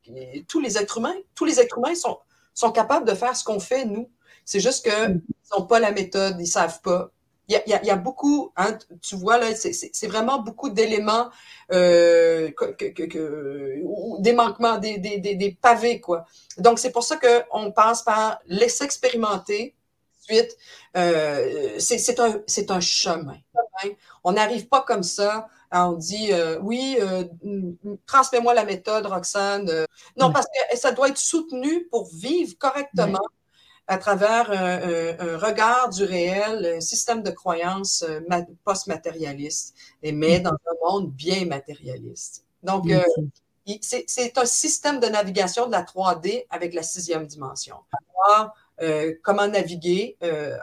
tous 0.47 0.61
les 0.61 0.77
êtres 0.77 0.99
humains, 0.99 1.15
tous 1.35 1.43
les 1.43 1.59
êtres 1.59 1.79
humains 1.79 1.95
sont, 1.95 2.17
sont 2.53 2.71
capables 2.71 3.05
de 3.05 3.13
faire 3.13 3.35
ce 3.35 3.43
qu'on 3.43 3.59
fait, 3.59 3.83
nous? 3.83 4.09
C'est 4.45 4.61
juste 4.61 4.89
qu'ils 4.89 5.21
n'ont 5.51 5.65
pas 5.65 5.81
la 5.81 5.91
méthode, 5.91 6.35
ils 6.37 6.43
ne 6.43 6.45
savent 6.45 6.79
pas 6.81 7.11
il 7.47 7.61
y 7.67 7.89
a, 7.89 7.95
beaucoup, 7.95 8.51
hein, 8.57 8.77
tu 9.01 9.15
vois, 9.15 9.37
là, 9.37 9.55
c'est 9.55 10.07
vraiment 10.07 10.39
beaucoup 10.39 10.69
d'éléments, 10.69 11.29
euh, 11.71 12.49
des 14.19 14.33
manquements, 14.33 14.77
des, 14.77 14.97
des, 14.97 15.19
des, 15.19 15.51
pavés, 15.51 16.01
quoi. 16.01 16.25
Donc, 16.57 16.79
c'est 16.79 16.91
pour 16.91 17.03
ça 17.03 17.17
qu'on 17.17 17.71
passe 17.71 18.03
par 18.03 18.39
laisser 18.47 18.83
expérimenter. 18.83 19.75
Ensuite, 20.21 20.57
euh, 20.97 21.75
c'est 21.77 22.19
un, 22.19 22.41
un 22.69 22.79
chemin. 22.79 23.37
On 24.23 24.31
n'arrive 24.31 24.67
pas 24.67 24.81
comme 24.81 25.03
ça. 25.03 25.47
on 25.71 25.93
dit, 25.93 26.31
euh, 26.31 26.57
oui, 26.61 26.97
euh, 26.99 27.25
transmets-moi 28.07 28.55
la 28.55 28.65
méthode, 28.65 29.05
Roxane. 29.05 29.69
Non, 30.17 30.31
parce 30.31 30.47
que 30.47 30.77
ça 30.77 30.91
doit 30.91 31.09
être 31.09 31.17
soutenu 31.19 31.85
pour 31.91 32.09
vivre 32.11 32.57
correctement 32.57 33.21
à 33.87 33.97
travers 33.97 34.51
un, 34.51 35.37
regard 35.37 35.89
du 35.89 36.03
réel, 36.03 36.75
un 36.77 36.81
système 36.81 37.21
de 37.21 37.31
croyances 37.31 38.03
euh, 38.03 38.19
post-matérialiste, 38.63 39.75
mais 40.03 40.39
dans 40.39 40.51
un 40.51 40.75
monde 40.89 41.11
bien 41.11 41.45
matérialiste. 41.45 42.45
Donc, 42.63 42.89
euh, 42.89 43.01
c'est 43.81 44.37
un 44.37 44.45
système 44.45 44.99
de 44.99 45.07
navigation 45.07 45.67
de 45.67 45.71
la 45.71 45.83
3D 45.83 46.45
avec 46.49 46.73
la 46.73 46.83
sixième 46.83 47.27
dimension. 47.27 47.77
Euh, 48.81 49.13
comment 49.23 49.47
naviguer 49.47 50.17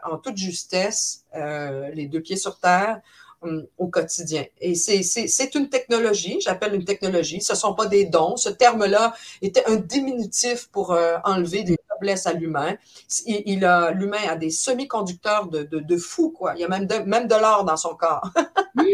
en 0.05 0.19
toute 0.19 0.37
justesse, 0.37 1.25
les 1.33 2.07
deux 2.07 2.21
pieds 2.21 2.37
sur 2.37 2.59
terre, 2.59 3.01
hum, 3.43 3.67
au 3.79 3.89
quotidien. 3.89 4.45
Et 4.61 4.75
c'est 4.75 5.55
une 5.55 5.69
technologie, 5.69 6.39
j'appelle 6.41 6.75
une 6.75 6.85
technologie, 6.85 7.41
ce 7.41 7.53
ne 7.53 7.59
sont 7.59 7.75
pas 7.75 7.87
des 7.87 8.05
dons. 8.05 8.37
Ce 8.37 8.49
terme-là 8.49 9.15
était 9.41 9.65
un 9.67 9.77
diminutif 9.77 10.69
pour 10.73 10.97
enlever 11.25 11.63
des 11.63 11.77
blesse 12.03 12.27
à 12.27 12.35
l'humain. 12.35 12.77
Il, 13.27 13.65
a, 13.65 13.93
l'humain 13.93 14.29
a 14.29 14.37
des 14.37 14.51
semi-conducteurs 14.51 15.47
de, 15.47 15.63
de, 15.63 15.97
fou, 15.97 16.31
quoi. 16.31 16.53
Il 16.57 16.61
y 16.61 16.65
a 16.65 16.69
même 16.69 16.87
de, 16.87 16.97
même 16.97 17.27
de 17.27 17.35
l'or 17.35 17.65
dans 17.65 17.79
son 17.79 17.95
corps. 17.95 18.29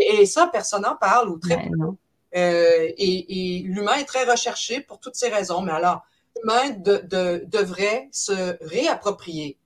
et, 0.00 0.24
ça, 0.24 0.48
personne 0.50 0.82
n'en 0.82 0.96
parle 0.96 1.28
ou 1.28 1.38
très 1.38 1.68
peu. 1.68 1.88
Euh, 2.36 2.88
et, 2.96 3.62
l'humain 3.66 3.96
est 3.96 4.04
très 4.04 4.24
recherché 4.24 4.80
pour 4.80 4.98
toutes 4.98 5.16
ces 5.16 5.28
raisons. 5.28 5.60
Mais 5.60 5.72
alors, 5.72 6.02
l'humain 6.36 6.70
devrait 6.80 8.08
se 8.12 8.56
réapproprier 8.64 9.57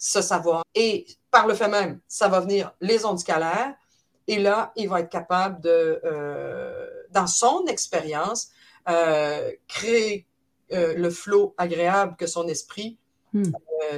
ce 0.00 0.22
savoir. 0.22 0.64
Et 0.74 1.06
par 1.30 1.46
le 1.46 1.54
fait 1.54 1.68
même, 1.68 2.00
ça 2.08 2.26
va 2.28 2.40
venir 2.40 2.74
les 2.80 3.04
ondes 3.04 3.20
scalaires. 3.20 3.74
Et 4.26 4.38
là, 4.38 4.72
il 4.74 4.88
va 4.88 5.00
être 5.00 5.10
capable 5.10 5.60
de, 5.60 6.00
euh, 6.04 6.86
dans 7.10 7.26
son 7.26 7.66
expérience, 7.66 8.48
euh, 8.88 9.52
créer 9.68 10.26
euh, 10.72 10.94
le 10.94 11.10
flot 11.10 11.54
agréable 11.58 12.16
que 12.16 12.26
son 12.26 12.48
esprit 12.48 12.96
hmm. 13.34 13.52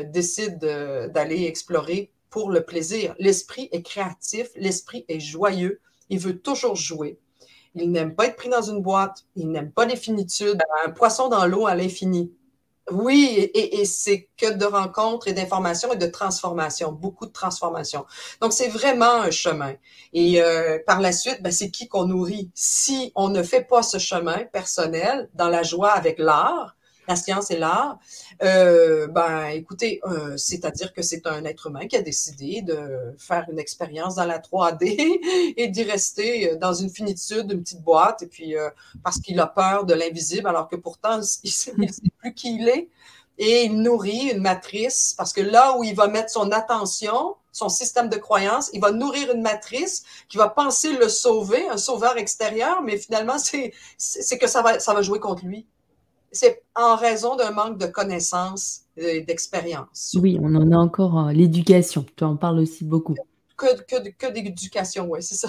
décide 0.06 0.58
d'aller 0.58 1.44
explorer 1.44 2.10
pour 2.30 2.50
le 2.50 2.62
plaisir. 2.62 3.14
L'esprit 3.18 3.68
est 3.72 3.82
créatif, 3.82 4.48
l'esprit 4.56 5.04
est 5.08 5.20
joyeux, 5.20 5.80
il 6.08 6.18
veut 6.18 6.38
toujours 6.38 6.74
jouer. 6.76 7.18
Il 7.74 7.92
n'aime 7.92 8.14
pas 8.14 8.26
être 8.26 8.36
pris 8.36 8.48
dans 8.48 8.62
une 8.62 8.82
boîte, 8.82 9.24
il 9.36 9.50
n'aime 9.50 9.70
pas 9.70 9.84
les 9.84 9.96
finitudes. 9.96 10.60
Un 10.84 10.90
poisson 10.90 11.28
dans 11.28 11.46
l'eau 11.46 11.66
à 11.66 11.74
l'infini. 11.74 12.32
Oui, 12.90 13.50
et, 13.54 13.84
c'est 13.84 14.28
que 14.36 14.52
de 14.52 14.64
rencontres 14.64 15.28
et 15.28 15.32
d'informations 15.32 15.92
et 15.92 15.96
de 15.96 16.06
transformations, 16.06 16.90
beaucoup 16.90 17.26
de 17.26 17.32
transformations. 17.32 18.04
Donc, 18.40 18.52
c'est 18.52 18.68
vraiment 18.68 19.22
un 19.22 19.30
chemin. 19.30 19.74
Et 20.12 20.42
euh, 20.42 20.78
par 20.84 21.00
la 21.00 21.12
suite, 21.12 21.42
ben, 21.42 21.52
c'est 21.52 21.70
qui 21.70 21.86
qu'on 21.86 22.06
nourrit? 22.06 22.50
Si 22.54 23.12
on 23.14 23.28
ne 23.28 23.42
fait 23.42 23.62
pas 23.62 23.82
ce 23.84 23.98
chemin 23.98 24.44
personnel 24.52 25.28
dans 25.34 25.48
la 25.48 25.62
joie 25.62 25.92
avec 25.92 26.18
l'art, 26.18 26.76
la 27.12 27.16
science 27.16 27.50
et 27.50 27.58
l'art, 27.58 27.98
euh, 28.42 29.06
ben 29.06 29.48
écoutez, 29.48 30.00
euh, 30.04 30.36
c'est-à-dire 30.38 30.94
que 30.94 31.02
c'est 31.02 31.26
un 31.26 31.44
être 31.44 31.66
humain 31.66 31.86
qui 31.86 31.96
a 31.96 32.02
décidé 32.02 32.62
de 32.62 33.14
faire 33.18 33.44
une 33.52 33.58
expérience 33.58 34.14
dans 34.14 34.24
la 34.24 34.38
3D 34.38 34.82
et 35.56 35.68
d'y 35.68 35.82
rester 35.82 36.56
dans 36.56 36.72
une 36.72 36.88
finitude, 36.88 37.52
une 37.52 37.62
petite 37.62 37.82
boîte, 37.82 38.22
et 38.22 38.26
puis 38.26 38.56
euh, 38.56 38.70
parce 39.04 39.18
qu'il 39.20 39.38
a 39.40 39.46
peur 39.46 39.84
de 39.84 39.92
l'invisible, 39.92 40.48
alors 40.48 40.68
que 40.68 40.76
pourtant 40.76 41.20
il 41.44 41.50
ne 41.50 41.86
sait, 41.92 42.02
plus 42.18 42.34
qui 42.34 42.56
il 42.56 42.68
est. 42.68 42.88
Et 43.38 43.64
il 43.64 43.80
nourrit 43.80 44.30
une 44.34 44.42
matrice, 44.42 45.14
parce 45.16 45.32
que 45.32 45.40
là 45.40 45.76
où 45.76 45.84
il 45.84 45.94
va 45.94 46.06
mettre 46.06 46.30
son 46.30 46.50
attention, 46.52 47.36
son 47.50 47.68
système 47.68 48.08
de 48.08 48.16
croyance, 48.16 48.70
il 48.72 48.80
va 48.80 48.92
nourrir 48.92 49.32
une 49.32 49.42
matrice 49.42 50.04
qui 50.28 50.38
va 50.38 50.48
penser 50.48 50.92
le 50.92 51.08
sauver, 51.08 51.68
un 51.68 51.76
sauveur 51.76 52.16
extérieur, 52.18 52.82
mais 52.82 52.96
finalement, 52.96 53.38
c'est 53.38 54.38
que 54.38 54.46
ça 54.46 54.62
va, 54.62 54.78
ça 54.80 54.94
va 54.94 55.02
jouer 55.02 55.18
contre 55.18 55.44
lui 55.44 55.66
c'est 56.32 56.62
en 56.74 56.96
raison 56.96 57.36
d'un 57.36 57.52
manque 57.52 57.78
de 57.78 57.86
connaissances 57.86 58.80
et 58.96 59.20
d'expérience. 59.20 60.16
Oui, 60.20 60.38
on 60.40 60.54
en 60.54 60.72
a 60.72 60.76
encore 60.76 61.30
l'éducation. 61.32 62.04
Tu 62.16 62.24
en 62.24 62.36
parles 62.36 62.58
aussi 62.58 62.84
beaucoup. 62.84 63.14
Que, 63.56 63.82
que, 63.82 64.08
que 64.10 64.32
d'éducation, 64.32 65.06
oui, 65.08 65.22
c'est 65.22 65.36
ça. 65.36 65.48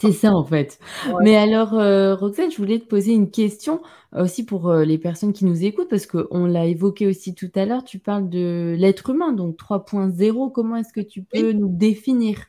C'est 0.00 0.12
ça 0.12 0.32
en 0.32 0.44
fait. 0.44 0.80
Mais 1.20 1.36
alors, 1.36 1.74
euh, 1.74 2.16
Roxane, 2.16 2.50
je 2.50 2.56
voulais 2.56 2.80
te 2.80 2.86
poser 2.86 3.12
une 3.12 3.30
question 3.30 3.80
aussi 4.16 4.44
pour 4.44 4.68
euh, 4.68 4.84
les 4.84 4.98
personnes 4.98 5.32
qui 5.32 5.44
nous 5.44 5.64
écoutent, 5.64 5.88
parce 5.88 6.06
qu'on 6.06 6.44
l'a 6.46 6.66
évoqué 6.66 7.06
aussi 7.06 7.36
tout 7.36 7.50
à 7.54 7.64
l'heure, 7.64 7.84
tu 7.84 8.00
parles 8.00 8.28
de 8.28 8.74
l'être 8.76 9.10
humain, 9.10 9.32
donc 9.32 9.56
3.0. 9.56 10.50
Comment 10.50 10.76
est-ce 10.76 10.92
que 10.92 11.00
tu 11.00 11.22
peux 11.22 11.52
nous 11.52 11.68
définir? 11.68 12.46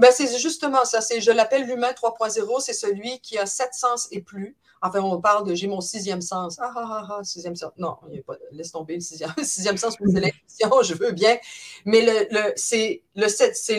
Ben, 0.00 0.10
C'est 0.12 0.36
justement 0.38 0.84
ça. 0.84 0.98
Je 1.00 1.30
l'appelle 1.30 1.66
l'humain 1.66 1.92
3.0, 1.92 2.60
c'est 2.60 2.72
celui 2.72 3.20
qui 3.20 3.38
a 3.38 3.46
sept 3.46 3.72
sens 3.72 4.08
et 4.10 4.20
plus, 4.20 4.56
Enfin, 4.88 5.00
on 5.00 5.20
parle 5.20 5.46
de 5.46 5.54
j'ai 5.54 5.66
mon 5.66 5.80
sixième 5.80 6.20
sens. 6.20 6.58
Ah, 6.60 6.72
ah, 6.74 6.84
ah, 6.88 7.16
ah 7.18 7.24
sixième 7.24 7.56
sens. 7.56 7.72
Non, 7.78 7.96
il 8.10 8.20
a 8.20 8.22
pas, 8.22 8.34
laisse 8.52 8.72
tomber 8.72 8.94
le 8.94 9.00
sixième, 9.00 9.32
sixième 9.42 9.76
sens, 9.76 9.96
c'est 9.98 10.20
l'intuition, 10.20 10.82
je 10.82 10.94
veux 10.94 11.12
bien. 11.12 11.36
Mais 11.84 12.02
le, 12.02 12.26
le, 12.30 12.52
c'est, 12.56 13.02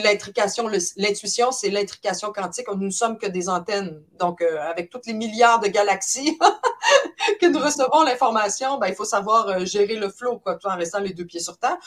l'intrication, 0.03 0.67
l'intuition, 0.97 1.51
c'est 1.51 1.69
l'intrication 1.69 2.31
quantique. 2.31 2.67
Nous 2.69 2.85
ne 2.85 2.89
sommes 2.89 3.17
que 3.17 3.27
des 3.27 3.49
antennes. 3.49 4.01
Donc, 4.19 4.41
euh, 4.41 4.59
avec 4.61 4.89
tous 4.89 5.01
les 5.05 5.13
milliards 5.13 5.59
de 5.59 5.67
galaxies 5.67 6.37
que 7.41 7.45
nous 7.47 7.59
recevons 7.59 8.03
l'information, 8.03 8.77
ben, 8.77 8.87
il 8.87 8.95
faut 8.95 9.05
savoir 9.05 9.47
euh, 9.47 9.65
gérer 9.65 9.95
le 9.95 10.09
flow, 10.09 10.39
quoi, 10.39 10.55
tout 10.55 10.67
en 10.67 10.75
restant 10.75 10.99
les 10.99 11.13
deux 11.13 11.25
pieds 11.25 11.39
sur 11.39 11.57
terre. 11.57 11.77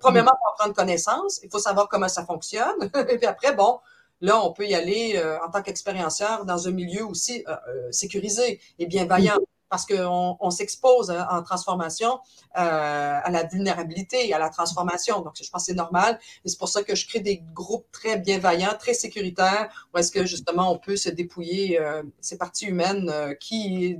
premièrement, 0.00 0.32
pour 0.32 0.54
prendre 0.58 0.74
connaissance, 0.74 1.40
il 1.42 1.50
faut 1.50 1.58
savoir 1.58 1.88
comment 1.88 2.08
ça 2.08 2.24
fonctionne. 2.24 2.90
Et 3.08 3.18
puis 3.18 3.26
après, 3.26 3.54
bon, 3.54 3.80
Là, 4.20 4.42
on 4.44 4.52
peut 4.52 4.66
y 4.66 4.74
aller 4.74 5.16
euh, 5.16 5.38
en 5.44 5.50
tant 5.50 5.62
qu'expérienceur 5.62 6.44
dans 6.44 6.66
un 6.66 6.72
milieu 6.72 7.06
aussi 7.06 7.44
euh, 7.46 7.52
euh, 7.68 7.92
sécurisé 7.92 8.60
et 8.78 8.86
bienveillant 8.86 9.38
parce 9.70 9.84
qu'on 9.84 10.36
on, 10.40 10.50
s'expose 10.50 11.10
hein, 11.10 11.28
en 11.30 11.42
transformation 11.42 12.20
à 12.54 13.30
la 13.30 13.42
vulnérabilité 13.44 14.26
et 14.26 14.32
à 14.32 14.38
la 14.38 14.48
transformation. 14.48 15.20
Donc, 15.20 15.34
je 15.36 15.50
pense 15.50 15.64
que 15.64 15.66
c'est 15.66 15.74
normal. 15.74 16.18
Et 16.42 16.48
c'est 16.48 16.58
pour 16.58 16.70
ça 16.70 16.82
que 16.82 16.94
je 16.94 17.06
crée 17.06 17.20
des 17.20 17.42
groupes 17.52 17.86
très 17.92 18.16
bienveillants, 18.16 18.74
très 18.78 18.94
sécuritaires, 18.94 19.68
où 19.92 19.98
est-ce 19.98 20.10
que 20.10 20.24
justement 20.24 20.72
on 20.72 20.78
peut 20.78 20.96
se 20.96 21.10
dépouiller 21.10 21.78
ces 22.22 22.38
parties 22.38 22.64
humaines 22.64 23.12
qui 23.40 23.98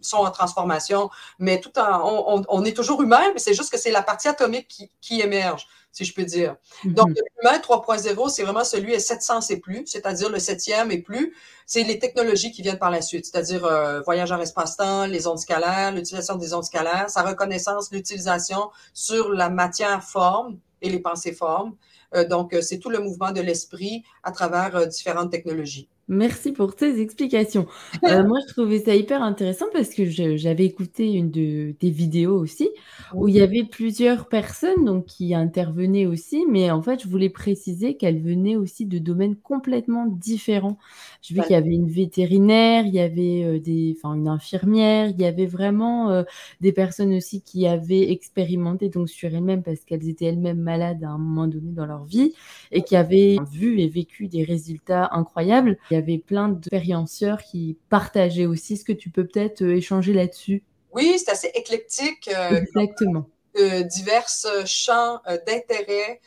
sont 0.00 0.16
en 0.16 0.30
transformation, 0.32 1.08
mais 1.38 1.60
tout 1.60 1.78
en, 1.78 2.44
on, 2.48 2.64
est 2.64 2.74
toujours 2.74 3.00
humain, 3.00 3.22
mais 3.32 3.38
c'est 3.38 3.54
juste 3.54 3.70
que 3.70 3.78
c'est 3.78 3.92
la 3.92 4.02
partie 4.02 4.26
atomique 4.26 4.66
qui, 4.66 4.90
qui 5.00 5.20
émerge 5.20 5.68
si 5.96 6.04
je 6.04 6.12
peux 6.12 6.24
dire. 6.24 6.56
Mhm. 6.84 6.92
Donc, 6.92 7.08
l'humain 7.08 7.58
3.0, 7.58 8.28
c'est 8.28 8.42
vraiment 8.42 8.64
celui 8.64 8.94
à 8.94 8.98
700 8.98 9.40
et 9.48 9.56
plus, 9.56 9.86
c'est-à-dire 9.86 10.28
le 10.28 10.38
septième 10.38 10.90
et 10.90 10.98
plus. 11.00 11.34
C'est 11.64 11.84
les 11.84 11.98
technologies 11.98 12.52
qui 12.52 12.60
viennent 12.60 12.78
par 12.78 12.90
la 12.90 13.00
suite, 13.00 13.24
c'est-à-dire 13.24 13.64
euh, 13.64 14.02
voyage 14.02 14.30
en 14.30 14.38
espace-temps, 14.38 15.06
les 15.06 15.26
ondes 15.26 15.38
scalaires, 15.38 15.92
l'utilisation 15.92 16.36
des 16.36 16.52
ondes 16.52 16.64
scalaires, 16.64 17.08
sa 17.08 17.22
reconnaissance, 17.22 17.90
l'utilisation 17.92 18.70
sur 18.92 19.30
la 19.30 19.48
matière-forme 19.48 20.58
et 20.82 20.90
les 20.90 21.00
pensées-formes. 21.00 21.74
Euh, 22.14 22.28
donc, 22.28 22.52
euh, 22.52 22.60
c'est 22.60 22.78
tout 22.78 22.90
le 22.90 22.98
mouvement 22.98 23.32
de 23.32 23.40
l'esprit 23.40 24.04
à 24.22 24.32
travers 24.32 24.86
différentes 24.88 25.30
technologies. 25.30 25.88
Merci 26.08 26.52
pour 26.52 26.76
tes 26.76 27.00
explications. 27.00 27.66
Euh, 28.04 28.22
moi, 28.26 28.38
je 28.46 28.52
trouvais 28.52 28.78
ça 28.78 28.94
hyper 28.94 29.22
intéressant 29.24 29.66
parce 29.72 29.90
que 29.90 30.04
j'avais 30.04 30.64
écouté 30.64 31.10
une 31.12 31.32
de 31.32 31.72
tes 31.80 31.90
vidéos 31.90 32.38
aussi, 32.38 32.70
où 33.12 33.26
il 33.26 33.34
y 33.34 33.40
avait 33.40 33.64
plusieurs 33.64 34.28
personnes 34.28 34.84
donc 34.84 35.06
qui 35.06 35.34
intervenaient 35.34 36.06
aussi, 36.06 36.44
mais 36.48 36.70
en 36.70 36.80
fait, 36.80 37.02
je 37.02 37.08
voulais 37.08 37.28
préciser 37.28 37.96
qu'elles 37.96 38.22
venaient 38.22 38.54
aussi 38.54 38.86
de 38.86 38.98
domaines 38.98 39.34
complètement 39.34 40.06
différents. 40.06 40.78
Je 41.22 41.34
vu 41.34 41.40
qu'il 41.40 41.52
y 41.52 41.54
avait 41.54 41.74
une 41.74 41.88
vétérinaire, 41.90 42.86
il 42.86 42.94
y 42.94 43.00
avait, 43.00 43.42
euh, 43.44 43.58
des 43.58 43.96
enfin 43.96 44.14
une 44.14 44.28
infirmière, 44.28 45.08
il 45.08 45.20
y 45.20 45.26
avait 45.26 45.46
vraiment, 45.46 46.10
euh, 46.10 46.22
des 46.60 46.70
personnes 46.70 47.14
aussi 47.14 47.42
qui 47.42 47.66
avaient 47.66 48.12
expérimenté 48.12 48.88
donc 48.90 49.08
sur 49.08 49.34
elles-mêmes 49.34 49.64
parce 49.64 49.80
qu'elles 49.80 50.08
étaient 50.08 50.26
elles-mêmes 50.26 50.60
malades 50.60 51.02
à 51.02 51.08
un 51.08 51.18
moment 51.18 51.48
donné 51.48 51.72
dans 51.72 51.86
leur 51.86 52.04
vie 52.04 52.32
et 52.70 52.82
qui 52.82 52.94
avaient 52.94 53.38
vu 53.50 53.80
et 53.80 53.88
vécu 53.88 54.28
des 54.28 54.44
résultats 54.44 55.08
incroyables 55.12 55.76
y 55.96 56.02
avait 56.02 56.18
plein 56.18 56.48
d'expérienceurs 56.48 57.42
qui 57.42 57.78
partageaient 57.88 58.46
aussi. 58.46 58.76
ce 58.76 58.84
que 58.84 58.92
tu 58.92 59.10
peux 59.10 59.26
peut-être 59.26 59.62
euh, 59.62 59.76
échanger 59.76 60.12
là-dessus? 60.12 60.62
Oui, 60.92 61.18
c'est 61.18 61.30
assez 61.30 61.50
éclectique. 61.54 62.30
Euh, 62.34 62.60
Exactement. 62.62 63.28
De 63.54 63.82
divers 63.82 64.28
champs 64.66 65.20
euh, 65.28 65.38
d'intérêt, 65.46 66.20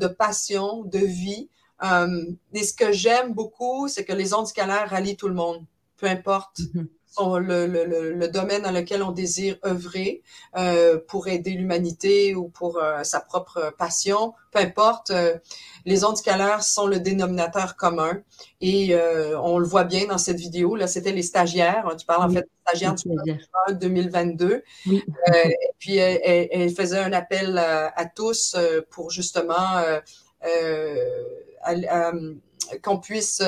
de 0.00 0.06
passion, 0.06 0.84
de 0.84 0.98
vie. 0.98 1.48
et 1.82 2.64
ce 2.64 2.72
que 2.72 2.92
j'aime 2.92 3.32
beaucoup, 3.34 3.88
c'est 3.88 4.04
que 4.04 4.12
les 4.12 4.34
ondes 4.34 4.46
scalaires 4.46 4.88
rallient 4.88 5.16
tout 5.16 5.28
le 5.28 5.34
monde, 5.34 5.64
peu 5.96 6.06
importe. 6.06 6.60
Mm-hmm 7.18 7.40
le, 7.40 7.66
le, 7.66 8.12
le, 8.12 8.28
domaine 8.28 8.62
dans 8.62 8.70
lequel 8.70 9.02
on 9.02 9.10
désire 9.12 9.56
œuvrer 9.64 10.22
euh, 10.56 10.98
pour 11.08 11.28
aider 11.28 11.50
l'humanité 11.52 12.34
ou 12.34 12.48
pour 12.48 12.78
euh, 12.78 13.02
sa 13.02 13.20
propre 13.20 13.74
passion, 13.78 14.34
peu 14.52 14.60
importe. 14.60 15.10
Euh, 15.10 15.36
les 15.84 16.04
ondes 16.04 16.16
scalaires 16.16 16.62
sont 16.62 16.86
le 16.86 17.00
dénominateur 17.00 17.76
commun 17.76 18.22
et 18.60 18.94
euh, 18.94 19.38
on 19.40 19.58
le 19.58 19.66
voit 19.66 19.84
bien 19.84 20.06
dans 20.06 20.18
cette 20.18 20.38
vidéo. 20.38 20.76
Là, 20.76 20.86
c'était 20.86 21.12
les 21.12 21.22
stagiaires. 21.22 21.94
Tu 21.98 22.06
parles 22.06 22.30
en 22.30 22.32
fait 22.32 22.42
des 22.42 22.48
stagiaires 22.66 22.94
du 22.94 23.74
2022. 23.74 24.62
Oui. 24.86 25.02
et 25.34 25.54
puis 25.78 25.96
elle, 25.96 26.48
elle, 26.50 26.70
faisait 26.70 26.98
un 26.98 27.12
appel 27.12 27.58
à, 27.58 28.04
tous 28.06 28.56
pour 28.90 29.10
justement 29.10 29.82
qu'on 32.82 32.98
puisse 32.98 33.42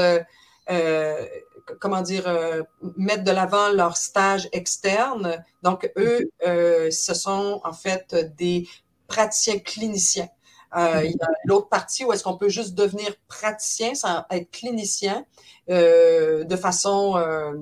comment 1.81 2.03
dire, 2.03 2.27
euh, 2.27 2.63
mettre 2.97 3.25
de 3.25 3.31
l'avant 3.31 3.71
leur 3.71 3.97
stage 3.97 4.49
externe. 4.53 5.45
Donc, 5.63 5.91
eux, 5.97 6.31
euh, 6.47 6.91
ce 6.91 7.15
sont 7.15 7.61
en 7.65 7.73
fait 7.73 8.15
des 8.37 8.69
praticiens 9.07 9.59
cliniciens. 9.59 10.29
Euh, 10.75 11.03
il 11.05 11.11
y 11.11 11.23
a 11.23 11.29
l'autre 11.45 11.69
partie 11.69 12.05
où 12.05 12.13
est-ce 12.13 12.25
qu'on 12.25 12.39
peut 12.39 12.49
juste 12.49 12.75
devenir 12.75 13.15
praticien 13.29 13.95
sans 13.95 14.25
être 14.31 14.51
clinicien 14.51 15.27
euh, 15.69 16.45
de 16.45 16.57
façon 16.57 17.17
euh, 17.19 17.53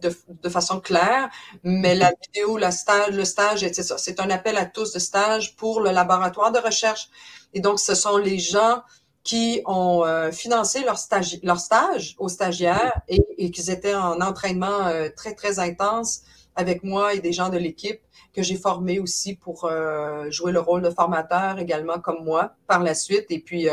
de, 0.00 0.16
de, 0.42 0.48
façon 0.48 0.80
claire. 0.80 1.28
Mais 1.64 1.96
la 1.96 2.12
vidéo, 2.22 2.56
la 2.56 2.70
stage, 2.70 3.14
le 3.14 3.24
stage, 3.24 3.60
c'est 3.60 3.82
ça. 3.82 3.98
C'est 3.98 4.20
un 4.20 4.30
appel 4.30 4.56
à 4.56 4.66
tous 4.66 4.92
de 4.92 5.00
stage 5.00 5.56
pour 5.56 5.80
le 5.80 5.90
laboratoire 5.90 6.52
de 6.52 6.60
recherche. 6.60 7.08
Et 7.52 7.60
donc, 7.60 7.80
ce 7.80 7.94
sont 7.94 8.16
les 8.16 8.38
gens 8.38 8.82
qui 9.24 9.62
ont 9.66 10.04
euh, 10.04 10.32
financé 10.32 10.82
leur 10.84 10.98
stage, 10.98 11.38
leur 11.42 11.60
stage 11.60 12.16
aux 12.18 12.28
stagiaires 12.28 13.00
et, 13.08 13.20
et 13.38 13.50
qu'ils 13.50 13.70
étaient 13.70 13.94
en 13.94 14.20
entraînement 14.20 14.86
euh, 14.86 15.08
très, 15.14 15.34
très 15.34 15.58
intense 15.60 16.22
avec 16.56 16.82
moi 16.82 17.14
et 17.14 17.20
des 17.20 17.32
gens 17.32 17.48
de 17.48 17.56
l'équipe 17.56 18.00
que 18.34 18.42
j'ai 18.42 18.56
formés 18.56 18.98
aussi 18.98 19.36
pour 19.36 19.64
euh, 19.64 20.30
jouer 20.30 20.52
le 20.52 20.60
rôle 20.60 20.82
de 20.82 20.90
formateur 20.90 21.58
également 21.58 21.98
comme 22.00 22.24
moi 22.24 22.54
par 22.66 22.82
la 22.82 22.94
suite. 22.94 23.26
Et 23.30 23.38
puis, 23.38 23.68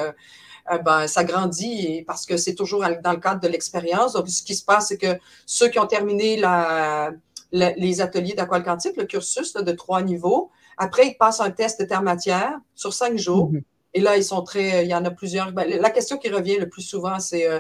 ben, 0.86 1.08
ça 1.08 1.24
grandit 1.24 2.04
parce 2.06 2.26
que 2.26 2.38
c'est 2.38 2.56
toujours 2.56 2.82
dans 3.04 3.12
le 3.12 3.20
cadre 3.20 3.42
de 3.42 3.48
l'expérience. 3.48 4.14
Donc, 4.14 4.30
ce 4.30 4.44
qui 4.44 4.56
se 4.56 4.64
passe, 4.64 4.90
c'est 4.90 4.98
que 4.98 5.18
ceux 5.46 5.70
qui 5.70 5.80
ont 5.80 5.88
terminé 5.88 6.38
la, 6.38 7.12
les 7.52 8.02
ateliers 8.02 8.34
d'aqua 8.34 8.62
quantique, 8.62 8.96
le 8.98 9.06
cursus 9.06 9.54
de 9.54 9.72
trois 9.72 10.02
niveaux, 10.02 10.52
après, 10.78 11.08
ils 11.08 11.16
passent 11.16 11.42
un 11.42 11.52
test 11.52 11.82
de 11.82 11.86
terre 11.86 12.04
matière 12.04 12.58
sur 12.76 12.94
cinq 12.94 13.18
jours. 13.18 13.52
Mm-hmm. 13.52 13.64
Et 13.94 14.02
là, 14.02 14.18
ils 14.18 14.24
sont 14.24 14.44
très. 14.44 14.86
Il 14.86 14.90
y 14.90 14.96
en 14.96 15.06
a 15.06 15.12
plusieurs. 15.12 15.52
Ben, 15.52 15.68
la 15.68 15.90
question 15.90 16.18
qui 16.18 16.30
revient 16.30 16.58
le 16.58 16.70
plus 16.70 16.82
souvent, 16.82 17.20
c'est 17.20 17.48
euh, 17.48 17.60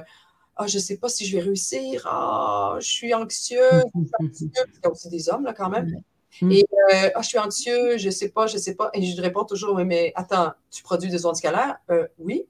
Ah, 0.56 0.68
je 0.68 0.78
ne 0.78 0.82
sais 0.82 0.98
pas 0.98 1.10
si 1.10 1.26
je 1.26 1.36
vais 1.38 1.44
réussir. 1.44 2.04
Ah, 2.06 2.78
je 2.80 2.88
suis 2.88 3.14
anxieux. 3.14 3.84
Il 3.96 4.52
y 4.84 4.88
a 4.88 4.90
aussi 4.90 5.10
des 5.10 5.30
hommes, 5.30 5.46
là, 5.46 5.54
quand 5.54 5.70
même. 5.70 6.02
Mm. 6.42 6.52
Et 6.52 6.66
euh, 6.94 7.10
ah, 7.16 7.22
je 7.22 7.28
suis 7.28 7.40
anxieux, 7.40 7.98
je 7.98 8.08
ne 8.08 8.12
sais 8.12 8.30
pas, 8.30 8.48
je 8.48 8.56
ne 8.56 8.60
sais 8.62 8.76
pas. 8.76 8.90
Et 8.94 9.04
je 9.04 9.22
réponds 9.22 9.46
toujours 9.46 9.76
Oui, 9.76 9.86
mais 9.86 10.12
attends, 10.16 10.52
tu 10.72 10.84
produis 10.84 11.10
des 11.10 11.26
ondes 11.26 11.36
scalaires? 11.36 11.78
Euh, 11.90 12.08
Oui. 12.20 12.46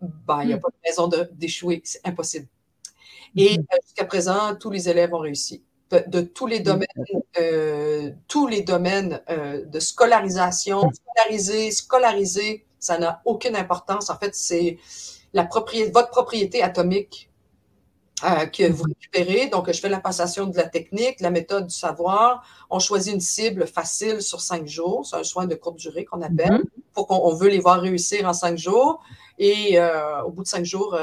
Ben, 0.00 0.42
il 0.42 0.48
n'y 0.48 0.52
a 0.52 0.56
mm. 0.56 0.60
pas 0.60 0.68
de 0.68 0.88
raison 0.88 1.10
d'échouer. 1.32 1.80
C'est 1.84 2.06
impossible. 2.06 2.46
Et 3.36 3.56
mm-hmm. 3.56 3.66
jusqu'à 3.84 4.04
présent, 4.04 4.54
tous 4.56 4.70
les 4.70 4.88
élèves 4.88 5.12
ont 5.14 5.18
réussi. 5.18 5.62
de, 5.90 6.20
tous 6.20 6.46
les 6.46 6.60
domaines, 6.60 6.86
euh, 7.40 8.10
tous 8.26 8.46
les 8.46 8.62
domaines 8.62 9.20
euh, 9.30 9.64
de 9.64 9.80
scolarisation, 9.80 10.90
scolariser, 10.90 11.70
scolariser, 11.70 12.66
ça 12.78 12.98
n'a 12.98 13.20
aucune 13.24 13.56
importance. 13.56 14.10
En 14.10 14.16
fait, 14.16 14.34
c'est 14.34 14.78
la 15.32 15.44
propriété, 15.44 15.90
votre 15.90 16.10
propriété 16.10 16.62
atomique 16.62 17.30
euh, 18.24 18.46
que 18.46 18.70
vous 18.70 18.84
récupérez. 18.84 19.46
Donc, 19.46 19.70
je 19.70 19.80
fais 19.80 19.88
la 19.88 20.00
passation 20.00 20.46
de 20.46 20.56
la 20.56 20.68
technique, 20.68 21.20
la 21.20 21.30
méthode 21.30 21.66
du 21.66 21.74
savoir. 21.74 22.42
On 22.70 22.78
choisit 22.78 23.14
une 23.14 23.20
cible 23.20 23.66
facile 23.66 24.22
sur 24.22 24.40
cinq 24.40 24.66
jours. 24.66 25.06
C'est 25.06 25.16
un 25.16 25.24
soin 25.24 25.46
de 25.46 25.54
courte 25.54 25.76
durée 25.76 26.04
qu'on 26.04 26.22
appelle. 26.22 26.50
Mm-hmm. 26.50 26.92
Pour 26.92 27.06
qu'on 27.06 27.34
veut 27.34 27.48
les 27.48 27.60
voir 27.60 27.80
réussir 27.80 28.28
en 28.28 28.32
cinq 28.32 28.58
jours. 28.58 29.02
Et 29.38 29.78
au 30.26 30.30
bout 30.32 30.42
de 30.42 30.48
cinq 30.48 30.64
jours, 30.64 30.98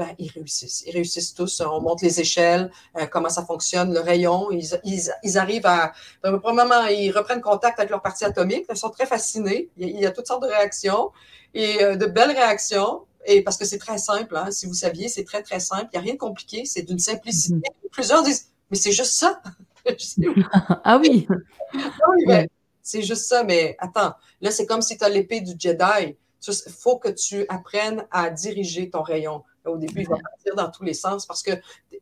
ben, 0.00 0.14
ils 0.18 0.30
réussissent. 0.30 0.82
Ils 0.86 0.92
réussissent 0.92 1.34
tous. 1.34 1.60
On 1.60 1.82
monte 1.82 2.00
les 2.00 2.20
échelles, 2.20 2.70
euh, 2.96 3.04
comment 3.04 3.28
ça 3.28 3.44
fonctionne, 3.44 3.92
le 3.92 4.00
rayon. 4.00 4.50
Ils, 4.50 5.10
ils, 5.22 5.36
arrivent 5.36 5.66
à. 5.66 5.92
Probablement, 6.22 6.86
ils 6.86 7.10
reprennent 7.10 7.42
contact 7.42 7.78
avec 7.78 7.90
leur 7.90 8.00
partie 8.00 8.24
atomique. 8.24 8.64
Ils 8.70 8.76
sont 8.78 8.88
très 8.88 9.04
fascinés. 9.04 9.68
Il 9.76 10.00
y 10.00 10.06
a, 10.06 10.10
toutes 10.10 10.26
sortes 10.26 10.42
de 10.42 10.48
réactions 10.48 11.10
et 11.52 11.84
euh, 11.84 11.96
de 11.96 12.06
belles 12.06 12.30
réactions. 12.30 13.02
Et 13.26 13.42
parce 13.42 13.58
que 13.58 13.66
c'est 13.66 13.76
très 13.76 13.98
simple, 13.98 14.34
hein, 14.38 14.50
si 14.50 14.64
vous 14.64 14.72
saviez, 14.72 15.08
c'est 15.08 15.24
très, 15.24 15.42
très 15.42 15.60
simple. 15.60 15.88
Il 15.92 15.96
n'y 15.96 15.98
a 15.98 16.00
rien 16.00 16.14
de 16.14 16.18
compliqué. 16.18 16.64
C'est 16.64 16.80
d'une 16.80 16.98
simplicité. 16.98 17.56
Mm-hmm. 17.56 17.90
Plusieurs 17.92 18.22
disent 18.22 18.52
Mais 18.70 18.78
c'est 18.78 18.92
juste 18.92 19.12
ça. 19.12 19.42
ah 20.84 20.98
oui. 20.98 21.28
ah 21.74 22.44
c'est 22.80 23.02
juste 23.02 23.26
ça. 23.26 23.44
Mais 23.44 23.76
attends, 23.78 24.14
là, 24.40 24.50
c'est 24.50 24.64
comme 24.64 24.80
si 24.80 24.96
tu 24.96 25.04
as 25.04 25.10
l'épée 25.10 25.42
du 25.42 25.52
Jedi. 25.58 26.16
Il 26.48 26.72
faut 26.72 26.96
que 26.96 27.10
tu 27.10 27.44
apprennes 27.50 28.06
à 28.10 28.30
diriger 28.30 28.88
ton 28.88 29.02
rayon. 29.02 29.44
Au 29.66 29.76
début, 29.76 30.02
il 30.02 30.08
va 30.08 30.16
partir 30.16 30.54
dans 30.54 30.70
tous 30.70 30.84
les 30.84 30.94
sens 30.94 31.26
parce 31.26 31.42
que 31.42 31.52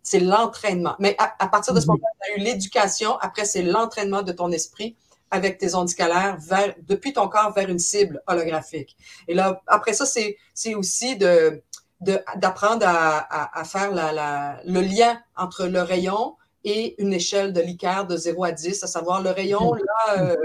c'est 0.02 0.20
l'entraînement. 0.20 0.94
Mais 0.98 1.16
à, 1.18 1.48
partir 1.48 1.74
de 1.74 1.80
ce 1.80 1.86
mhm. 1.86 1.92
moment, 1.92 2.08
tu 2.22 2.32
as 2.32 2.36
eu 2.36 2.38
l'éducation. 2.40 3.18
Après, 3.18 3.44
c'est 3.44 3.62
l'entraînement 3.62 4.22
de 4.22 4.32
ton 4.32 4.50
esprit 4.52 4.96
avec 5.30 5.58
tes 5.58 5.74
ondes 5.74 5.88
scalaires 5.88 6.38
vers, 6.40 6.74
depuis 6.86 7.12
ton 7.12 7.28
corps 7.28 7.52
vers 7.52 7.68
une 7.68 7.78
cible 7.78 8.22
holographique. 8.26 8.96
Et 9.26 9.34
là, 9.34 9.60
après 9.66 9.92
ça, 9.92 10.06
c'est 10.06 10.74
aussi 10.74 11.16
de 11.16 11.62
d'apprendre 12.00 12.86
à, 12.86 13.58
à, 13.58 13.64
faire 13.64 13.90
la, 13.90 14.12
la, 14.12 14.60
le 14.64 14.80
lien 14.82 15.20
entre 15.36 15.66
le 15.66 15.82
rayon 15.82 16.36
et 16.62 16.94
une 17.02 17.12
échelle 17.12 17.52
de 17.52 17.60
Likert 17.60 18.06
de 18.06 18.16
0 18.16 18.44
à 18.44 18.52
10, 18.52 18.84
à 18.84 18.86
savoir 18.86 19.20
le 19.20 19.30
rayon, 19.30 19.74
mhm. 19.74 19.80
là, 19.80 20.22
euh, 20.22 20.36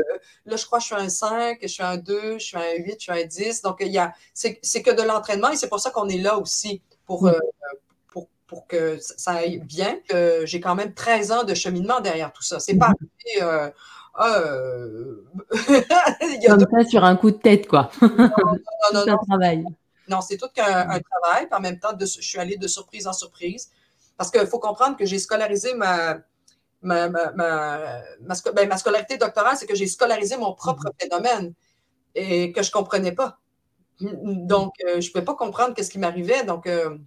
là, 0.46 0.56
je 0.56 0.66
crois 0.66 0.80
que 0.80 0.86
je 0.86 0.94
suis 0.94 1.04
un 1.04 1.10
5, 1.10 1.60
je 1.62 1.68
suis 1.68 1.84
un 1.84 1.98
2, 1.98 2.40
je 2.40 2.44
suis 2.44 2.58
un 2.58 2.74
8, 2.78 2.96
je 2.98 3.00
suis 3.00 3.12
un 3.12 3.24
10. 3.24 3.62
Donc, 3.62 3.78
il 3.82 3.92
y 3.92 4.00
a, 4.00 4.14
c'est 4.34 4.82
que 4.82 4.92
de 4.92 5.04
l'entraînement 5.04 5.50
et 5.50 5.56
c'est 5.56 5.70
pour 5.70 5.80
ça 5.80 5.92
qu'on 5.92 6.10
est 6.10 6.18
là 6.18 6.40
aussi 6.40 6.82
pour, 7.06 7.28
euh, 7.28 7.38
pour, 8.08 8.28
pour, 8.48 8.68
que 8.68 8.98
ça 9.00 9.34
aille 9.34 9.60
bien. 9.60 10.00
J'ai 10.44 10.60
quand 10.60 10.76
même 10.76 10.94
13 10.94 11.32
ans 11.32 11.44
de 11.44 11.54
cheminement 11.54 12.00
derrière 12.00 12.32
tout 12.32 12.44
ça. 12.44 12.60
C'est 12.60 12.78
pas 12.78 12.92
mm-hmm. 12.92 13.44
euh, 13.44 13.70
ah, 14.16 14.40
euh, 14.40 15.26
Comme 16.48 16.60
ça 16.60 16.86
sur 16.88 17.04
un 17.04 17.16
coup 17.16 17.32
de 17.32 17.38
tête, 17.38 17.68
quoi. 17.68 17.90
Non, 18.02 18.10
non, 18.94 19.06
non, 19.08 19.14
un 19.14 19.18
travail. 19.28 19.66
Non, 20.08 20.22
c'est 20.22 20.38
tout 20.38 20.50
qu'un 20.54 20.90
un 20.90 21.00
travail. 21.00 21.48
En 21.52 21.60
même 21.60 21.80
temps, 21.80 21.94
de, 21.94 22.06
je 22.06 22.22
suis 22.22 22.40
allée 22.40 22.58
de 22.58 22.68
surprise 22.68 23.08
en 23.08 23.14
surprise. 23.14 23.72
Parce 24.18 24.30
qu'il 24.30 24.46
faut 24.46 24.60
comprendre 24.60 24.96
que 24.96 25.06
j'ai 25.06 25.18
scolarisé 25.18 25.74
ma, 25.74 26.20
ma, 26.84 27.10
ma, 27.10 27.32
ma, 27.32 27.78
ben, 28.54 28.70
ma, 28.70 28.78
scolarité 28.78 29.18
doctorale, 29.18 29.58
c'est 29.58 29.66
que 29.66 29.76
j'ai 29.76 29.88
scolarisé 29.88 30.38
mon 30.38 30.54
propre 30.54 30.84
mm-hmm. 30.84 31.02
phénomène 31.02 31.54
et 32.14 32.52
que 32.52 32.62
je 32.62 32.70
ne 32.70 32.74
comprenais 32.74 33.14
pas. 33.14 33.40
Donc, 34.02 34.74
euh, 34.86 35.02
je 35.02 35.08
ne 35.08 35.12
pouvais 35.12 35.26
pas 35.26 35.36
comprendre 35.36 35.74
qu'est-ce 35.74 35.92
qui 35.92 36.00
m'arrivait. 36.00 36.44
Donc, 36.44 36.68
euh, 36.68 36.98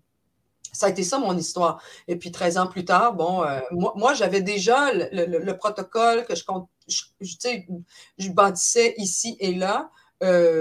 ça 0.72 0.86
a 0.86 0.88
été 0.90 1.02
ça 1.02 1.18
mon 1.18 1.36
histoire. 1.36 1.82
Et 2.08 2.16
puis, 2.16 2.30
13 2.30 2.58
ans 2.58 2.66
plus 2.66 2.84
tard, 2.84 3.14
bon, 3.14 3.42
euh, 3.44 3.60
moi, 3.70 4.14
j'avais 4.14 4.40
déjà 4.40 4.92
le, 4.92 5.52
protocole 5.52 6.24
que 6.24 6.34
je, 6.34 6.44
je, 7.20 7.34
sais, 7.38 7.66
je 8.18 8.30
bâtissais 8.30 8.94
ici 8.98 9.36
et 9.40 9.54
là. 9.54 9.90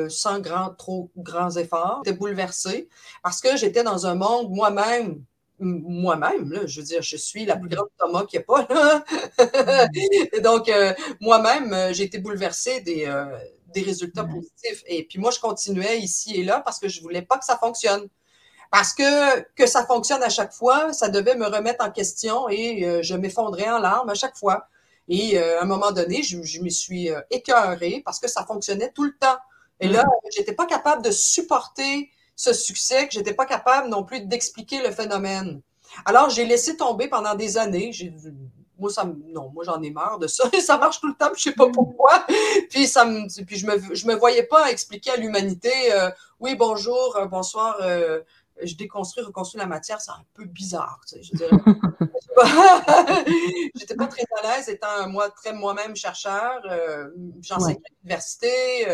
sans 0.10 0.40
grand, 0.40 0.70
trop 0.72 1.12
grands 1.18 1.52
efforts. 1.52 2.02
J'étais 2.06 2.18
bouleversée 2.18 2.90
parce 3.24 3.42
que 3.42 3.58
j'étais 3.58 3.84
dans 3.84 4.06
un 4.06 4.16
monde 4.16 4.52
moi-même, 4.52 5.24
moi-même, 5.60 6.64
je 6.66 6.82
veux 6.82 6.86
dire, 6.86 7.02
je 7.02 7.16
suis 7.16 7.46
la 7.46 7.56
plus 7.56 7.70
grande 7.70 7.88
Thomas 7.98 8.26
qu'il 8.26 8.40
n'y 8.40 8.44
a 8.44 8.46
pas. 8.46 8.68
Là. 8.74 9.06
donc, 10.44 10.70
moi-même, 11.22 11.94
j'ai 11.94 12.04
été 12.04 12.20
bouleversée 12.20 12.82
des, 12.82 13.06
des 13.76 13.84
résultats 13.84 14.24
positifs. 14.24 14.84
Et 14.88 15.04
puis 15.04 15.20
moi, 15.20 15.32
je 15.32 15.40
continuais 15.40 16.00
ici 16.00 16.36
et 16.36 16.44
là 16.44 16.62
parce 16.62 16.80
que 16.80 16.88
je 16.88 17.02
voulais 17.02 17.22
pas 17.22 17.38
que 17.38 17.46
ça 17.46 17.58
fonctionne. 17.58 18.08
Parce 18.72 18.94
que 18.94 19.42
que 19.56 19.68
ça 19.68 19.86
fonctionne 19.86 20.24
à 20.24 20.30
chaque 20.30 20.54
fois, 20.54 20.92
ça 20.94 21.10
devait 21.10 21.36
me 21.36 21.46
remettre 21.46 21.86
en 21.86 21.92
question 21.92 22.50
et 22.50 22.84
euh, 22.84 23.04
je 23.04 23.16
m'effondrais 23.16 23.70
en 23.70 23.78
larmes 23.78 24.10
à 24.10 24.16
chaque 24.16 24.38
fois. 24.38 24.68
Et 25.08 25.38
euh, 25.38 25.60
à 25.60 25.64
un 25.64 25.66
moment 25.66 25.92
donné, 25.92 26.24
je, 26.24 26.42
je 26.42 26.62
me 26.62 26.70
suis 26.70 27.12
euh, 27.12 27.22
écœurée 27.30 28.02
parce 28.04 28.20
que 28.20 28.28
ça 28.28 28.44
fonctionnait 28.44 28.92
tout 28.92 29.04
le 29.04 29.16
temps. 29.20 29.38
Et 29.80 29.88
là, 29.90 30.06
j'étais 30.36 30.54
pas 30.54 30.66
capable 30.66 31.04
de 31.04 31.12
supporter 31.12 32.10
ce 32.36 32.54
succès, 32.54 33.08
que 33.08 33.14
j'étais 33.14 33.34
pas 33.34 33.46
capable 33.46 33.90
non 33.90 34.04
plus 34.04 34.22
d'expliquer 34.22 34.82
le 34.82 34.92
phénomène. 34.92 35.62
Alors, 36.06 36.30
j'ai 36.30 36.46
laissé 36.46 36.76
tomber 36.78 37.08
pendant 37.08 37.36
des 37.36 37.58
années. 37.58 37.92
J'ai 37.92 38.14
moi, 38.78 38.90
ça 38.90 39.06
non, 39.06 39.50
moi, 39.54 39.64
j'en 39.64 39.82
ai 39.82 39.92
marre 39.92 40.20
de 40.20 40.28
ça. 40.28 40.50
ça 40.62 40.78
marche 40.78 41.00
tout 41.00 41.08
le 41.08 41.16
temps, 41.16 41.32
je 41.36 41.42
sais 41.42 41.54
pas 41.54 41.70
pourquoi. 41.70 42.26
puis, 42.70 42.88
ça 42.88 43.06
me, 43.06 43.28
puis 43.46 43.58
je 43.58 43.66
me, 43.66 43.96
je 43.96 44.08
me 44.08 44.16
voyais 44.16 44.44
pas 44.44 44.72
expliquer 44.72 45.12
à 45.12 45.18
l'humanité, 45.18 45.94
euh, 45.94 46.10
oui, 46.40 46.56
bonjour, 46.56 47.16
euh, 47.18 47.26
bonsoir, 47.26 47.78
euh, 47.82 48.22
je 48.62 48.76
déconstruis, 48.76 49.24
reconstruis 49.24 49.60
la 49.60 49.68
matière, 49.68 50.00
c'est 50.00 50.12
un 50.12 50.24
peu 50.34 50.46
bizarre. 50.46 51.02
Tu 51.08 51.16
sais, 51.16 51.24
je 51.24 51.32
J'étais 53.76 53.96
pas 53.96 54.08
très 54.08 54.24
à 54.42 54.58
l'aise 54.58 54.70
étant 54.70 55.10
moi 55.10 55.30
très 55.30 55.54
moi-même 55.54 55.96
chercheur. 55.96 56.62
J'enseigne 57.42 57.78
à 57.78 57.90
l'université 58.02 58.86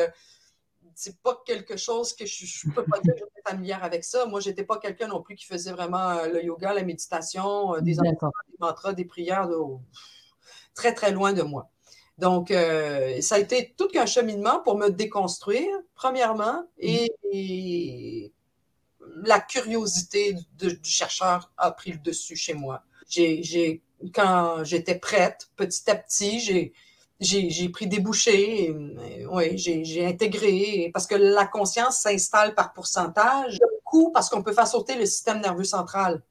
c'est 0.96 1.22
pas 1.22 1.42
quelque 1.46 1.78
chose 1.78 2.14
que 2.14 2.26
je, 2.26 2.46
je 2.46 2.70
peux 2.70 2.84
pas 2.84 3.00
dire 3.00 3.14
que 3.14 3.20
j'étais 3.20 3.50
familière 3.50 3.84
avec 3.84 4.04
ça. 4.04 4.26
Moi, 4.26 4.40
j'étais 4.40 4.64
pas 4.64 4.78
quelqu'un 4.78 5.08
non 5.08 5.22
plus 5.22 5.36
qui 5.36 5.46
faisait 5.46 5.72
vraiment 5.72 6.10
euh, 6.12 6.28
le 6.28 6.44
yoga, 6.44 6.74
la 6.74 6.84
méditation, 6.84 7.76
euh, 7.76 7.82
des 7.82 7.94
des 7.94 8.10
mantras, 8.60 8.94
des 8.94 9.06
prières, 9.06 9.50
très, 10.74 10.94
très 10.94 11.12
loin 11.12 11.34
de 11.34 11.42
moi. 11.42 11.70
Donc, 12.18 12.52
euh, 12.52 13.20
ça 13.22 13.36
a 13.36 13.40
été 13.40 13.74
tout 13.78 13.88
qu'un 13.88 14.06
cheminement 14.06 14.60
pour 14.62 14.78
me 14.78 14.90
déconstruire, 14.90 15.76
premièrement, 15.96 16.68
et, 16.78 18.32
la 19.24 19.40
curiosité 19.40 20.36
du 20.58 20.80
chercheur 20.84 21.52
a 21.58 21.72
pris 21.72 21.92
le 21.92 21.98
dessus 21.98 22.36
chez 22.36 22.54
moi. 22.54 22.84
J'ai, 23.10 23.82
quand 24.14 24.64
j'étais 24.64 24.96
prête, 24.96 25.50
petit 25.56 25.90
à 25.90 25.96
petit, 25.96 26.40
j'ai, 26.40 26.74
j'ai 27.22 27.70
pris 27.70 27.88
des 27.88 28.00
bouchées, 28.00 28.76
oui, 29.32 29.58
j'ai 29.58 30.06
intégré, 30.06 30.90
parce 30.94 31.08
que 31.08 31.16
la 31.16 31.46
conscience 31.46 32.00
s'installe 32.00 32.56
par 32.56 32.74
pourcentage, 32.74 33.60
beaucoup 33.60 34.12
parce 34.12 34.30
qu'on 34.30 34.42
peut 34.42 34.54
faire 34.54 34.68
sauter 34.68 34.96
le 34.96 35.06
système 35.06 35.40
nerveux 35.40 35.64
central. 35.64 36.22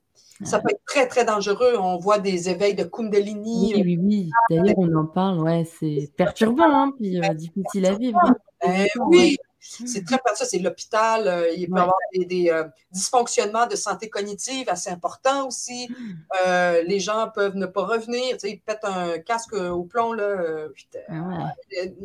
Ça 0.43 0.59
peut 0.59 0.71
être 0.71 0.85
très, 0.87 1.07
très 1.07 1.27
dangereux. 1.27 1.77
On 1.79 1.99
voit 1.99 2.19
des 2.19 2.49
éveils 2.49 2.75
de 2.75 2.85
Kundalini. 2.85 3.75
Oui, 3.75 3.83
oui, 3.85 3.99
oui. 4.01 4.31
D'ailleurs, 4.49 4.79
on 4.79 4.95
en 4.95 5.05
parle, 5.05 5.41
ouais, 5.41 5.69
c'est 5.79 6.11
perturbant, 6.17 6.65
hein, 6.65 6.93
puis 6.99 7.21
euh, 7.21 7.35
difficile 7.35 7.85
à 7.87 7.95
vivre. 7.95 8.19
Ben 8.65 8.87
oui, 9.07 9.37
c'est 9.61 10.05
très 10.05 10.19
ça, 10.35 10.45
c'est 10.45 10.59
l'hôpital. 10.59 11.29
Euh, 11.29 11.53
il 11.55 11.69
peut 11.69 11.77
y 11.77 11.81
avoir 11.81 11.95
des, 12.15 12.51
euh, 12.51 12.65
dysfonctionnements 12.93 13.67
de 13.67 13.77
santé 13.77 14.09
cognitive 14.09 14.69
assez 14.69 14.91
importants 14.91 15.47
aussi. 15.47 15.89
Hmm. 15.89 16.13
Euh, 16.47 16.83
les 16.83 16.99
gens 16.99 17.31
peuvent 17.35 17.57
ne 17.57 17.67
pas 17.67 17.85
revenir. 17.85 18.33
Tu 18.33 18.39
sais, 18.41 18.51
ils 18.53 18.61
pètent 18.61 18.85
un 18.85 19.19
casque 19.19 19.53
au 19.53 19.85
plomb. 19.85 20.13
Là, 20.15 20.67
ah 21.11 21.53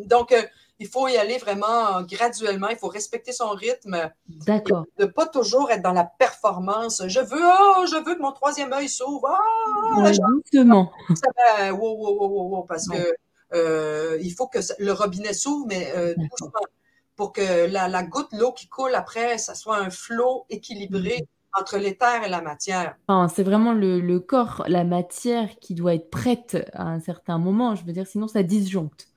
donc, 0.06 0.36
il 0.80 0.88
faut 0.88 1.08
y 1.08 1.16
aller 1.16 1.38
vraiment 1.38 2.02
graduellement. 2.04 2.68
Il 2.68 2.78
faut 2.78 2.90
respecter 2.90 3.32
son 3.32 3.50
rythme. 3.50 4.12
D'accord. 4.28 4.86
De 4.98 5.06
ne 5.06 5.10
pas 5.10 5.26
toujours 5.26 5.72
être 5.72 5.82
dans 5.82 5.94
la 5.94 6.04
performance. 6.04 7.04
Je 7.08 7.22
veux, 7.22 7.42
oh, 7.42 7.86
je 7.90 7.96
veux 8.04 8.16
que 8.16 8.22
mon 8.22 8.34
troisième 8.34 8.74
œil 8.74 8.90
s'ouvre. 8.90 9.34
Oh, 9.98 10.06
justement. 10.44 10.92
wow, 11.72 11.74
wow, 11.74 12.28
wow, 12.28 12.50
wow, 12.50 12.64
parce 12.64 12.88
que 12.90 14.18
il 14.22 14.32
faut 14.32 14.48
que 14.48 14.60
le 14.80 14.92
robinet 14.92 15.32
s'ouvre, 15.32 15.68
mais 15.68 15.94
doucement 16.18 16.52
pour 17.16 17.32
que 17.34 17.68
la, 17.68 18.04
goutte 18.04 18.34
d'eau 18.34 18.52
qui 18.52 18.68
coule 18.68 18.96
après, 18.96 19.38
ça 19.38 19.56
soit 19.56 19.78
un 19.78 19.90
flot 19.90 20.46
équilibré 20.50 21.18
mm-hmm. 21.18 21.60
entre 21.62 21.78
l'éther 21.78 22.24
et 22.24 22.30
la 22.30 22.42
matière. 22.42 22.96
c'est 23.34 23.44
vraiment 23.44 23.74
le, 23.74 24.18
corps, 24.20 24.64
la 24.68 24.84
matière 24.84 25.58
qui 25.60 25.76
doit 25.76 25.96
être 25.96 26.10
prête 26.10 26.58
à 26.74 26.84
un 26.84 27.00
certain 27.00 27.38
moment. 27.38 27.76
Je 27.76 27.86
veux 27.86 27.94
dire, 27.94 28.08
sinon 28.08 28.28
ça 28.28 28.44
disjoncte. 28.44 29.08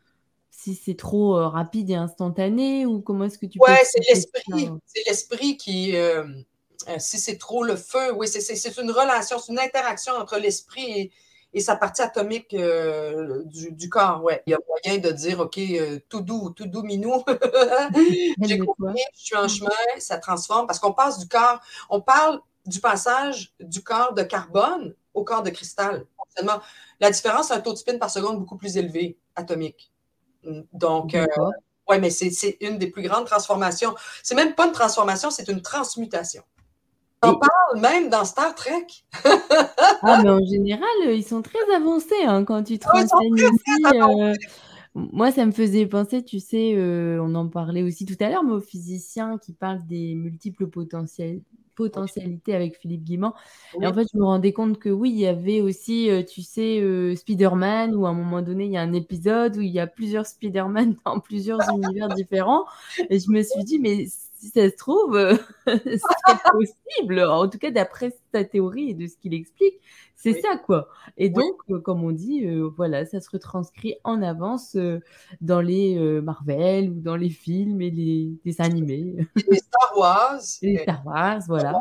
Si 0.50 0.74
c'est 0.74 0.96
trop 0.96 1.38
euh, 1.38 1.46
rapide 1.46 1.90
et 1.90 1.94
instantané, 1.94 2.84
ou 2.84 3.00
comment 3.00 3.24
est-ce 3.24 3.38
que 3.38 3.46
tu 3.46 3.60
ouais, 3.60 3.82
c'est 3.84 4.02
l'esprit. 4.08 4.70
C'est 4.86 5.06
l'esprit 5.06 5.56
qui. 5.56 5.96
Euh, 5.96 6.24
euh, 6.88 6.96
si 6.98 7.18
c'est 7.18 7.38
trop 7.38 7.64
le 7.64 7.76
feu, 7.76 8.12
oui, 8.14 8.26
c'est 8.28 8.78
une 8.78 8.90
relation, 8.90 9.38
c'est 9.38 9.52
une 9.52 9.58
interaction 9.58 10.14
entre 10.14 10.38
l'esprit 10.38 10.90
et, 10.90 11.12
et 11.54 11.60
sa 11.60 11.76
partie 11.76 12.02
atomique 12.02 12.52
euh, 12.54 13.42
du, 13.46 13.88
corps. 13.88 14.22
Ouais. 14.22 14.42
Il 14.46 14.50
y 14.50 14.54
a 14.54 14.58
moyen 14.68 15.00
de 15.00 15.10
dire, 15.10 15.40
OK, 15.40 15.58
euh, 15.58 15.98
tout 16.08 16.20
doux, 16.20 16.50
tout 16.50 16.66
doux, 16.66 16.82
minou. 16.82 17.24
J'ai 18.42 18.58
compris, 18.58 19.02
je 19.16 19.24
suis 19.24 19.36
en 19.36 19.48
chemin, 19.48 19.70
ça 19.98 20.18
transforme 20.18 20.66
parce 20.66 20.78
qu'on 20.78 20.92
passe 20.92 21.18
du 21.18 21.28
corps, 21.28 21.60
on 21.88 22.00
parle 22.00 22.40
du 22.66 22.80
passage 22.80 23.54
du 23.60 23.82
corps 23.82 24.12
de 24.12 24.22
carbone 24.22 24.94
au 25.14 25.24
corps 25.24 25.42
de 25.42 25.50
cristal. 25.50 26.04
La 27.00 27.10
différence, 27.10 27.48
c'est 27.48 27.54
un 27.54 27.60
taux 27.60 27.72
de 27.72 27.78
spin 27.78 27.98
par 27.98 28.10
seconde 28.10 28.38
beaucoup 28.38 28.56
plus 28.56 28.76
élevé, 28.76 29.18
atomique. 29.34 29.90
Donc, 30.72 31.14
euh, 31.14 31.26
oui, 31.88 31.98
mais 32.00 32.10
c'est 32.10 32.56
une 32.60 32.78
des 32.78 32.88
plus 32.88 33.02
grandes 33.02 33.26
transformations. 33.26 33.94
C'est 34.22 34.34
même 34.34 34.54
pas 34.54 34.66
une 34.66 34.72
transformation, 34.72 35.30
c'est 35.30 35.48
une 35.48 35.62
transmutation. 35.62 36.42
On 37.22 37.34
parle 37.34 37.80
même 37.80 38.10
dans 38.10 38.24
Star 38.24 38.54
Trek. 38.54 38.86
ah, 39.24 40.20
mais 40.22 40.30
en 40.30 40.44
général, 40.44 40.88
ils 41.06 41.24
sont 41.24 41.42
très 41.42 41.58
avancés 41.74 42.24
hein, 42.24 42.44
quand 42.44 42.62
tu 42.62 42.78
te 42.78 42.88
renseignes 42.88 43.32
aussi. 43.32 43.96
Euh, 43.96 44.34
moi, 44.94 45.30
ça 45.30 45.46
me 45.46 45.52
faisait 45.52 45.86
penser, 45.86 46.24
tu 46.24 46.40
sais, 46.40 46.74
euh, 46.76 47.22
on 47.22 47.34
en 47.34 47.48
parlait 47.48 47.82
aussi 47.82 48.04
tout 48.06 48.16
à 48.20 48.28
l'heure, 48.28 48.42
mais 48.42 48.52
aux 48.52 48.60
physiciens 48.60 49.38
qui 49.38 49.52
parlent 49.52 49.86
des 49.86 50.14
multiples 50.14 50.66
potentiels, 50.68 51.40
potentialité 51.76 52.54
avec 52.54 52.76
Philippe 52.76 53.04
Guimand. 53.04 53.34
Et 53.80 53.86
en 53.86 53.94
fait, 53.94 54.06
je 54.12 54.18
me 54.18 54.24
rendais 54.24 54.52
compte 54.52 54.78
que 54.78 54.88
oui, 54.88 55.10
il 55.10 55.18
y 55.18 55.26
avait 55.26 55.60
aussi, 55.60 56.10
euh, 56.10 56.24
tu 56.24 56.42
sais, 56.42 56.80
euh, 56.80 57.14
Spider-Man, 57.14 57.94
où 57.94 58.06
à 58.06 58.10
un 58.10 58.14
moment 58.14 58.42
donné, 58.42 58.64
il 58.64 58.72
y 58.72 58.76
a 58.76 58.82
un 58.82 58.92
épisode 58.92 59.56
où 59.56 59.60
il 59.60 59.70
y 59.70 59.78
a 59.78 59.86
plusieurs 59.86 60.26
Spider-Man 60.26 60.96
dans 61.06 61.20
plusieurs 61.20 61.60
univers 61.70 62.08
différents. 62.08 62.64
Et 63.10 63.20
je 63.20 63.30
me 63.30 63.42
suis 63.42 63.62
dit, 63.62 63.78
mais 63.78 64.06
si 64.38 64.48
ça 64.50 64.70
se 64.70 64.76
trouve, 64.76 65.16
euh, 65.16 65.36
c'est 65.66 66.50
possible. 66.52 67.20
En 67.20 67.48
tout 67.48 67.58
cas, 67.58 67.70
d'après 67.70 68.14
ta 68.32 68.44
théorie 68.44 68.90
et 68.90 68.94
de 68.94 69.06
ce 69.06 69.16
qu'il 69.16 69.34
explique, 69.34 69.80
c'est 70.20 70.40
ça, 70.40 70.56
quoi. 70.56 70.88
Et 71.16 71.30
donc, 71.30 71.56
euh, 71.70 71.80
comme 71.80 72.02
on 72.02 72.10
dit, 72.10 72.44
euh, 72.44 72.68
voilà, 72.76 73.06
ça 73.06 73.20
se 73.20 73.30
retranscrit 73.30 73.96
en 74.02 74.20
avance 74.20 74.76
dans 75.40 75.60
les 75.60 75.96
Marvel 76.22 76.90
ou 76.90 77.00
dans 77.00 77.16
les 77.16 77.30
films 77.30 77.80
et 77.80 77.90
les 77.90 78.36
dessins 78.44 78.64
animés. 78.64 79.16
Les 79.48 79.58
Star 79.58 79.96
Wars. 79.96 80.40
les 80.62 80.78
Star 80.78 81.06
Wars, 81.06 81.40
voilà. 81.46 81.72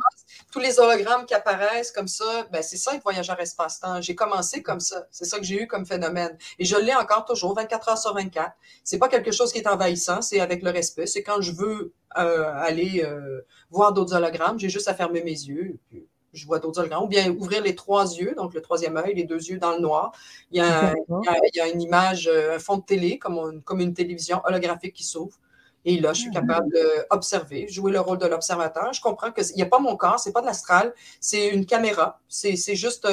Tous 0.52 0.60
les 0.60 0.80
hologrammes 0.80 1.26
qui 1.26 1.34
apparaissent 1.34 1.92
comme 1.92 2.08
ça, 2.08 2.48
ben, 2.52 2.62
c'est 2.62 2.78
ça, 2.78 2.94
être 2.96 3.04
voyageur 3.04 3.40
espace-temps. 3.40 4.02
J'ai 4.02 4.16
commencé 4.16 4.62
comme 4.62 4.80
ça. 4.80 5.08
C'est 5.12 5.26
ça 5.26 5.40
que 5.40 5.44
j'ai 5.44 5.64
eu 5.64 5.68
comme 5.68 5.86
phénomène. 5.86 6.38
Et 6.60 6.66
je 6.66 6.76
l'ai 6.78 6.94
encore 6.94 7.26
toujours, 7.26 7.56
24 7.56 7.90
heures 7.90 7.98
sur 7.98 8.14
24. 8.14 8.52
C'est 8.84 9.00
pas 9.00 9.10
quelque 9.10 9.32
chose 9.32 9.52
qui 9.52 9.60
est 9.60 9.68
envahissant, 9.68 10.22
c'est 10.22 10.40
avec 10.40 10.62
le 10.62 10.70
respect. 10.70 11.08
C'est 11.08 11.24
quand 11.24 11.42
je 11.42 11.54
veux 11.54 11.94
euh, 12.18 12.52
aller 12.56 13.04
euh, 13.04 13.42
voir 13.70 13.94
d'autres 13.94 14.16
hologrammes. 14.16 14.60
J'ai 14.60 14.70
juste 14.70 14.88
à 14.88 14.94
fermer 14.94 15.24
mes 15.24 15.32
yeux. 15.32 15.78
Puis 15.90 16.08
je 16.38 16.46
vois 16.46 16.60
d'autres 16.60 16.80
hologrammes. 16.80 17.04
Ou 17.04 17.08
bien 17.08 17.30
ouvrir 17.32 17.62
les 17.62 17.76
trois 17.76 18.06
yeux, 18.16 18.34
donc 18.36 18.54
le 18.54 18.62
troisième 18.62 18.98
œil, 18.98 19.16
les 19.16 19.24
deux 19.24 19.44
yeux 19.44 19.58
dans 19.58 19.74
le 19.74 19.80
noir. 19.80 20.12
Il 20.52 20.58
y 20.58 20.62
a, 20.62 20.94
il 21.10 21.56
y 21.56 21.60
a, 21.60 21.68
une 21.68 21.82
image, 21.82 22.28
euh, 22.32 22.56
un 22.56 22.60
fond 22.60 22.78
de 22.78 22.84
télé, 22.84 23.18
comme 23.18 23.38
une, 23.38 23.62
comme 23.62 23.82
une 23.82 23.94
télévision 23.94 24.42
holographique 24.46 24.94
qui 24.94 25.04
s'ouvre. 25.04 25.38
Et 25.86 26.00
là, 26.00 26.14
je 26.14 26.22
suis 26.22 26.32
ah. 26.36 26.42
capable 26.42 26.70
d'observer, 27.10 27.68
jouer 27.70 27.92
le 27.92 28.00
rôle 28.00 28.18
de 28.18 28.26
l'observateur. 28.26 28.92
Je 28.94 29.02
comprends 29.02 29.32
qu'il 29.32 29.56
n'y 29.56 29.62
a 29.62 29.68
pas 29.68 29.80
mon 29.80 29.96
corps, 29.96 30.20
c'est 30.20 30.34
pas 30.34 30.42
de 30.42 30.46
l'astral, 30.46 30.94
c'est 31.22 31.50
une 31.50 31.66
caméra. 31.66 32.20
C'est 32.28 32.76
juste 32.76 33.08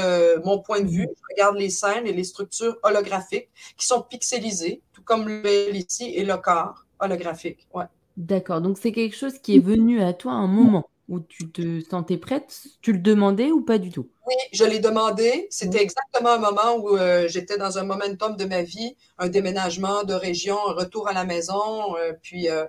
mon 0.44 0.58
point 0.58 0.80
de 0.80 0.88
vue. 0.88 1.06
Je 1.08 1.34
regarde 1.34 1.56
les 1.56 1.70
scènes 1.70 2.06
et 2.06 2.12
les 2.12 2.24
structures 2.24 2.76
holographiques 2.82 3.48
qui 3.76 3.86
sont 3.86 4.02
pixelisées, 4.02 4.82
tout 4.92 5.02
comme 5.04 5.28
le 5.28 5.74
ici 5.74 6.14
et 6.16 6.24
le 6.24 6.36
corps 6.36 6.84
holographique. 6.98 7.68
Ouais. 7.72 7.84
D'accord, 8.16 8.60
donc 8.60 8.78
c'est 8.78 8.92
quelque 8.92 9.16
chose 9.16 9.38
qui 9.38 9.56
est 9.56 9.60
venu 9.60 10.00
à 10.00 10.12
toi 10.12 10.32
à 10.32 10.36
un 10.36 10.46
moment 10.46 10.88
où 11.08 11.20
tu 11.20 11.50
te 11.50 11.80
sentais 11.80 12.16
prête? 12.16 12.66
Tu 12.80 12.92
le 12.92 12.98
demandais 12.98 13.50
ou 13.50 13.62
pas 13.62 13.78
du 13.78 13.90
tout? 13.90 14.08
Oui, 14.26 14.34
je 14.52 14.64
l'ai 14.64 14.78
demandé. 14.78 15.46
C'était 15.50 15.82
exactement 15.82 16.30
un 16.30 16.38
moment 16.38 16.76
où 16.76 16.96
euh, 16.96 17.28
j'étais 17.28 17.58
dans 17.58 17.78
un 17.78 17.84
momentum 17.84 18.36
de 18.36 18.44
ma 18.44 18.62
vie, 18.62 18.96
un 19.18 19.28
déménagement 19.28 20.04
de 20.04 20.14
région, 20.14 20.56
un 20.68 20.72
retour 20.72 21.08
à 21.08 21.12
la 21.12 21.24
maison, 21.24 21.96
euh, 21.96 22.12
puis 22.22 22.48
euh, 22.48 22.64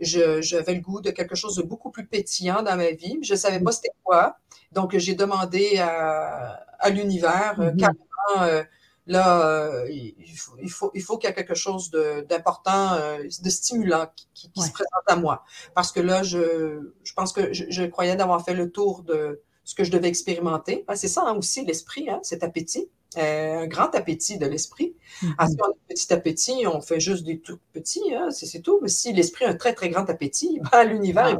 j'avais 0.00 0.74
le 0.74 0.80
goût 0.80 1.00
de 1.00 1.10
quelque 1.10 1.34
chose 1.34 1.56
de 1.56 1.62
beaucoup 1.62 1.90
plus 1.90 2.06
pétillant 2.06 2.62
dans 2.62 2.76
ma 2.76 2.90
vie. 2.90 3.18
Je 3.22 3.34
ne 3.34 3.38
savais 3.38 3.60
pas 3.60 3.72
c'était 3.72 3.92
quoi. 4.02 4.36
Donc, 4.72 4.96
j'ai 4.96 5.14
demandé 5.14 5.78
à, 5.78 6.90
l'univers, 6.90 7.54
mmh 7.58 7.76
carrément, 7.76 8.64
là, 9.06 9.46
euh, 9.46 9.88
il 9.88 10.36
faut, 10.36 10.56
il 10.62 10.70
faut, 10.70 10.90
il 10.94 11.02
faut 11.02 11.18
qu'il 11.18 11.28
y 11.28 11.32
ait 11.32 11.34
quelque 11.34 11.54
chose 11.54 11.90
d'important, 12.28 12.94
euh, 12.94 13.22
de, 13.22 13.50
stimulant 13.50 14.06
qui, 14.34 14.50
se 14.56 14.70
présente 14.72 15.06
à 15.06 15.16
moi. 15.16 15.44
Parce 15.74 15.92
que 15.92 16.00
là, 16.00 16.22
je, 16.22 16.92
je 17.04 17.12
pense 17.14 17.32
que 17.32 17.52
je, 17.52 17.84
croyais 17.86 18.16
d'avoir 18.16 18.44
fait 18.44 18.54
le 18.54 18.70
tour 18.70 19.02
de 19.02 19.40
ce 19.64 19.74
que 19.74 19.84
je 19.84 19.90
devais 19.90 20.08
expérimenter. 20.08 20.84
Ah, 20.88 20.96
c'est 20.96 21.08
ça 21.08 21.22
hein, 21.26 21.36
aussi, 21.36 21.64
l'esprit, 21.64 22.08
hein, 22.10 22.20
cet 22.22 22.42
appétit. 22.42 22.88
Euh, 23.18 23.60
un 23.60 23.66
grand 23.66 23.94
appétit 23.94 24.36
de 24.36 24.46
l'esprit. 24.46 24.94
Mm 25.22 25.26
-hmm. 25.28 25.48
si 25.48 25.56
on 25.60 25.64
a 25.64 25.68
un 25.68 25.74
petit 25.88 26.12
appétit, 26.12 26.66
on 26.66 26.80
fait 26.82 27.00
juste 27.00 27.24
des 27.24 27.38
tout 27.38 27.58
petits, 27.72 28.14
hein, 28.14 28.30
c'est 28.30 28.60
tout. 28.60 28.78
Mais 28.82 28.88
si 28.88 29.12
l'esprit 29.12 29.44
a 29.46 29.50
un 29.50 29.56
très, 29.56 29.74
très 29.74 29.88
grand 29.88 30.08
appétit, 30.10 30.60
ben, 30.72 30.84
l'univers, 30.84 31.26
ah, 31.26 31.36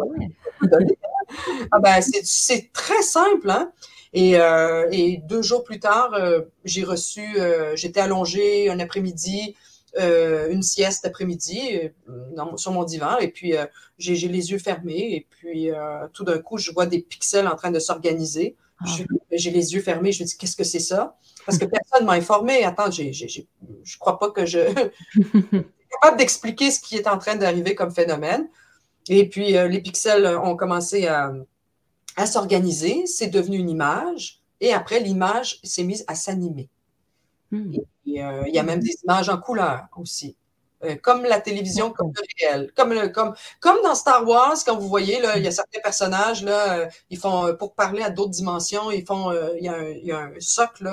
va 0.60 0.68
donner. 0.72 0.98
Hein. 1.04 1.68
Ah, 1.72 1.78
ben, 1.80 2.00
c'est 2.00 2.70
très 2.72 3.02
simple. 3.02 3.50
Hein? 3.50 3.72
Euh, 4.14 4.88
et, 4.90 5.18
deux 5.18 5.42
jours 5.42 5.64
plus 5.64 5.80
tard, 5.80 6.14
euh, 6.14 6.42
j'ai 6.64 6.84
reçu, 6.84 7.38
euh, 7.38 7.74
j'étais 7.76 8.00
allongée 8.00 8.70
un 8.70 8.78
après-midi, 8.80 9.54
une 9.98 10.62
sieste 10.62 11.06
après-midi 11.06 11.80
sur 12.56 12.70
mon 12.70 12.84
divan, 12.84 13.16
et 13.16 13.28
puis 13.28 13.54
j'ai 13.96 14.28
les 14.28 14.50
yeux 14.50 14.58
fermés, 14.58 15.14
et 15.14 15.26
puis 15.30 15.70
tout 16.12 16.22
d'un 16.22 16.38
coup, 16.38 16.58
je 16.58 16.70
vois 16.70 16.84
des 16.84 16.98
pixels 16.98 17.48
en 17.48 17.56
train 17.56 17.70
de 17.70 17.78
s'organiser. 17.78 18.56
Ah. 18.80 18.84
J'ai 19.32 19.50
les 19.50 19.72
yeux 19.72 19.80
fermés, 19.80 20.12
je 20.12 20.22
me 20.22 20.28
dis, 20.28 20.36
qu'est-ce 20.36 20.54
que 20.54 20.64
c'est 20.64 20.80
ça? 20.80 21.16
Parce 21.46 21.56
que 21.56 21.64
personne 21.64 22.04
m'a 22.04 22.12
informé. 22.12 22.62
Attends, 22.62 22.90
je 22.90 23.04
ne 23.04 23.98
crois 23.98 24.18
pas 24.18 24.30
que 24.32 24.44
je 24.44 24.58
suis 25.10 25.42
capable 26.02 26.18
d'expliquer 26.18 26.70
ce 26.70 26.80
qui 26.80 26.96
est 26.96 27.08
en 27.08 27.16
train 27.16 27.36
d'arriver 27.36 27.74
comme 27.74 27.90
phénomène. 27.90 28.50
Et 29.08 29.26
puis, 29.30 29.52
les 29.52 29.80
pixels 29.80 30.26
ont 30.26 30.56
commencé 30.56 31.06
à, 31.06 31.32
à 32.16 32.26
s'organiser, 32.26 33.06
c'est 33.06 33.28
devenu 33.28 33.58
une 33.58 33.70
image, 33.70 34.40
et 34.60 34.72
après, 34.72 35.00
l'image 35.00 35.60
s'est 35.62 35.84
mise 35.84 36.04
à 36.08 36.14
s'animer. 36.14 36.68
Hmm. 37.50 37.72
Euh, 38.08 38.42
il 38.46 38.54
y 38.54 38.58
a 38.58 38.62
même 38.62 38.80
des 38.80 38.96
images 39.04 39.28
en 39.28 39.38
couleur 39.38 39.86
aussi. 39.96 40.36
Euh, 40.84 40.94
comme 41.02 41.24
la 41.24 41.40
télévision, 41.40 41.90
comme 41.90 42.12
le 42.14 42.22
réel. 42.40 42.70
Comme, 42.76 42.92
le, 42.92 43.08
comme, 43.08 43.34
comme 43.60 43.76
dans 43.82 43.94
Star 43.94 44.26
Wars, 44.26 44.56
quand 44.64 44.76
vous 44.76 44.88
voyez, 44.88 45.20
là, 45.20 45.38
il 45.38 45.44
y 45.44 45.48
a 45.48 45.50
certains 45.50 45.80
personnages, 45.80 46.42
là, 46.42 46.78
euh, 46.78 46.86
ils 47.10 47.18
font, 47.18 47.54
pour 47.58 47.74
parler 47.74 48.02
à 48.02 48.10
d'autres 48.10 48.30
dimensions, 48.30 48.90
ils 48.90 49.04
font, 49.04 49.32
il, 49.58 49.64
y 49.64 49.68
a 49.68 49.74
un, 49.74 49.88
il 49.88 50.04
y 50.04 50.12
a 50.12 50.18
un 50.18 50.32
socle 50.38 50.90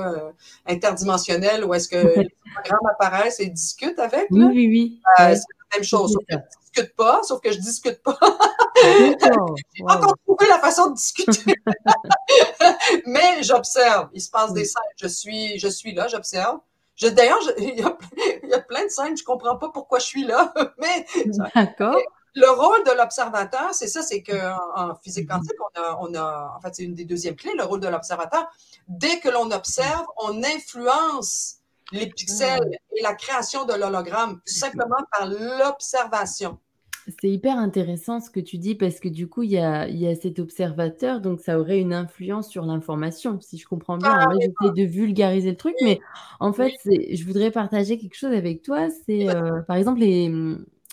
interdimensionnel 0.66 1.66
où 1.66 1.74
est-ce 1.74 1.90
que 1.90 1.98
les 2.20 2.36
programmes 2.54 2.88
apparaissent 2.92 3.40
et 3.40 3.48
discutent 3.48 4.00
avec. 4.00 4.28
Oui, 4.32 4.44
oui, 4.46 4.68
oui. 4.68 5.02
c'est 5.18 5.34
la 5.34 5.78
même 5.78 5.84
chose 5.84 6.18
discute 6.74 6.96
pas, 6.96 7.22
sauf 7.24 7.42
que 7.42 7.52
je 7.52 7.60
discute 7.60 8.02
pas. 8.02 8.18
Pas 9.86 9.96
encore 9.96 10.16
trouvé 10.26 10.48
la 10.50 10.60
façon 10.60 10.90
de 10.90 10.96
discuter. 10.96 11.56
Mais 13.06 13.42
j'observe. 13.42 14.10
Il 14.14 14.22
se 14.22 14.30
passe 14.30 14.52
des 14.54 14.66
scènes. 14.66 14.84
Je 14.98 15.08
suis, 15.08 15.58
je 15.58 15.68
suis 15.68 15.94
là, 15.94 16.08
j'observe. 16.08 16.60
D'ailleurs, 17.02 17.40
il, 17.58 17.80
y 17.80 18.54
a 18.54 18.60
plein 18.60 18.84
de 18.86 18.90
scènes, 18.90 19.18
je 19.18 19.24
comprends 19.24 19.58
pas 19.58 19.70
pourquoi 19.70 20.00
je 20.00 20.06
suis 20.06 20.26
là. 20.26 20.54
Mais 20.80 21.06
D'accord. 21.56 21.98
Le 22.36 22.50
rôle 22.50 22.84
de 22.84 22.92
l'observateur, 22.92 23.74
c'est 23.74 23.88
ça, 23.88 24.02
c'est 24.02 24.24
qu'en 24.24 24.58
en 24.76 24.96
physique 24.96 25.30
quantique, 25.30 25.56
on 25.60 25.82
a, 25.82 25.98
on 26.02 26.16
a, 26.16 26.56
en 26.58 26.62
fait, 26.62 26.76
c'est 26.76 26.84
une 26.84 26.96
des 26.96 27.06
deuxièmes 27.06 27.36
clés, 27.36 27.54
le 27.56 27.64
rôle 27.64 27.80
de 27.80 27.88
l'observateur. 27.88 28.48
Dès 28.88 29.20
que 29.20 29.30
l'on 29.30 29.52
observe, 29.52 30.06
on 30.18 30.44
influence 30.44 31.58
les 31.94 32.08
pixels 32.08 32.70
et 32.96 33.02
la 33.02 33.14
création 33.14 33.66
de 33.66 33.74
l'hologramme 33.74 34.42
simplement 34.46 34.98
par 35.12 35.28
l'observation. 35.28 36.60
C'est 37.20 37.30
hyper 37.30 37.58
intéressant 37.58 38.22
ce 38.22 38.30
que 38.30 38.40
tu 38.40 38.58
dis 38.58 38.76
parce 38.76 39.00
que 39.02 39.10
du 39.10 39.28
coup, 39.28 39.44
il 39.44 39.52
y 39.52 39.58
a, 39.58 39.90
y 39.90 40.08
a 40.08 40.16
cet 40.16 40.40
observateur, 40.40 41.20
donc 41.20 41.42
ça 41.42 41.60
aurait 41.60 41.80
une 41.80 41.94
influence 41.94 42.50
sur 42.50 42.66
l'information, 42.66 43.40
si 43.42 43.58
je 43.58 43.68
comprends 43.68 43.98
bien. 43.98 44.14
Ah, 44.14 44.28
j'essaie 44.40 44.74
de 44.74 44.88
vulgariser 44.88 45.52
le 45.52 45.58
truc, 45.58 45.76
mais 45.82 46.00
en 46.40 46.54
fait, 46.54 46.72
je 46.86 47.26
voudrais 47.26 47.52
partager 47.52 47.98
quelque 47.98 48.16
chose 48.16 48.34
avec 48.34 48.62
toi. 48.62 48.88
C'est 49.06 49.30
euh, 49.30 49.62
par 49.68 49.76
exemple 49.76 50.00
les, 50.00 50.30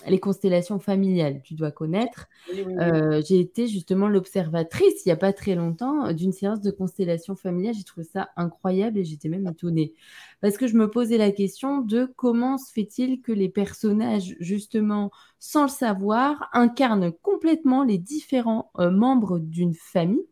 les 0.07 0.19
constellations 0.19 0.79
familiales, 0.79 1.41
tu 1.43 1.53
dois 1.53 1.71
connaître. 1.71 2.27
Euh, 2.57 3.21
j'ai 3.27 3.39
été 3.39 3.67
justement 3.67 4.07
l'observatrice 4.07 5.05
il 5.05 5.09
n'y 5.09 5.13
a 5.13 5.17
pas 5.17 5.33
très 5.33 5.55
longtemps 5.55 6.11
d'une 6.13 6.31
séance 6.31 6.61
de 6.61 6.71
constellations 6.71 7.35
familiales. 7.35 7.75
J'ai 7.75 7.83
trouvé 7.83 8.05
ça 8.05 8.29
incroyable 8.35 8.99
et 8.99 9.03
j'étais 9.03 9.29
même 9.29 9.47
étonnée. 9.47 9.93
Parce 10.41 10.57
que 10.57 10.67
je 10.67 10.75
me 10.75 10.89
posais 10.89 11.17
la 11.17 11.31
question 11.31 11.81
de 11.81 12.11
comment 12.15 12.57
se 12.57 12.71
fait-il 12.71 13.21
que 13.21 13.31
les 13.31 13.49
personnages, 13.49 14.35
justement, 14.39 15.11
sans 15.39 15.63
le 15.63 15.69
savoir, 15.69 16.49
incarnent 16.53 17.11
complètement 17.11 17.83
les 17.83 17.97
différents 17.97 18.71
euh, 18.79 18.91
membres 18.91 19.39
d'une 19.39 19.73
famille 19.73 20.25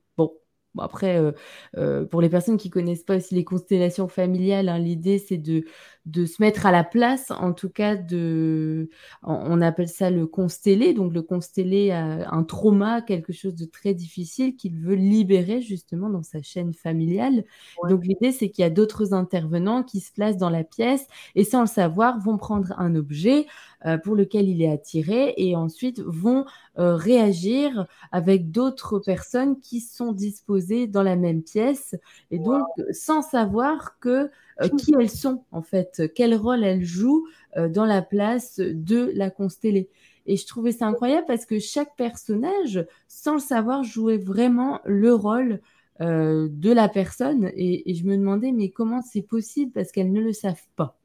après, 0.77 1.17
euh, 1.17 1.31
euh, 1.77 2.05
pour 2.05 2.21
les 2.21 2.29
personnes 2.29 2.57
qui 2.57 2.69
connaissent 2.69 3.03
pas 3.03 3.17
aussi 3.17 3.35
les 3.35 3.43
constellations 3.43 4.07
familiales, 4.07 4.69
hein, 4.69 4.79
l'idée 4.79 5.17
c'est 5.17 5.37
de, 5.37 5.65
de 6.05 6.25
se 6.25 6.41
mettre 6.41 6.65
à 6.65 6.71
la 6.71 6.83
place, 6.83 7.29
en 7.31 7.53
tout 7.53 7.69
cas 7.69 7.95
de, 7.95 8.89
on, 9.23 9.61
appelle 9.61 9.89
ça 9.89 10.09
le 10.09 10.25
constellé. 10.27 10.93
Donc 10.93 11.13
le 11.13 11.21
constellé 11.21 11.91
a 11.91 12.31
un 12.31 12.43
trauma, 12.43 13.01
quelque 13.01 13.33
chose 13.33 13.55
de 13.55 13.65
très 13.65 13.93
difficile 13.93 14.55
qu'il 14.55 14.77
veut 14.77 14.95
libérer 14.95 15.61
justement 15.61 16.09
dans 16.09 16.23
sa 16.23 16.41
chaîne 16.41 16.73
familiale. 16.73 17.43
Donc 17.89 18.05
l'idée 18.05 18.31
c'est 18.31 18.49
qu'il 18.49 18.63
y 18.63 18.65
a 18.65 18.69
d'autres 18.69 19.13
intervenants 19.13 19.83
qui 19.83 19.99
se 19.99 20.11
placent 20.11 20.37
dans 20.37 20.49
la 20.49 20.63
pièce 20.63 21.05
et 21.35 21.43
sans 21.43 21.61
le 21.61 21.67
savoir 21.67 22.19
vont 22.19 22.37
prendre 22.37 22.73
un 22.77 22.95
objet 22.95 23.45
euh, 23.85 23.97
pour 23.97 24.15
lequel 24.15 24.49
il 24.49 24.61
est 24.61 24.71
attiré 24.71 25.33
et 25.37 25.55
ensuite 25.55 26.01
vont 26.01 26.45
réagir 26.75 27.87
avec 28.13 28.51
d'autres 28.51 28.99
personnes 28.99 29.59
qui 29.59 29.81
sont 29.81 30.13
disposées 30.13 30.87
dans 30.87 31.03
la 31.03 31.17
même 31.17 31.43
pièce 31.43 31.95
et 32.31 32.39
donc 32.39 32.63
sans 32.93 33.21
savoir 33.21 33.99
que 33.99 34.29
qui 34.77 34.93
elles 34.99 35.09
sont 35.09 35.43
en 35.51 35.61
fait, 35.61 36.11
quel 36.15 36.35
rôle 36.35 36.63
elles 36.63 36.83
jouent 36.83 37.27
dans 37.55 37.85
la 37.85 38.01
place 38.01 38.59
de 38.59 39.11
la 39.15 39.29
constellée. 39.29 39.89
Et 40.25 40.35
je 40.35 40.45
trouvais 40.45 40.71
ça 40.71 40.85
incroyable 40.85 41.25
parce 41.27 41.45
que 41.45 41.59
chaque 41.59 41.95
personnage, 41.95 42.85
sans 43.07 43.35
le 43.35 43.39
savoir, 43.39 43.83
jouait 43.83 44.17
vraiment 44.17 44.79
le 44.85 45.13
rôle 45.13 45.61
de 45.99 46.71
la 46.71 46.89
personne. 46.89 47.51
Et, 47.55 47.93
je 47.93 48.03
me 48.03 48.17
demandais, 48.17 48.51
mais 48.51 48.69
comment 48.69 49.01
c'est 49.01 49.21
possible 49.21 49.71
Parce 49.71 49.91
qu'elles 49.91 50.11
ne 50.11 50.21
le 50.21 50.33
savent 50.33 50.67
pas? 50.75 50.97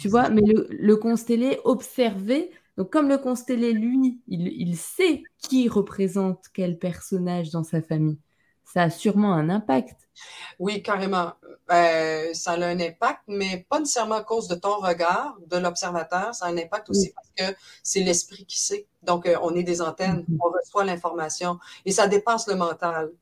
Tu 0.00 0.08
vois, 0.08 0.28
mais 0.28 0.42
le, 0.42 0.66
le 0.70 0.96
constellé 0.96 1.58
observait 1.64 2.50
donc, 2.76 2.90
comme 2.90 3.08
le 3.08 3.18
constellé, 3.18 3.72
lui, 3.72 4.20
il, 4.28 4.76
sait 4.76 5.22
qui 5.38 5.68
représente 5.68 6.44
quel 6.52 6.78
personnage 6.78 7.50
dans 7.50 7.62
sa 7.62 7.80
famille. 7.80 8.18
Ça 8.66 8.82
a 8.82 8.90
sûrement 8.90 9.32
un 9.32 9.48
impact. 9.48 9.96
Oui, 10.58 10.82
carrément. 10.82 11.32
Euh, 11.70 12.32
ça 12.34 12.52
a 12.52 12.64
un 12.66 12.80
impact, 12.80 13.20
mais 13.28 13.64
pas 13.68 13.78
nécessairement 13.78 14.16
à 14.16 14.22
cause 14.22 14.48
de 14.48 14.54
ton 14.54 14.76
regard, 14.76 15.36
de 15.46 15.56
l'observateur. 15.56 16.34
Ça 16.34 16.46
a 16.46 16.48
un 16.48 16.58
impact 16.58 16.90
aussi 16.90 17.12
parce 17.14 17.28
que 17.36 17.56
c'est 17.82 18.00
l'esprit 18.00 18.44
qui 18.44 18.60
sait. 18.60 18.86
Donc, 19.02 19.26
euh, 19.26 19.36
on 19.42 19.54
est 19.54 19.62
des 19.62 19.82
antennes, 19.82 20.24
mm-hmm. 20.28 20.38
on 20.40 20.50
reçoit 20.50 20.84
l'information 20.84 21.58
et 21.84 21.92
ça 21.92 22.08
dépasse 22.08 22.48
le 22.48 22.56
mental. 22.56 23.12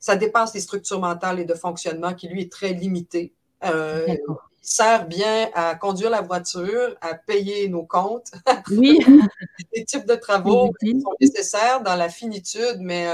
Ça 0.00 0.16
dépasse 0.16 0.54
les 0.54 0.60
structures 0.60 1.00
mentales 1.00 1.40
et 1.40 1.44
de 1.44 1.54
fonctionnement 1.54 2.14
qui, 2.14 2.28
lui, 2.28 2.42
est 2.42 2.52
très 2.52 2.72
limité. 2.72 3.32
Euh, 3.64 4.16
sert 4.60 5.06
bien 5.06 5.48
à 5.54 5.74
conduire 5.74 6.10
la 6.10 6.20
voiture, 6.20 6.96
à 7.00 7.14
payer 7.14 7.68
nos 7.68 7.84
comptes. 7.84 8.32
Oui. 8.70 8.98
Des 9.74 9.84
types 9.84 10.06
de 10.06 10.14
travaux 10.16 10.72
qui 10.80 11.00
sont 11.00 11.14
nécessaires 11.20 11.82
dans 11.82 11.96
la 11.96 12.08
finitude, 12.08 12.78
mais 12.80 13.08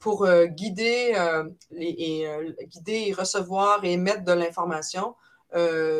pour 0.00 0.24
euh, 0.24 0.46
guider, 0.46 1.12
euh, 1.14 1.48
et, 1.76 2.26
guider 2.66 3.04
et 3.06 3.12
recevoir 3.12 3.84
et 3.84 3.92
émettre 3.92 4.24
de 4.24 4.32
l'information, 4.32 5.14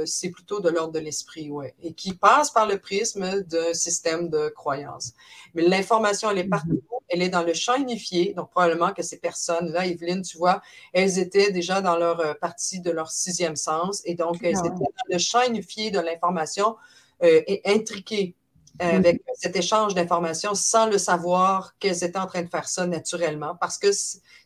c'est 0.04 0.30
plutôt 0.30 0.60
de 0.60 0.68
l'ordre 0.68 0.92
de 0.92 1.00
l'esprit, 1.00 1.50
ouais, 1.50 1.74
et 1.82 1.92
qui 1.92 2.14
passe 2.14 2.50
par 2.52 2.66
le 2.68 2.78
prisme 2.78 3.42
d'un 3.42 3.74
système 3.74 4.28
de 4.28 4.48
croyance. 4.48 5.12
Mais 5.54 5.62
l'information, 5.62 6.30
elle 6.30 6.38
est 6.38 6.44
partout. 6.44 6.74
Mhm 6.74 7.00
elle 7.10 7.22
est 7.22 7.28
dans 7.28 7.42
le 7.42 7.52
champ 7.52 7.76
unifié. 7.76 8.32
Donc, 8.34 8.50
probablement 8.50 8.92
que 8.92 9.02
ces 9.02 9.18
personnes-là, 9.18 9.86
Evelyne, 9.86 10.22
tu 10.22 10.38
vois, 10.38 10.62
elles 10.92 11.18
étaient 11.18 11.50
déjà 11.50 11.80
dans 11.80 11.96
leur 11.96 12.20
euh, 12.20 12.34
partie 12.34 12.80
de 12.80 12.90
leur 12.90 13.10
sixième 13.10 13.56
sens. 13.56 14.02
Et 14.04 14.14
donc, 14.14 14.38
elles 14.42 14.56
ah 14.56 14.66
étaient 14.66 14.76
dans 14.76 14.86
le 15.08 15.18
champ 15.18 15.42
unifié 15.46 15.90
de 15.90 16.00
l'information 16.00 16.76
euh, 17.22 17.42
et 17.46 17.60
intriquées 17.66 18.34
euh, 18.38 18.39
avec 18.80 19.22
cet 19.34 19.56
échange 19.56 19.94
d'informations 19.94 20.54
sans 20.54 20.86
le 20.86 20.98
savoir 20.98 21.76
qu'elles 21.78 22.02
étaient 22.02 22.18
en 22.18 22.26
train 22.26 22.42
de 22.42 22.48
faire 22.48 22.68
ça 22.68 22.86
naturellement 22.86 23.54
parce 23.60 23.78
que 23.78 23.88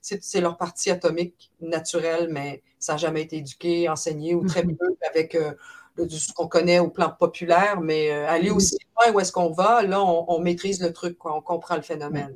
c'est 0.03 0.41
leur 0.41 0.57
partie 0.57 0.91
atomique 0.91 1.53
naturelle, 1.61 2.29
mais 2.31 2.63
ça 2.79 2.93
n'a 2.93 2.99
jamais 2.99 3.23
été 3.23 3.37
éduqué, 3.39 3.89
enseigné 3.89 4.35
ou 4.35 4.45
très 4.45 4.63
mm-hmm. 4.63 4.77
peu 4.77 4.97
avec 5.09 5.39
ce 6.09 6.33
qu'on 6.33 6.49
connaît 6.49 6.81
au 6.81 6.89
plan 6.89 7.11
populaire, 7.11 7.81
mais 7.81 8.11
aller 8.11 8.51
aussi 8.51 8.77
loin 8.97 9.15
où 9.15 9.21
est-ce 9.21 9.33
qu'on 9.33 9.53
va, 9.53 9.83
là, 9.83 10.03
on, 10.03 10.39
maîtrise 10.41 10.81
le 10.81 10.93
truc, 10.93 11.25
on 11.25 11.41
comprend 11.41 11.77
le 11.77 11.83
phénomène. 11.83 12.35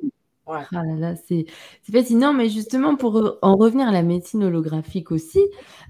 Ah 0.51 0.81
là 0.97 1.15
c'est 1.15 1.45
fascinant, 1.91 2.33
mais 2.33 2.49
justement 2.49 2.95
pour 2.95 3.37
en 3.43 3.55
revenir 3.55 3.87
à 3.87 3.91
la 3.91 4.01
médecine 4.01 4.43
holographique 4.43 5.11
aussi, 5.11 5.39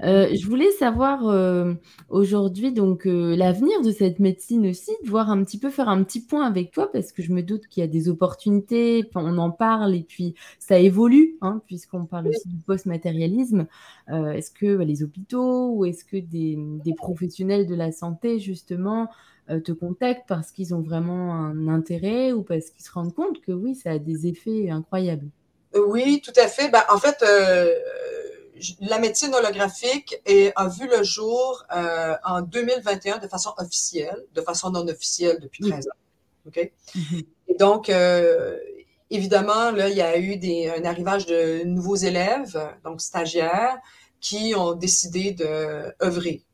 euh, 0.03 0.27
je 0.35 0.45
voulais 0.47 0.69
savoir 0.71 1.27
euh, 1.29 1.75
aujourd'hui 2.09 2.73
donc 2.73 3.07
euh, 3.07 3.37
l'avenir 3.37 3.81
de 3.81 3.91
cette 3.91 4.19
médecine 4.19 4.67
aussi, 4.67 4.91
de 5.05 5.09
voir 5.09 5.29
un 5.29 5.43
petit 5.45 5.59
peu 5.59 5.69
faire 5.69 5.87
un 5.87 6.03
petit 6.03 6.19
point 6.25 6.45
avec 6.45 6.71
toi 6.71 6.91
parce 6.91 7.13
que 7.13 7.23
je 7.23 7.31
me 7.31 7.41
doute 7.41 7.67
qu'il 7.67 7.81
y 7.81 7.83
a 7.85 7.87
des 7.87 8.09
opportunités, 8.09 9.09
on 9.15 9.37
en 9.37 9.49
parle 9.51 9.95
et 9.95 10.03
puis 10.03 10.35
ça 10.59 10.77
évolue 10.77 11.37
hein, 11.41 11.61
puisqu'on 11.65 12.05
parle 12.05 12.27
aussi 12.27 12.49
du 12.49 12.57
post-matérialisme. 12.57 13.65
est-ce 14.09 14.51
que 14.51 14.75
bah, 14.75 14.83
les 14.83 15.03
hôpitaux 15.03 15.71
ou 15.73 15.85
est-ce 15.85 16.03
que 16.03 16.17
des, 16.17 16.57
des 16.83 16.93
professionnels 16.93 17.65
de 17.65 17.75
la 17.75 17.93
santé 17.93 18.39
justement 18.39 19.03
euh, 19.03 19.13
te 19.63 19.71
contactent 19.71 20.27
parce 20.27 20.51
qu'ils 20.51 20.75
ont 20.75 20.81
vraiment 20.81 21.33
un 21.33 21.67
intérêt 21.67 22.31
ou 22.31 22.43
parce 22.43 22.69
qu'ils 22.69 22.85
se 22.85 22.91
rendent 22.91 23.13
compte 23.13 23.41
que 23.41 23.51
oui, 23.51 23.75
ça 23.75 23.91
a 23.91 23.97
des 23.97 24.27
effets 24.27 24.69
incroyables. 24.69 25.27
Oui, 25.75 26.21
tout 26.23 26.33
à 26.35 26.47
fait. 26.47 26.69
Ben, 26.69 26.83
en 26.89 26.99
fait, 26.99 27.17
euh, 27.23 27.73
la 28.81 28.99
médecine 28.99 29.33
holographique 29.33 30.21
a 30.55 30.67
vu 30.67 30.87
le 30.87 31.03
jour 31.03 31.65
euh, 31.75 32.15
en 32.23 32.41
2021 32.41 33.17
de 33.19 33.27
façon 33.27 33.53
officielle, 33.57 34.23
de 34.33 34.41
façon 34.41 34.71
non 34.71 34.87
officielle 34.87 35.39
depuis 35.39 35.63
13 35.63 35.87
ans. 35.87 36.47
OK? 36.47 36.71
Mhm. 36.95 37.21
Et 37.47 37.55
donc, 37.55 37.91
évidemment, 39.09 39.71
là, 39.71 39.89
il 39.89 39.95
y 39.95 40.01
a 40.01 40.17
eu 40.17 40.37
des, 40.37 40.69
un 40.69 40.85
arrivage 40.85 41.25
de 41.25 41.63
nouveaux 41.63 41.95
élèves, 41.95 42.59
donc 42.83 43.01
stagiaires, 43.01 43.79
qui 44.19 44.53
ont 44.55 44.73
décidé 44.73 45.31
de 45.31 45.93
œuvrer 46.03 46.43
euh, 46.43 46.48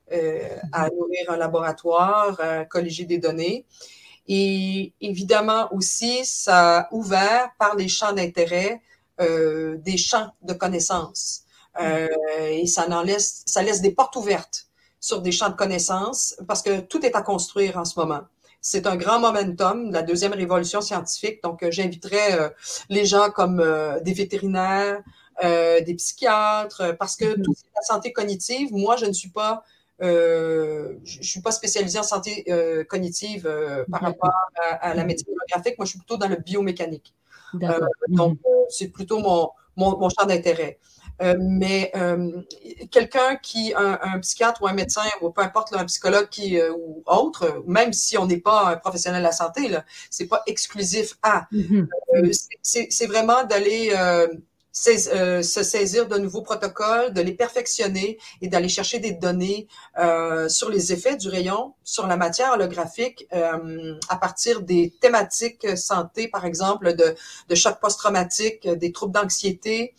à 0.71 0.89
nourrir 0.89 1.29
un 1.29 1.37
laboratoire, 1.37 2.39
à 2.39 2.65
colléger 2.65 3.05
des 3.05 3.17
données. 3.17 3.65
Et 4.27 4.93
évidemment 5.01 5.71
aussi, 5.73 6.25
ça 6.25 6.79
a 6.79 6.93
ouvert 6.93 7.51
par 7.59 7.75
les 7.75 7.87
champs 7.87 8.13
d'intérêt 8.13 8.81
euh, 9.21 9.77
des 9.77 9.97
champs 9.97 10.33
de 10.41 10.53
connaissances. 10.53 11.43
Euh, 11.79 12.07
et 12.49 12.65
ça 12.67 12.85
en 12.89 13.01
laisse, 13.01 13.43
ça 13.45 13.61
laisse 13.61 13.81
des 13.81 13.91
portes 13.91 14.15
ouvertes 14.15 14.67
sur 14.99 15.21
des 15.21 15.31
champs 15.31 15.49
de 15.49 15.55
connaissances 15.55 16.35
parce 16.47 16.61
que 16.61 16.79
tout 16.79 17.05
est 17.05 17.15
à 17.15 17.21
construire 17.21 17.77
en 17.77 17.85
ce 17.85 17.99
moment. 17.99 18.21
C'est 18.61 18.87
un 18.87 18.95
grand 18.95 19.19
momentum, 19.19 19.91
la 19.91 20.01
deuxième 20.01 20.33
révolution 20.33 20.81
scientifique. 20.81 21.43
Donc, 21.43 21.63
j'inviterais 21.69 22.51
les 22.89 23.05
gens 23.05 23.29
comme 23.29 23.63
des 24.01 24.13
vétérinaires, 24.13 25.03
des 25.43 25.95
psychiatres, 25.95 26.95
parce 26.97 27.15
que 27.15 27.25
mm-hmm. 27.25 27.43
tout 27.43 27.53
la 27.75 27.81
santé 27.83 28.11
cognitive. 28.11 28.73
Moi, 28.73 28.95
je 28.95 29.05
ne 29.05 29.13
suis 29.13 29.29
pas 29.29 29.63
euh, 30.01 30.95
je 31.05 31.19
ne 31.19 31.23
suis 31.23 31.41
pas 31.41 31.51
spécialisée 31.51 31.99
en 31.99 32.03
santé 32.03 32.43
euh, 32.49 32.83
cognitive 32.83 33.47
euh, 33.47 33.85
par 33.89 34.01
rapport 34.01 34.31
à, 34.81 34.93
la 34.93 35.05
médecine 35.05 35.33
graphique. 35.49 35.77
Moi, 35.77 35.85
je 35.85 35.91
suis 35.91 35.99
plutôt 35.99 36.17
dans 36.17 36.27
le 36.27 36.35
biomécanique. 36.35 37.13
donc, 38.09 38.39
c'est 38.69 38.89
plutôt 38.89 39.19
mon, 39.19 39.49
mon, 39.77 40.09
champ 40.09 40.25
d'intérêt. 40.25 40.79
mais 41.39 41.93
quelqu'un 42.91 43.37
qui, 43.37 43.73
un, 43.75 44.19
psychiatre 44.19 44.61
ou 44.63 44.67
un 44.67 44.73
médecin, 44.73 45.03
ou 45.21 45.29
peu 45.29 45.41
importe, 45.41 45.73
un 45.73 45.85
psychologue 45.85 46.27
qui, 46.29 46.59
ou 46.61 47.01
autre, 47.05 47.63
même 47.65 47.93
si 47.93 48.17
on 48.17 48.25
n'est 48.25 48.41
pas 48.41 48.71
un 48.71 48.75
professionnel 48.75 49.21
de 49.21 49.27
la 49.27 49.31
santé, 49.31 49.73
ce 50.09 50.23
n'est 50.23 50.29
pas 50.29 50.43
exclusif 50.47 51.17
à. 51.23 51.47
Mm-hmm. 51.53 52.49
c'est 52.61 53.07
vraiment 53.07 53.45
d'aller 53.45 53.93
euh, 54.87 55.41
se 55.41 55.63
saisir 55.63 56.07
de 56.07 56.17
nouveaux 56.17 56.41
protocoles, 56.41 57.13
de 57.13 57.21
les 57.21 57.31
perfectionner 57.33 58.19
et 58.41 58.49
d'aller 58.49 58.67
chercher 58.67 58.99
des 58.99 59.13
données 59.13 59.67
euh, 59.97 60.49
sur 60.49 60.69
les 60.69 60.91
effets 60.91 61.15
du 61.15 61.29
rayon 61.29 61.73
sur 61.83 62.07
la 62.07 62.17
matière 62.17 62.51
holographique 62.53 63.25
euh, 63.33 63.95
à 64.09 64.17
partir 64.17 64.61
des 64.61 64.93
thématiques 64.99 65.77
santé, 65.77 66.27
par 66.27 66.45
exemple, 66.45 66.93
de, 66.93 67.15
de 67.47 67.55
choc 67.55 67.79
post-traumatique, 67.79 68.67
des 68.67 68.91
troubles 68.91 69.13
d'anxiété, 69.13 69.93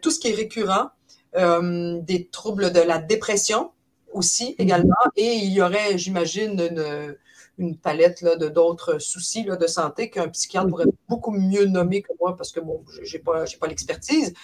tout 0.00 0.10
ce 0.10 0.18
qui 0.18 0.28
est 0.28 0.34
récurrent, 0.34 0.90
des 1.34 2.28
troubles 2.30 2.72
de 2.72 2.80
la 2.80 2.98
dépression 2.98 3.72
aussi 4.12 4.50
mm-hmm. 4.52 4.62
également. 4.62 5.04
Et 5.16 5.34
il 5.34 5.52
y 5.52 5.60
aurait, 5.60 5.98
j'imagine, 5.98 6.60
une 6.60 7.16
une 7.58 7.76
palette 7.76 8.20
là, 8.20 8.36
de 8.36 8.48
d'autres 8.48 8.98
soucis 8.98 9.44
là, 9.44 9.56
de 9.56 9.66
santé 9.66 10.10
qu'un 10.10 10.28
psychiatre 10.28 10.68
pourrait 10.68 10.86
beaucoup 11.08 11.30
mieux 11.30 11.66
nommer 11.66 12.02
que 12.02 12.12
moi 12.20 12.36
parce 12.36 12.52
que 12.52 12.60
bon, 12.60 12.84
j'ai 13.02 13.18
pas, 13.18 13.44
j'ai 13.44 13.56
pas 13.56 13.66
l'expertise. 13.66 14.34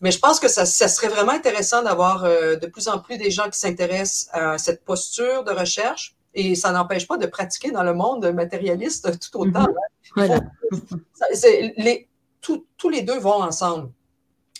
Mais 0.00 0.10
je 0.10 0.18
pense 0.18 0.40
que 0.40 0.48
ça, 0.48 0.66
ça 0.66 0.88
serait 0.88 1.08
vraiment 1.08 1.32
intéressant 1.32 1.82
d'avoir 1.82 2.24
euh, 2.24 2.56
de 2.56 2.66
plus 2.66 2.88
en 2.88 2.98
plus 2.98 3.18
des 3.18 3.30
gens 3.30 3.48
qui 3.48 3.58
s'intéressent 3.58 4.28
à 4.32 4.58
cette 4.58 4.84
posture 4.84 5.44
de 5.44 5.52
recherche. 5.52 6.16
Et 6.34 6.54
ça 6.54 6.72
n'empêche 6.72 7.06
pas 7.06 7.18
de 7.18 7.26
pratiquer 7.26 7.70
dans 7.70 7.82
le 7.82 7.94
monde 7.94 8.32
matérialiste 8.32 9.20
tout 9.20 9.38
autant. 9.38 9.66
Mm-hmm. 10.16 10.40
Hein. 10.40 11.72
les, 11.76 12.08
tous 12.40 12.88
les 12.88 13.02
deux 13.02 13.18
vont 13.18 13.42
ensemble. 13.42 13.90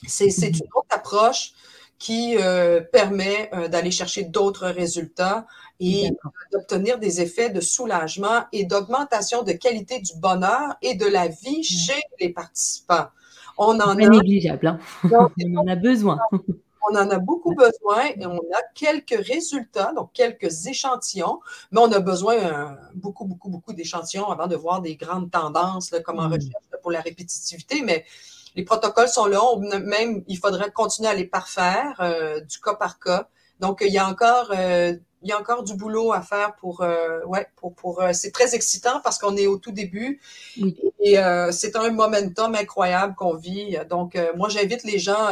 C'est 0.07 0.27
mm-hmm. 0.27 0.59
une 0.59 0.69
autre 0.75 0.89
approche 0.91 1.55
qui 2.03 2.37
euh, 2.37 2.81
permet 2.81 3.49
euh, 3.55 3.69
d'aller 3.69 3.93
chercher 3.93 4.25
d'autres 4.25 4.67
résultats 4.67 5.47
et 5.83 6.11
d'obtenir 6.53 6.99
des 6.99 7.21
effets 7.21 7.51
de 7.51 7.61
soulagement 7.61 8.45
et 8.53 8.65
d'augmentation 8.65 9.43
de 9.43 9.53
qualité 9.53 10.01
du 10.01 10.13
bonheur 10.17 10.77
et 10.81 10.95
de 10.95 11.07
la 11.07 11.27
vie 11.27 11.59
mmh. 11.59 11.63
chez 11.63 12.01
les 12.21 12.29
participants. 12.31 13.09
On 13.59 13.81
en 13.81 13.91
a 13.91 13.95
négligeable, 13.95 14.67
hein. 14.67 14.79
on 15.13 15.57
en 15.57 15.67
a 15.67 15.77
besoin. 15.77 16.19
On 16.91 16.97
en 16.97 17.09
a 17.11 17.19
beaucoup 17.21 17.55
besoin 17.55 18.07
et 18.17 18.27
on 18.27 18.39
a 18.39 18.61
quelques 18.75 19.25
résultats, 19.25 19.93
donc 19.95 20.11
quelques 20.13 20.67
échantillons, 20.67 21.39
mais 21.71 21.81
on 21.81 21.93
a 21.93 22.01
besoin 22.01 22.35
euh, 22.35 22.67
beaucoup, 22.97 23.25
beaucoup, 23.25 23.51
beaucoup 23.51 23.73
d'échantillons 23.73 24.29
avant 24.29 24.49
de 24.49 24.57
voir 24.57 24.81
des 24.81 24.97
grandes 24.97 25.31
tendances 25.31 25.95
comme 26.05 26.19
en 26.19 26.29
mmh. 26.29 26.33
recherche 26.33 26.65
pour 26.83 26.91
la 26.91 27.01
répétitivité. 27.01 27.83
Mais 27.83 28.05
les 28.57 28.65
protocoles 28.65 29.07
sont 29.07 29.27
là, 29.27 29.41
même 29.79 30.25
il 30.27 30.39
faudrait 30.39 30.73
continuer 30.73 31.09
à 31.09 31.15
les 31.15 31.25
parfaire 31.25 31.95
euh, 32.01 32.41
du 32.41 32.59
cas 32.59 32.75
par 32.75 32.99
cas. 32.99 33.29
Donc, 33.61 33.85
il 33.87 33.93
y 33.93 33.99
a 33.99 34.09
encore 34.09 34.51
euh, 34.51 34.95
il 35.23 35.29
y 35.29 35.33
a 35.33 35.39
encore 35.39 35.63
du 35.63 35.75
boulot 35.75 36.13
à 36.13 36.21
faire 36.21 36.55
pour, 36.57 36.83
euh, 36.83 37.21
ouais, 37.27 37.47
pour, 37.57 37.75
pour 37.75 38.01
euh, 38.03 38.13
c'est 38.13 38.33
très 38.33 38.55
excitant 38.55 39.01
parce 39.03 39.19
qu'on 39.19 39.37
est 39.37 39.47
au 39.47 39.57
tout 39.57 39.71
début 39.71 40.21
et 41.01 41.19
euh, 41.19 41.53
c'est 41.53 41.77
un 41.77 41.91
momentum 41.91 42.55
incroyable 42.55 43.15
qu'on 43.15 43.37
vit. 43.37 43.79
Donc, 43.89 44.19
moi, 44.37 44.49
j'invite 44.49 44.85
les 44.85 44.99
gens 44.99 45.31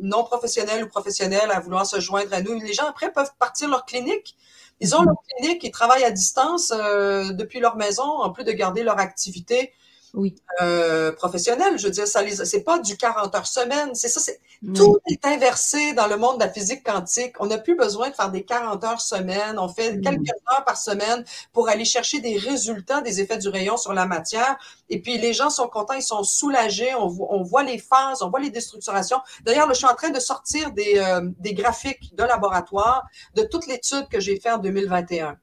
non 0.00 0.24
professionnels 0.24 0.84
ou 0.84 0.88
professionnels 0.88 1.50
à 1.50 1.60
vouloir 1.60 1.86
se 1.86 2.00
joindre 2.00 2.32
à 2.32 2.42
nous. 2.42 2.58
Les 2.60 2.72
gens 2.72 2.86
après 2.86 3.12
peuvent 3.12 3.32
partir 3.38 3.68
leur 3.68 3.84
clinique. 3.84 4.36
Ils 4.80 4.94
ont 4.96 5.02
leur 5.02 5.16
clinique, 5.28 5.62
ils 5.62 5.70
travaillent 5.70 6.04
à 6.04 6.10
distance 6.10 6.70
depuis 6.70 7.60
leur 7.60 7.76
maison, 7.76 8.02
en 8.02 8.30
plus 8.30 8.44
de 8.44 8.52
garder 8.52 8.82
leur 8.82 8.98
activité 8.98 9.72
oui. 10.14 10.36
Euh, 10.62 11.10
professionnel. 11.12 11.76
Je 11.76 11.86
veux 11.86 11.90
dire, 11.90 12.06
ça 12.06 12.22
les, 12.22 12.36
c'est 12.36 12.62
pas 12.62 12.78
du 12.78 12.96
40 12.96 13.34
heures 13.34 13.46
semaine. 13.46 13.94
C'est 13.94 14.08
ça, 14.08 14.20
c'est, 14.20 14.40
tout 14.74 14.98
est 15.08 15.24
inversé 15.26 15.92
dans 15.92 16.06
le 16.06 16.16
monde 16.16 16.38
de 16.38 16.44
la 16.44 16.50
physique 16.50 16.84
quantique. 16.84 17.34
On 17.40 17.46
n'a 17.46 17.58
plus 17.58 17.76
besoin 17.76 18.10
de 18.10 18.14
faire 18.14 18.30
des 18.30 18.44
40 18.44 18.84
heures 18.84 19.00
semaine. 19.00 19.58
On 19.58 19.68
fait 19.68 20.00
quelques 20.00 20.30
heures 20.52 20.64
par 20.64 20.76
semaine 20.76 21.24
pour 21.52 21.68
aller 21.68 21.84
chercher 21.84 22.20
des 22.20 22.38
résultats 22.38 23.00
des 23.00 23.20
effets 23.20 23.38
du 23.38 23.48
rayon 23.48 23.76
sur 23.76 23.92
la 23.92 24.06
matière. 24.06 24.56
Et 24.88 25.00
puis, 25.00 25.18
les 25.18 25.32
gens 25.32 25.50
sont 25.50 25.66
contents, 25.66 25.94
ils 25.94 26.02
sont 26.02 26.22
soulagés. 26.22 26.94
On, 26.94 27.14
on 27.30 27.42
voit 27.42 27.64
les 27.64 27.78
phases, 27.78 28.22
on 28.22 28.30
voit 28.30 28.40
les 28.40 28.50
déstructurations. 28.50 29.18
D'ailleurs, 29.42 29.68
je 29.68 29.74
suis 29.74 29.86
en 29.86 29.94
train 29.94 30.10
de 30.10 30.20
sortir 30.20 30.70
des, 30.70 30.94
euh, 30.98 31.28
des 31.40 31.54
graphiques 31.54 32.14
de 32.14 32.22
laboratoire 32.22 33.04
de 33.34 33.42
toute 33.42 33.66
l'étude 33.66 34.06
que 34.08 34.20
j'ai 34.20 34.38
faite 34.38 34.54
en 34.54 34.58
2021. 34.58 35.36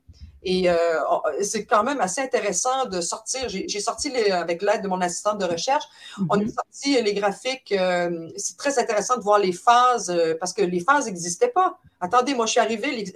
Et 0.44 0.70
euh, 0.70 1.00
c'est 1.42 1.66
quand 1.66 1.84
même 1.84 2.02
assez 2.02 2.22
intéressant 2.22 2.86
de 2.86 3.00
sortir. 3.02 3.48
J'ai 3.48 3.80
sorti 3.80 4.10
les, 4.10 4.32
avec 4.32 4.62
l'aide 4.62 4.82
de 4.82 4.88
mon 4.88 5.00
assistante 5.02 5.40
de 5.40 5.46
recherche, 5.46 5.84
on 6.30 6.40
a 6.40 6.44
mhm. 6.44 6.50
sorti 6.50 7.02
les 7.02 7.14
graphiques. 7.14 7.72
Euh, 7.72 8.30
c'est 8.38 8.58
très 8.58 8.80
intéressant 8.80 9.18
de 9.18 9.22
voir 9.22 9.40
les 9.40 9.52
phases 9.52 10.10
euh, 10.10 10.36
parce 10.40 10.54
que 10.54 10.64
les 10.64 10.80
phases 10.80 11.06
n'existaient 11.06 11.50
pas. 11.50 11.78
Attendez, 12.00 12.34
moi 12.34 12.48
je 12.48 12.52
suis 12.52 12.60
arrivée, 12.60 13.14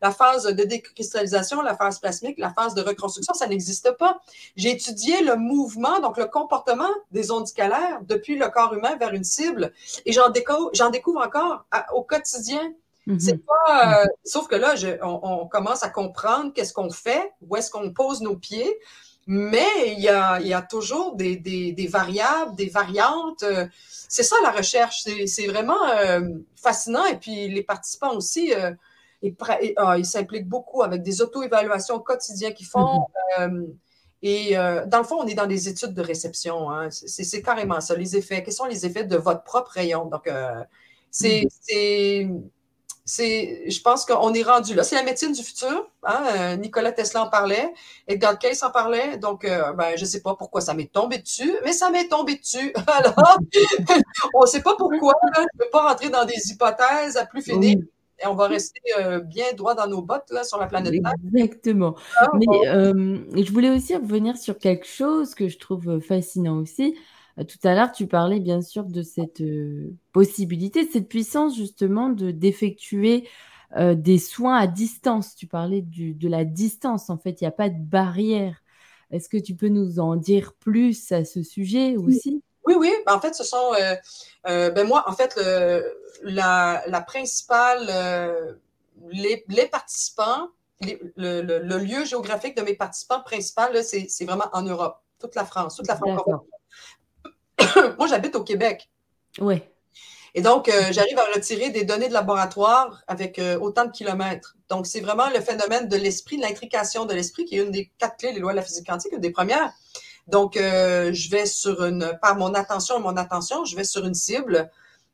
la 0.00 0.12
phase 0.12 0.44
de 0.44 0.62
décristallisation, 0.62 1.60
la 1.62 1.76
phase 1.76 1.98
plasmique, 1.98 2.38
la 2.38 2.52
phase 2.52 2.74
de 2.74 2.82
reconstruction, 2.82 3.34
ça 3.34 3.48
n'existe 3.48 3.90
pas. 3.92 4.20
J'ai 4.54 4.70
étudié 4.70 5.22
le 5.22 5.34
mouvement, 5.34 5.98
donc 5.98 6.16
le 6.16 6.26
comportement 6.26 6.90
des 7.10 7.32
ondes 7.32 7.48
scalaires 7.48 7.98
depuis 8.02 8.36
le 8.36 8.48
corps 8.48 8.72
humain 8.74 8.94
vers 8.94 9.12
une 9.12 9.24
cible, 9.24 9.72
et 10.06 10.12
j'en 10.12 10.30
découvre, 10.30 10.70
découvre 10.92 11.20
encore 11.20 11.64
au 11.92 12.02
quotidien. 12.02 12.72
C'est 13.18 13.34
mhm. 13.34 13.40
pas. 13.40 14.02
Euh, 14.02 14.06
sauf 14.24 14.48
que 14.48 14.56
là, 14.56 14.74
on, 15.02 15.46
commence 15.46 15.82
à 15.82 15.88
comprendre 15.88 16.52
qu'est-ce 16.52 16.72
qu'on 16.72 16.90
fait, 16.90 17.32
où 17.40 17.56
est-ce 17.56 17.70
qu'on 17.70 17.92
pose 17.92 18.20
nos 18.20 18.36
pieds, 18.36 18.78
mais 19.26 19.92
il 19.92 20.00
y 20.00 20.08
a, 20.08 20.62
toujours 20.62 21.14
des, 21.16 21.88
variables, 21.90 22.54
des 22.56 22.68
variantes. 22.68 23.42
Euh, 23.42 23.66
c'est 24.08 24.22
ça 24.22 24.36
la 24.42 24.50
recherche. 24.50 25.04
C'est 25.26 25.46
vraiment 25.46 25.88
euh, 25.88 26.20
fascinant. 26.56 27.04
Et 27.06 27.16
puis 27.16 27.48
les 27.48 27.62
participants 27.62 28.14
aussi. 28.14 28.52
Ah, 29.76 29.98
ils 29.98 30.06
s'impliquent 30.06 30.48
beaucoup 30.48 30.82
avec 30.82 31.02
des 31.02 31.20
auto-évaluations 31.20 31.98
quotidiennes 31.98 32.54
qu'ils 32.54 32.66
font. 32.66 33.06
Mhm. 33.38 33.74
et 34.22 34.54
dans 34.54 34.98
le 34.98 35.04
fond, 35.04 35.16
on 35.20 35.26
est 35.26 35.34
dans 35.34 35.46
des 35.46 35.68
études 35.68 35.92
de 35.92 36.02
réception. 36.02 36.70
Hein. 36.70 36.88
C'est 36.90 37.42
carrément 37.42 37.80
ça, 37.80 37.96
les 37.96 38.16
effets. 38.16 38.42
Quels 38.42 38.54
sont 38.54 38.66
les 38.66 38.86
effets 38.86 39.04
de 39.04 39.16
votre 39.16 39.42
propre 39.42 39.72
rayon? 39.72 40.06
Donc, 40.06 40.30
c'est 41.10 41.42
mhm 41.42 41.48
c'est, 41.60 42.28
je 43.08 43.80
pense 43.80 44.04
qu'on 44.04 44.34
est 44.34 44.42
rendu 44.42 44.74
là. 44.74 44.82
C'est 44.82 44.96
la 44.96 45.02
médecine 45.02 45.32
du 45.32 45.42
futur. 45.42 45.88
Hein? 46.04 46.22
Euh, 46.36 46.56
Nicolas 46.56 46.92
Tesla 46.92 47.24
en 47.24 47.30
parlait, 47.30 47.72
Edgar 48.06 48.38
Cayce 48.38 48.62
en 48.62 48.70
parlait. 48.70 49.16
Donc, 49.16 49.44
euh, 49.44 49.72
ben, 49.72 49.96
je 49.96 50.02
ne 50.02 50.06
sais 50.06 50.20
pas 50.20 50.34
pourquoi 50.34 50.60
ça 50.60 50.74
m'est 50.74 50.92
tombé 50.92 51.18
dessus, 51.18 51.54
mais 51.64 51.72
ça 51.72 51.90
m'est 51.90 52.08
tombé 52.08 52.36
dessus. 52.36 52.72
Alors, 52.86 53.38
on 54.34 54.42
ne 54.42 54.46
sait 54.46 54.62
pas 54.62 54.76
pourquoi. 54.76 55.14
Je 55.36 55.40
ne 55.40 55.64
veux 55.64 55.70
pas 55.70 55.88
rentrer 55.88 56.10
dans 56.10 56.24
des 56.24 56.50
hypothèses 56.50 57.16
à 57.16 57.24
plus 57.24 57.42
finir. 57.42 57.78
Et 58.20 58.26
on 58.26 58.34
va 58.34 58.48
rester 58.48 58.80
euh, 58.98 59.20
bien 59.20 59.46
droit 59.56 59.74
dans 59.74 59.86
nos 59.86 60.02
bottes 60.02 60.30
là, 60.30 60.42
sur 60.42 60.58
la 60.58 60.66
planète 60.66 60.92
Terre. 60.92 61.12
Exactement. 61.34 61.94
Ah, 62.16 62.26
mais 62.34 62.46
je 63.44 63.52
voulais 63.52 63.70
aussi 63.70 63.94
revenir 63.94 64.36
sur 64.36 64.58
quelque 64.58 64.86
chose 64.86 65.34
que 65.34 65.48
je 65.48 65.56
trouve 65.56 66.00
fascinant 66.00 66.58
aussi. 66.58 66.96
Euh, 67.38 67.44
tout 67.44 67.58
à 67.66 67.74
l'heure, 67.74 67.92
tu 67.92 68.06
parlais 68.06 68.40
bien 68.40 68.62
sûr 68.62 68.84
de 68.84 69.02
cette 69.02 69.40
euh, 69.40 69.94
possibilité, 70.12 70.86
de 70.86 70.90
cette 70.90 71.08
puissance 71.08 71.56
justement 71.56 72.08
de 72.08 72.30
d'effectuer 72.30 73.28
euh, 73.76 73.94
des 73.94 74.18
soins 74.18 74.56
à 74.56 74.66
distance. 74.66 75.34
Tu 75.34 75.46
parlais 75.46 75.82
de 75.82 76.28
la 76.28 76.44
distance. 76.44 77.10
En 77.10 77.18
fait, 77.18 77.40
il 77.40 77.44
n'y 77.44 77.48
a 77.48 77.52
pas 77.52 77.68
de 77.68 77.78
barrière. 77.78 78.62
Est-ce 79.10 79.28
que 79.28 79.38
tu 79.38 79.54
peux 79.54 79.68
nous 79.68 80.00
en 80.00 80.16
dire 80.16 80.52
plus 80.54 81.12
à 81.12 81.24
ce 81.24 81.42
sujet 81.42 81.96
aussi? 81.96 82.42
Oui, 82.66 82.74
oui. 82.78 82.92
Ben, 83.06 83.14
en 83.14 83.20
fait, 83.20 83.34
ce 83.34 83.44
sont. 83.44 83.72
ben 84.44 84.86
moi, 84.86 85.04
en 85.06 85.12
fait, 85.12 85.38
la, 86.22 87.04
principale. 87.06 88.58
Les, 89.10 89.66
participants, 89.70 90.48
le, 90.80 91.78
lieu 91.78 92.04
géographique 92.04 92.56
de 92.56 92.62
mes 92.62 92.74
participants 92.74 93.22
principal, 93.22 93.82
c'est 93.82 94.24
vraiment 94.26 94.48
en 94.52 94.62
Europe, 94.62 94.98
toute 95.18 95.34
la 95.34 95.46
France, 95.46 95.76
toute 95.76 95.88
la 95.88 95.96
France. 95.96 96.20
moi, 97.98 98.06
j'habite 98.06 98.36
au 98.36 98.44
Québec. 98.44 98.88
Oui. 99.40 99.62
Et 100.34 100.42
donc, 100.42 100.68
euh, 100.68 100.92
j'arrive 100.92 101.18
à 101.18 101.24
retirer 101.34 101.70
des 101.70 101.84
données 101.84 102.08
de 102.08 102.12
laboratoire 102.12 103.02
avec 103.06 103.38
euh, 103.38 103.58
autant 103.58 103.86
de 103.86 103.90
kilomètres. 103.90 104.56
Donc, 104.68 104.86
c'est 104.86 105.00
vraiment 105.00 105.28
le 105.30 105.40
phénomène 105.40 105.88
de 105.88 105.96
l'esprit, 105.96 106.36
de 106.36 106.42
l'intrication 106.42 107.06
de 107.06 107.14
l'esprit, 107.14 107.44
qui 107.44 107.56
est 107.56 107.64
une 107.64 107.70
des 107.70 107.90
quatre 107.98 108.18
clés 108.18 108.32
des 108.32 108.40
lois 108.40 108.52
de 108.52 108.56
la 108.56 108.62
physique 108.62 108.86
quantique, 108.86 109.12
une 109.12 109.20
des 109.20 109.30
premières. 109.30 109.72
Donc, 110.26 110.56
euh, 110.56 111.12
je 111.12 111.30
vais 111.30 111.46
sur 111.46 111.82
une, 111.84 112.16
par 112.20 112.36
mon 112.36 112.52
attention 112.54 112.98
et 112.98 113.02
mon 113.02 113.16
attention, 113.16 113.64
je 113.64 113.74
vais 113.74 113.84
sur 113.84 114.06
une 114.06 114.14
cible 114.14 114.70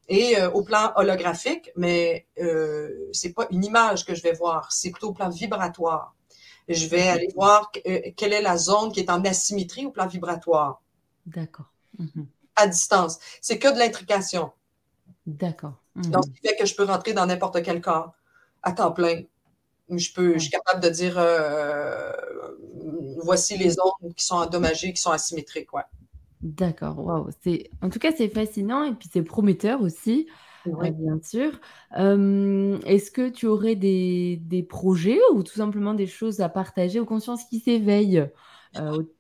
et 0.08 0.36
au 0.52 0.62
plan 0.62 0.92
holographique, 0.96 1.70
mais 1.76 2.26
c'est 3.12 3.32
pas 3.32 3.46
une 3.48 3.64
image 3.64 4.04
que 4.04 4.14
je 4.14 4.22
vais 4.22 4.34
voir, 4.34 4.70
c'est 4.70 4.90
plutôt 4.90 5.08
au 5.08 5.12
plan 5.14 5.30
vibratoire. 5.30 6.14
Je 6.68 6.86
vais 6.88 7.08
aller 7.08 7.28
voir 7.34 7.72
quelle 7.72 8.34
est 8.34 8.42
la 8.42 8.58
zone 8.58 8.92
qui 8.92 9.00
est 9.00 9.08
en 9.08 9.24
asymétrie 9.24 9.86
au 9.86 9.90
plan 9.90 10.06
vibratoire. 10.06 10.82
D'accord. 11.24 11.72
Mhm 11.98 12.26
à 12.56 12.66
distance. 12.66 13.18
C'est 13.40 13.58
que 13.58 13.72
de 13.72 13.78
l'intrication. 13.78 14.52
D'accord. 15.26 15.74
Donc, 15.96 16.24
ce 16.24 16.30
qui 16.30 16.48
fait 16.48 16.56
que 16.56 16.66
je 16.66 16.74
peux 16.74 16.84
rentrer 16.84 17.12
dans 17.12 17.26
n'importe 17.26 17.62
quel 17.62 17.80
corps 17.80 18.14
à 18.62 18.72
temps 18.72 18.92
plein. 18.92 19.22
Je, 19.90 20.12
peux, 20.12 20.34
je 20.34 20.38
suis 20.38 20.50
capable 20.50 20.82
de 20.82 20.88
dire 20.88 21.14
euh, 21.18 22.10
voici 23.22 23.56
les 23.56 23.76
ondes 23.78 24.14
qui 24.14 24.24
sont 24.24 24.36
endommagées, 24.36 24.92
qui 24.92 25.00
sont 25.00 25.10
asymétriques. 25.10 25.72
Ouais. 25.72 25.82
D'accord. 26.40 26.98
Wow. 26.98 27.28
En 27.82 27.90
tout 27.90 27.98
cas, 27.98 28.12
c'est 28.16 28.28
fascinant 28.28 28.84
et 28.84 28.94
puis 28.94 29.08
c'est 29.12 29.22
prometteur 29.22 29.82
aussi. 29.82 30.26
Euh, 30.66 30.90
bien 30.90 31.20
sûr. 31.22 31.52
Euh, 31.98 32.78
est-ce 32.86 33.10
que 33.10 33.28
tu 33.28 33.46
aurais 33.46 33.76
des, 33.76 34.38
des, 34.42 34.62
projets 34.62 35.20
ou 35.34 35.42
tout 35.42 35.52
simplement 35.52 35.92
des 35.92 36.06
choses 36.06 36.40
à 36.40 36.48
partager 36.48 36.98
aux 36.98 37.04
consciences 37.04 37.44
qui 37.44 37.60
s'éveillent, 37.60 38.26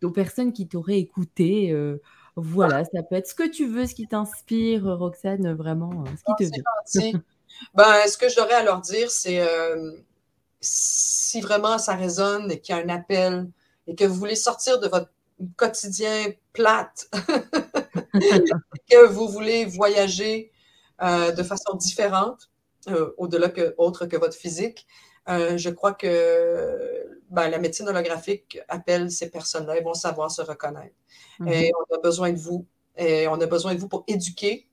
aux, 0.02 0.10
personnes 0.10 0.54
qui 0.54 0.66
t'auraient 0.66 0.98
écouté 0.98 1.76
voilà, 2.36 2.84
ça 2.84 3.02
peut 3.02 3.14
être 3.14 3.28
ce 3.28 3.34
que 3.34 3.48
tu 3.48 3.66
veux, 3.66 3.86
ce 3.86 3.94
qui 3.94 4.08
t'inspire, 4.08 4.84
Roxane, 4.84 5.54
vraiment, 5.54 6.04
euh, 6.04 6.10
ce 6.16 6.44
qui 6.44 6.50
te 6.50 6.54
vient. 6.54 7.20
ben, 7.74 8.08
ce 8.08 8.16
que 8.16 8.28
j'aurais 8.28 8.54
à 8.54 8.64
leur 8.64 8.80
dire, 8.80 9.10
c'est 9.10 9.40
euh, 9.40 9.92
si 10.60 11.40
vraiment 11.40 11.78
ça 11.78 11.94
résonne 11.94 12.50
et 12.50 12.60
qu'il 12.60 12.74
y 12.74 12.78
a 12.78 12.82
un 12.82 12.88
appel 12.88 13.48
et 13.86 13.94
que 13.94 14.04
vous 14.04 14.16
voulez 14.16 14.34
sortir 14.34 14.80
de 14.80 14.88
votre 14.88 15.10
quotidien 15.56 16.32
plate, 16.52 17.08
que 18.90 19.06
vous 19.06 19.28
voulez 19.28 19.64
voyager 19.66 20.50
euh, 21.02 21.30
de 21.30 21.42
façon 21.42 21.76
différente, 21.76 22.50
au-delà 23.16 23.48
que 23.48 23.74
autre 23.78 24.06
que 24.06 24.16
votre 24.16 24.36
physique, 24.36 24.86
je 25.26 25.70
crois 25.70 25.94
que 25.94 27.13
ben, 27.30 27.48
la 27.48 27.58
médecine 27.58 27.88
holographique 27.88 28.58
appelle 28.68 29.10
ces 29.10 29.30
personnes-là, 29.30 29.78
ils 29.78 29.84
vont 29.84 29.94
savoir 29.94 30.30
se 30.30 30.42
reconnaître. 30.42 30.94
Mhm. 31.40 31.48
Et 31.48 31.72
on 31.74 31.94
a 31.94 31.98
besoin 32.00 32.32
de 32.32 32.38
vous. 32.38 32.66
Et 32.96 33.26
on 33.28 33.40
a 33.40 33.46
besoin 33.46 33.74
de 33.74 33.80
vous 33.80 33.88
pour 33.88 34.04
éduquer, 34.06 34.68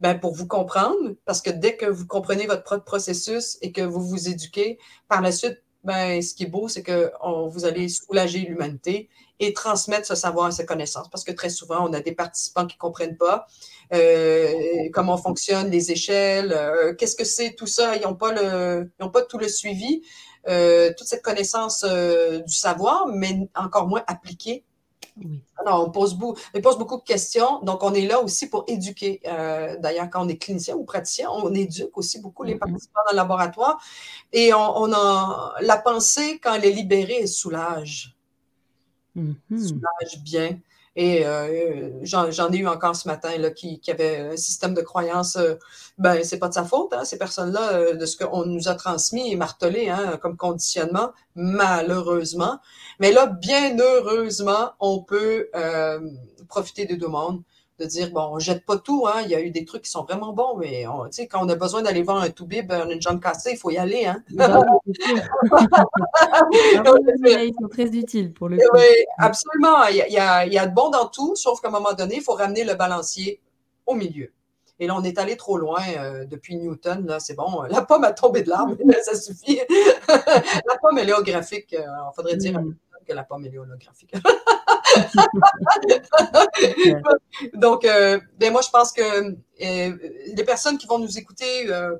ben, 0.00 0.18
pour 0.18 0.34
vous 0.34 0.48
comprendre, 0.48 1.14
parce 1.24 1.40
que 1.40 1.50
dès 1.50 1.76
que 1.76 1.86
vous 1.86 2.06
comprenez 2.06 2.46
votre 2.46 2.64
propre 2.64 2.84
processus 2.84 3.58
et 3.62 3.70
que 3.70 3.82
vous 3.82 4.02
vous 4.02 4.28
éduquez, 4.28 4.78
par 5.08 5.20
la 5.20 5.30
suite, 5.30 5.62
ben, 5.84 6.20
ce 6.22 6.34
qui 6.34 6.44
est 6.44 6.46
beau, 6.46 6.68
c'est 6.68 6.82
que 6.82 7.12
vous 7.48 7.64
allez 7.64 7.88
soulager 7.88 8.40
l'humanité 8.40 9.08
et 9.40 9.52
transmettre 9.52 10.06
ce 10.06 10.14
savoir 10.14 10.48
et 10.48 10.52
ces 10.52 10.64
connaissances. 10.64 11.10
Parce 11.10 11.24
que 11.24 11.32
très 11.32 11.50
souvent, 11.50 11.88
on 11.88 11.92
a 11.92 12.00
des 12.00 12.12
participants 12.12 12.66
qui 12.66 12.76
ne 12.76 12.80
comprennent 12.80 13.16
pas 13.16 13.46
euh, 13.92 14.88
comment 14.92 15.16
fonctionnent 15.16 15.70
les 15.70 15.90
échelles, 15.90 16.52
euh, 16.52 16.94
qu'est-ce 16.94 17.16
que 17.16 17.24
c'est 17.24 17.54
tout 17.54 17.66
ça. 17.66 17.96
Ils 17.96 18.02
n'ont 18.02 18.14
pas, 18.14 18.32
le, 18.32 18.90
ils 19.00 19.10
pas 19.10 19.22
tout 19.22 19.38
le 19.38 19.48
suivi, 19.48 20.02
toute 20.46 21.06
cette 21.06 21.22
connaissance 21.22 21.84
du 21.84 22.54
savoir, 22.54 23.06
mais 23.06 23.48
encore 23.54 23.86
moins 23.88 24.02
appliquée 24.06 24.64
alors, 25.58 25.86
on 25.86 25.90
pose, 25.90 26.14
beaucoup, 26.14 26.40
on 26.54 26.60
pose 26.60 26.78
beaucoup 26.78 26.96
de 26.96 27.02
questions. 27.02 27.60
Donc, 27.62 27.82
on 27.82 27.92
est 27.92 28.06
là 28.06 28.20
aussi 28.20 28.48
pour 28.48 28.64
éduquer. 28.66 29.20
Euh, 29.26 29.76
d'ailleurs, 29.78 30.08
quand 30.10 30.24
on 30.24 30.28
est 30.28 30.36
clinicien 30.36 30.74
ou 30.74 30.84
praticien, 30.84 31.28
on 31.30 31.52
éduque 31.52 31.96
aussi 31.96 32.20
beaucoup 32.20 32.42
les 32.42 32.54
mm-hmm. 32.54 32.58
participants 32.58 33.00
dans 33.06 33.12
le 33.12 33.16
laboratoire. 33.16 33.80
Et 34.32 34.52
on, 34.54 34.92
a 34.92 35.54
la 35.60 35.76
pensée, 35.76 36.38
quand 36.42 36.54
elle 36.54 36.64
est 36.64 36.72
libérée, 36.72 37.18
elle 37.20 37.28
soulage. 37.28 38.16
Mm-hmm. 39.16 39.68
Soulage 39.68 40.22
bien. 40.22 40.58
Et 40.94 41.24
euh, 41.24 41.90
j'en 42.02 42.52
ai 42.52 42.58
eu 42.58 42.66
encore 42.66 42.94
ce 42.94 43.08
matin 43.08 43.36
là, 43.38 43.50
qui, 43.50 43.80
qui 43.80 43.90
avait 43.90 44.18
un 44.32 44.36
système 44.36 44.74
de 44.74 44.82
croyance, 44.82 45.36
euh, 45.36 45.54
ben 45.96 46.22
c'est 46.22 46.38
pas 46.38 46.48
de 46.48 46.54
sa 46.54 46.64
faute, 46.64 46.92
hein, 46.92 47.04
ces 47.04 47.16
personnes-là, 47.16 47.72
euh, 47.72 47.94
de 47.94 48.04
ce 48.04 48.18
qu'on 48.18 48.44
nous 48.44 48.68
a 48.68 48.74
transmis 48.74 49.32
et 49.32 49.36
martelé 49.36 49.88
hein, 49.88 50.18
comme 50.20 50.36
conditionnement, 50.36 51.12
malheureusement. 51.34 52.58
Mais 53.00 53.10
là, 53.10 53.26
bien 53.26 53.74
heureusement, 53.78 54.72
on 54.80 55.02
peut 55.02 55.48
euh, 55.56 56.00
profiter 56.48 56.84
des 56.84 56.96
demandes 56.98 57.42
de 57.82 57.88
dire, 57.88 58.10
bon, 58.10 58.30
on 58.32 58.38
jette 58.38 58.64
pas 58.64 58.78
tout, 58.78 59.06
hein. 59.06 59.22
il 59.24 59.30
y 59.30 59.34
a 59.34 59.40
eu 59.40 59.50
des 59.50 59.64
trucs 59.64 59.82
qui 59.82 59.90
sont 59.90 60.04
vraiment 60.04 60.32
bons, 60.32 60.56
mais 60.56 60.86
on, 60.86 61.08
quand 61.30 61.44
on 61.44 61.48
a 61.48 61.56
besoin 61.56 61.82
d'aller 61.82 62.02
voir 62.02 62.18
un 62.22 62.30
toubib, 62.30 62.70
une 62.70 63.02
jambe 63.02 63.20
cassée, 63.20 63.52
il 63.52 63.58
faut 63.58 63.70
y 63.70 63.78
aller. 63.78 64.06
Hein? 64.06 64.22
ils 66.52 67.54
sont 67.60 67.68
très 67.68 67.86
utiles 67.86 68.32
pour 68.32 68.48
le 68.48 68.56
coup. 68.58 68.62
Oui, 68.74 69.04
absolument. 69.18 69.84
Il 69.90 69.96
y, 69.96 70.18
a, 70.18 70.46
il 70.46 70.52
y 70.52 70.58
a 70.58 70.66
de 70.66 70.74
bon 70.74 70.90
dans 70.90 71.08
tout, 71.08 71.34
sauf 71.34 71.60
qu'à 71.60 71.68
un 71.68 71.72
moment 71.72 71.92
donné, 71.92 72.16
il 72.16 72.22
faut 72.22 72.34
ramener 72.34 72.64
le 72.64 72.74
balancier 72.74 73.40
au 73.86 73.94
milieu. 73.94 74.32
Et 74.78 74.86
là, 74.86 74.96
on 74.96 75.02
est 75.04 75.18
allé 75.18 75.36
trop 75.36 75.58
loin 75.58 75.80
euh, 75.96 76.24
depuis 76.24 76.56
Newton. 76.56 77.06
Là, 77.06 77.20
c'est 77.20 77.34
bon. 77.34 77.62
La 77.62 77.82
pomme 77.82 78.04
a 78.04 78.12
tombé 78.12 78.42
de 78.42 78.48
l'arbre, 78.48 78.76
ça 79.02 79.14
suffit. 79.14 79.60
la 80.08 80.78
pomme, 80.80 80.98
elle 80.98 81.08
est 81.08 81.12
holographique. 81.12 81.72
Il 81.72 81.78
euh, 81.78 82.10
faudrait 82.14 82.36
dire 82.36 82.60
mm. 82.60 82.74
que 83.06 83.12
la 83.12 83.24
pomme, 83.24 83.44
elle 83.44 83.54
est 83.54 83.58
holographique. 83.58 84.14
Donc, 87.54 87.84
euh, 87.84 88.20
ben 88.38 88.52
moi, 88.52 88.62
je 88.62 88.70
pense 88.70 88.92
que 88.92 89.02
euh, 89.02 89.96
les 90.34 90.44
personnes 90.44 90.78
qui 90.78 90.86
vont 90.86 90.98
nous 90.98 91.18
écouter, 91.18 91.68
euh, 91.68 91.96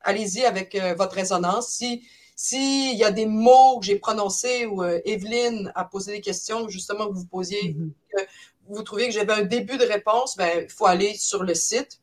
allez-y 0.00 0.44
avec 0.44 0.78
votre 0.96 1.14
résonance. 1.14 1.68
Si 1.68 2.02
s'il 2.34 2.96
y 2.96 3.04
a 3.04 3.10
des 3.12 3.26
mots 3.26 3.78
que 3.78 3.86
j'ai 3.86 3.96
prononcés 3.96 4.66
ou 4.66 4.82
Evelyne 4.82 5.70
a 5.76 5.84
posé 5.84 6.10
des 6.12 6.20
questions, 6.20 6.68
justement, 6.68 7.06
que 7.06 7.12
vous 7.12 7.26
posiez, 7.26 7.62
mm-hmm. 7.62 7.90
que 8.10 8.22
vous 8.68 8.82
trouvez 8.82 9.06
que 9.06 9.12
j'avais 9.12 9.34
un 9.34 9.42
début 9.42 9.76
de 9.76 9.84
réponse, 9.84 10.36
ben, 10.36 10.64
il 10.64 10.70
faut 10.70 10.86
aller 10.86 11.14
sur 11.14 11.44
le 11.44 11.54
site 11.54 12.00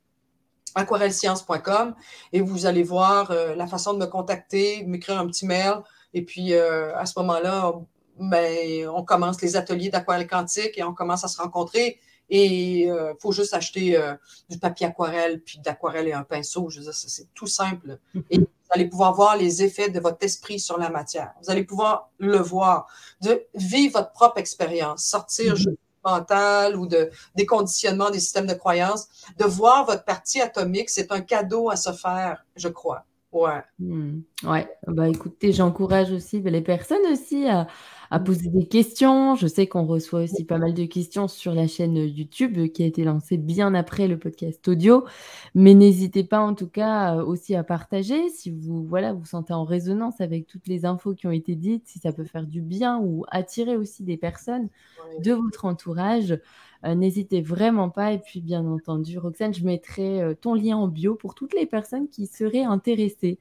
aquarellescience.com 0.75 1.95
et 2.31 2.41
vous 2.41 2.67
allez 2.67 2.83
voir 2.83 3.33
la 3.33 3.65
façon 3.67 3.93
de 3.93 3.97
me 3.97 4.05
contacter, 4.05 4.83
m'écrire 4.85 5.19
un 5.19 5.25
petit 5.27 5.47
mail. 5.47 5.81
Et 6.13 6.21
puis, 6.21 6.53
à 6.53 7.05
ce 7.05 7.19
moment-là, 7.19 7.73
ben, 8.19 8.87
on 8.89 9.03
commence 9.03 9.41
les 9.41 9.55
ateliers 9.55 9.89
d'aquarelle 9.89 10.27
quantique 10.27 10.77
et 10.77 10.83
on 10.83 10.93
commence 10.93 11.23
à 11.23 11.27
se 11.27 11.41
rencontrer. 11.41 11.99
Et 12.29 12.45
il 12.83 12.89
euh, 12.91 13.13
faut 13.19 13.31
juste 13.31 13.53
acheter 13.53 13.97
euh, 13.97 14.13
du 14.49 14.59
papier 14.59 14.85
aquarelle, 14.85 15.41
puis 15.41 15.59
d'aquarelle 15.59 16.07
et 16.07 16.13
un 16.13 16.23
pinceau. 16.23 16.69
Je 16.69 16.77
veux 16.77 16.83
dire, 16.83 16.93
c'est 16.93 17.33
tout 17.33 17.47
simple. 17.47 17.97
Et 18.29 18.37
vous 18.37 18.45
allez 18.69 18.87
pouvoir 18.87 19.15
voir 19.15 19.35
les 19.35 19.63
effets 19.63 19.89
de 19.89 19.99
votre 19.99 20.23
esprit 20.23 20.59
sur 20.59 20.77
la 20.77 20.91
matière. 20.91 21.33
Vous 21.41 21.49
allez 21.49 21.63
pouvoir 21.63 22.11
le 22.19 22.37
voir, 22.37 22.85
de 23.21 23.47
vivre 23.55 23.93
votre 23.93 24.11
propre 24.11 24.37
expérience, 24.37 25.03
sortir 25.05 25.55
mm-hmm. 25.55 25.71
du 25.71 25.77
mental 26.05 26.75
ou 26.75 26.85
de, 26.85 27.09
des 27.35 27.45
conditionnements 27.45 28.11
des 28.11 28.19
systèmes 28.19 28.47
de 28.47 28.53
croyances, 28.53 29.07
de 29.37 29.45
voir 29.45 29.85
votre 29.85 30.05
partie 30.05 30.39
atomique, 30.39 30.89
c'est 30.89 31.11
un 31.11 31.21
cadeau 31.21 31.69
à 31.69 31.75
se 31.75 31.91
faire, 31.91 32.45
je 32.55 32.67
crois. 32.67 33.05
Ouais. 33.31 33.61
Hmm. 33.77 34.21
Ouais, 34.43 34.67
bah 34.87 35.07
écoutez, 35.07 35.51
j'encourage 35.51 36.11
aussi 36.11 36.41
les 36.41 36.61
personnes 36.61 37.05
aussi 37.11 37.47
à, 37.47 37.67
à 38.11 38.19
poser 38.19 38.49
des 38.49 38.67
questions. 38.67 39.35
Je 39.35 39.47
sais 39.47 39.67
qu'on 39.67 39.85
reçoit 39.85 40.21
aussi 40.21 40.43
pas 40.43 40.57
mal 40.57 40.73
de 40.73 40.85
questions 40.85 41.27
sur 41.27 41.53
la 41.53 41.67
chaîne 41.67 41.95
YouTube 41.95 42.71
qui 42.71 42.83
a 42.83 42.85
été 42.85 43.03
lancée 43.03 43.37
bien 43.37 43.73
après 43.75 44.07
le 44.07 44.17
podcast 44.17 44.67
audio. 44.67 45.05
Mais 45.55 45.73
n'hésitez 45.73 46.23
pas 46.23 46.39
en 46.39 46.55
tout 46.55 46.69
cas 46.69 47.17
aussi 47.17 47.55
à 47.55 47.63
partager 47.63 48.29
si 48.29 48.51
vous 48.51 48.83
voilà, 48.85 49.13
vous 49.13 49.25
sentez 49.25 49.53
en 49.53 49.63
résonance 49.63 50.21
avec 50.21 50.47
toutes 50.47 50.67
les 50.67 50.85
infos 50.85 51.13
qui 51.13 51.27
ont 51.27 51.31
été 51.31 51.55
dites, 51.55 51.87
si 51.87 51.99
ça 51.99 52.11
peut 52.11 52.25
faire 52.25 52.45
du 52.45 52.61
bien 52.61 52.99
ou 52.99 53.25
attirer 53.29 53.75
aussi 53.77 54.03
des 54.03 54.17
personnes 54.17 54.69
de 55.23 55.33
votre 55.33 55.65
entourage. 55.65 56.39
Euh, 56.85 56.95
n'hésitez 56.95 57.41
vraiment 57.41 57.89
pas. 57.89 58.13
Et 58.13 58.19
puis, 58.19 58.41
bien 58.41 58.65
entendu, 58.65 59.17
Roxane, 59.17 59.53
je 59.53 59.65
mettrai 59.65 60.21
euh, 60.21 60.33
ton 60.33 60.53
lien 60.53 60.77
en 60.77 60.87
bio 60.87 61.15
pour 61.15 61.35
toutes 61.35 61.53
les 61.53 61.65
personnes 61.65 62.07
qui 62.07 62.27
seraient 62.27 62.63
intéressées. 62.63 63.39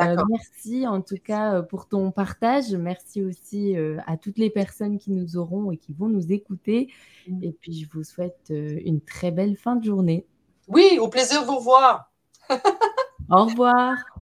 Euh, 0.00 0.16
merci 0.28 0.86
en 0.86 1.00
tout 1.00 1.18
cas 1.22 1.62
pour 1.62 1.86
ton 1.86 2.10
partage. 2.10 2.72
Merci 2.72 3.22
aussi 3.22 3.76
à 4.06 4.16
toutes 4.16 4.38
les 4.38 4.50
personnes 4.50 4.98
qui 4.98 5.12
nous 5.12 5.36
auront 5.36 5.70
et 5.70 5.76
qui 5.76 5.92
vont 5.92 6.08
nous 6.08 6.32
écouter. 6.32 6.92
Mmh. 7.28 7.44
Et 7.44 7.52
puis, 7.52 7.74
je 7.74 7.88
vous 7.90 8.04
souhaite 8.04 8.50
une 8.50 9.00
très 9.00 9.30
belle 9.30 9.56
fin 9.56 9.76
de 9.76 9.84
journée. 9.84 10.26
Oui, 10.68 10.98
au 11.00 11.08
plaisir 11.08 11.42
de 11.42 11.46
vous 11.46 11.60
voir. 11.60 12.10
Au 13.30 13.44
revoir. 13.44 13.96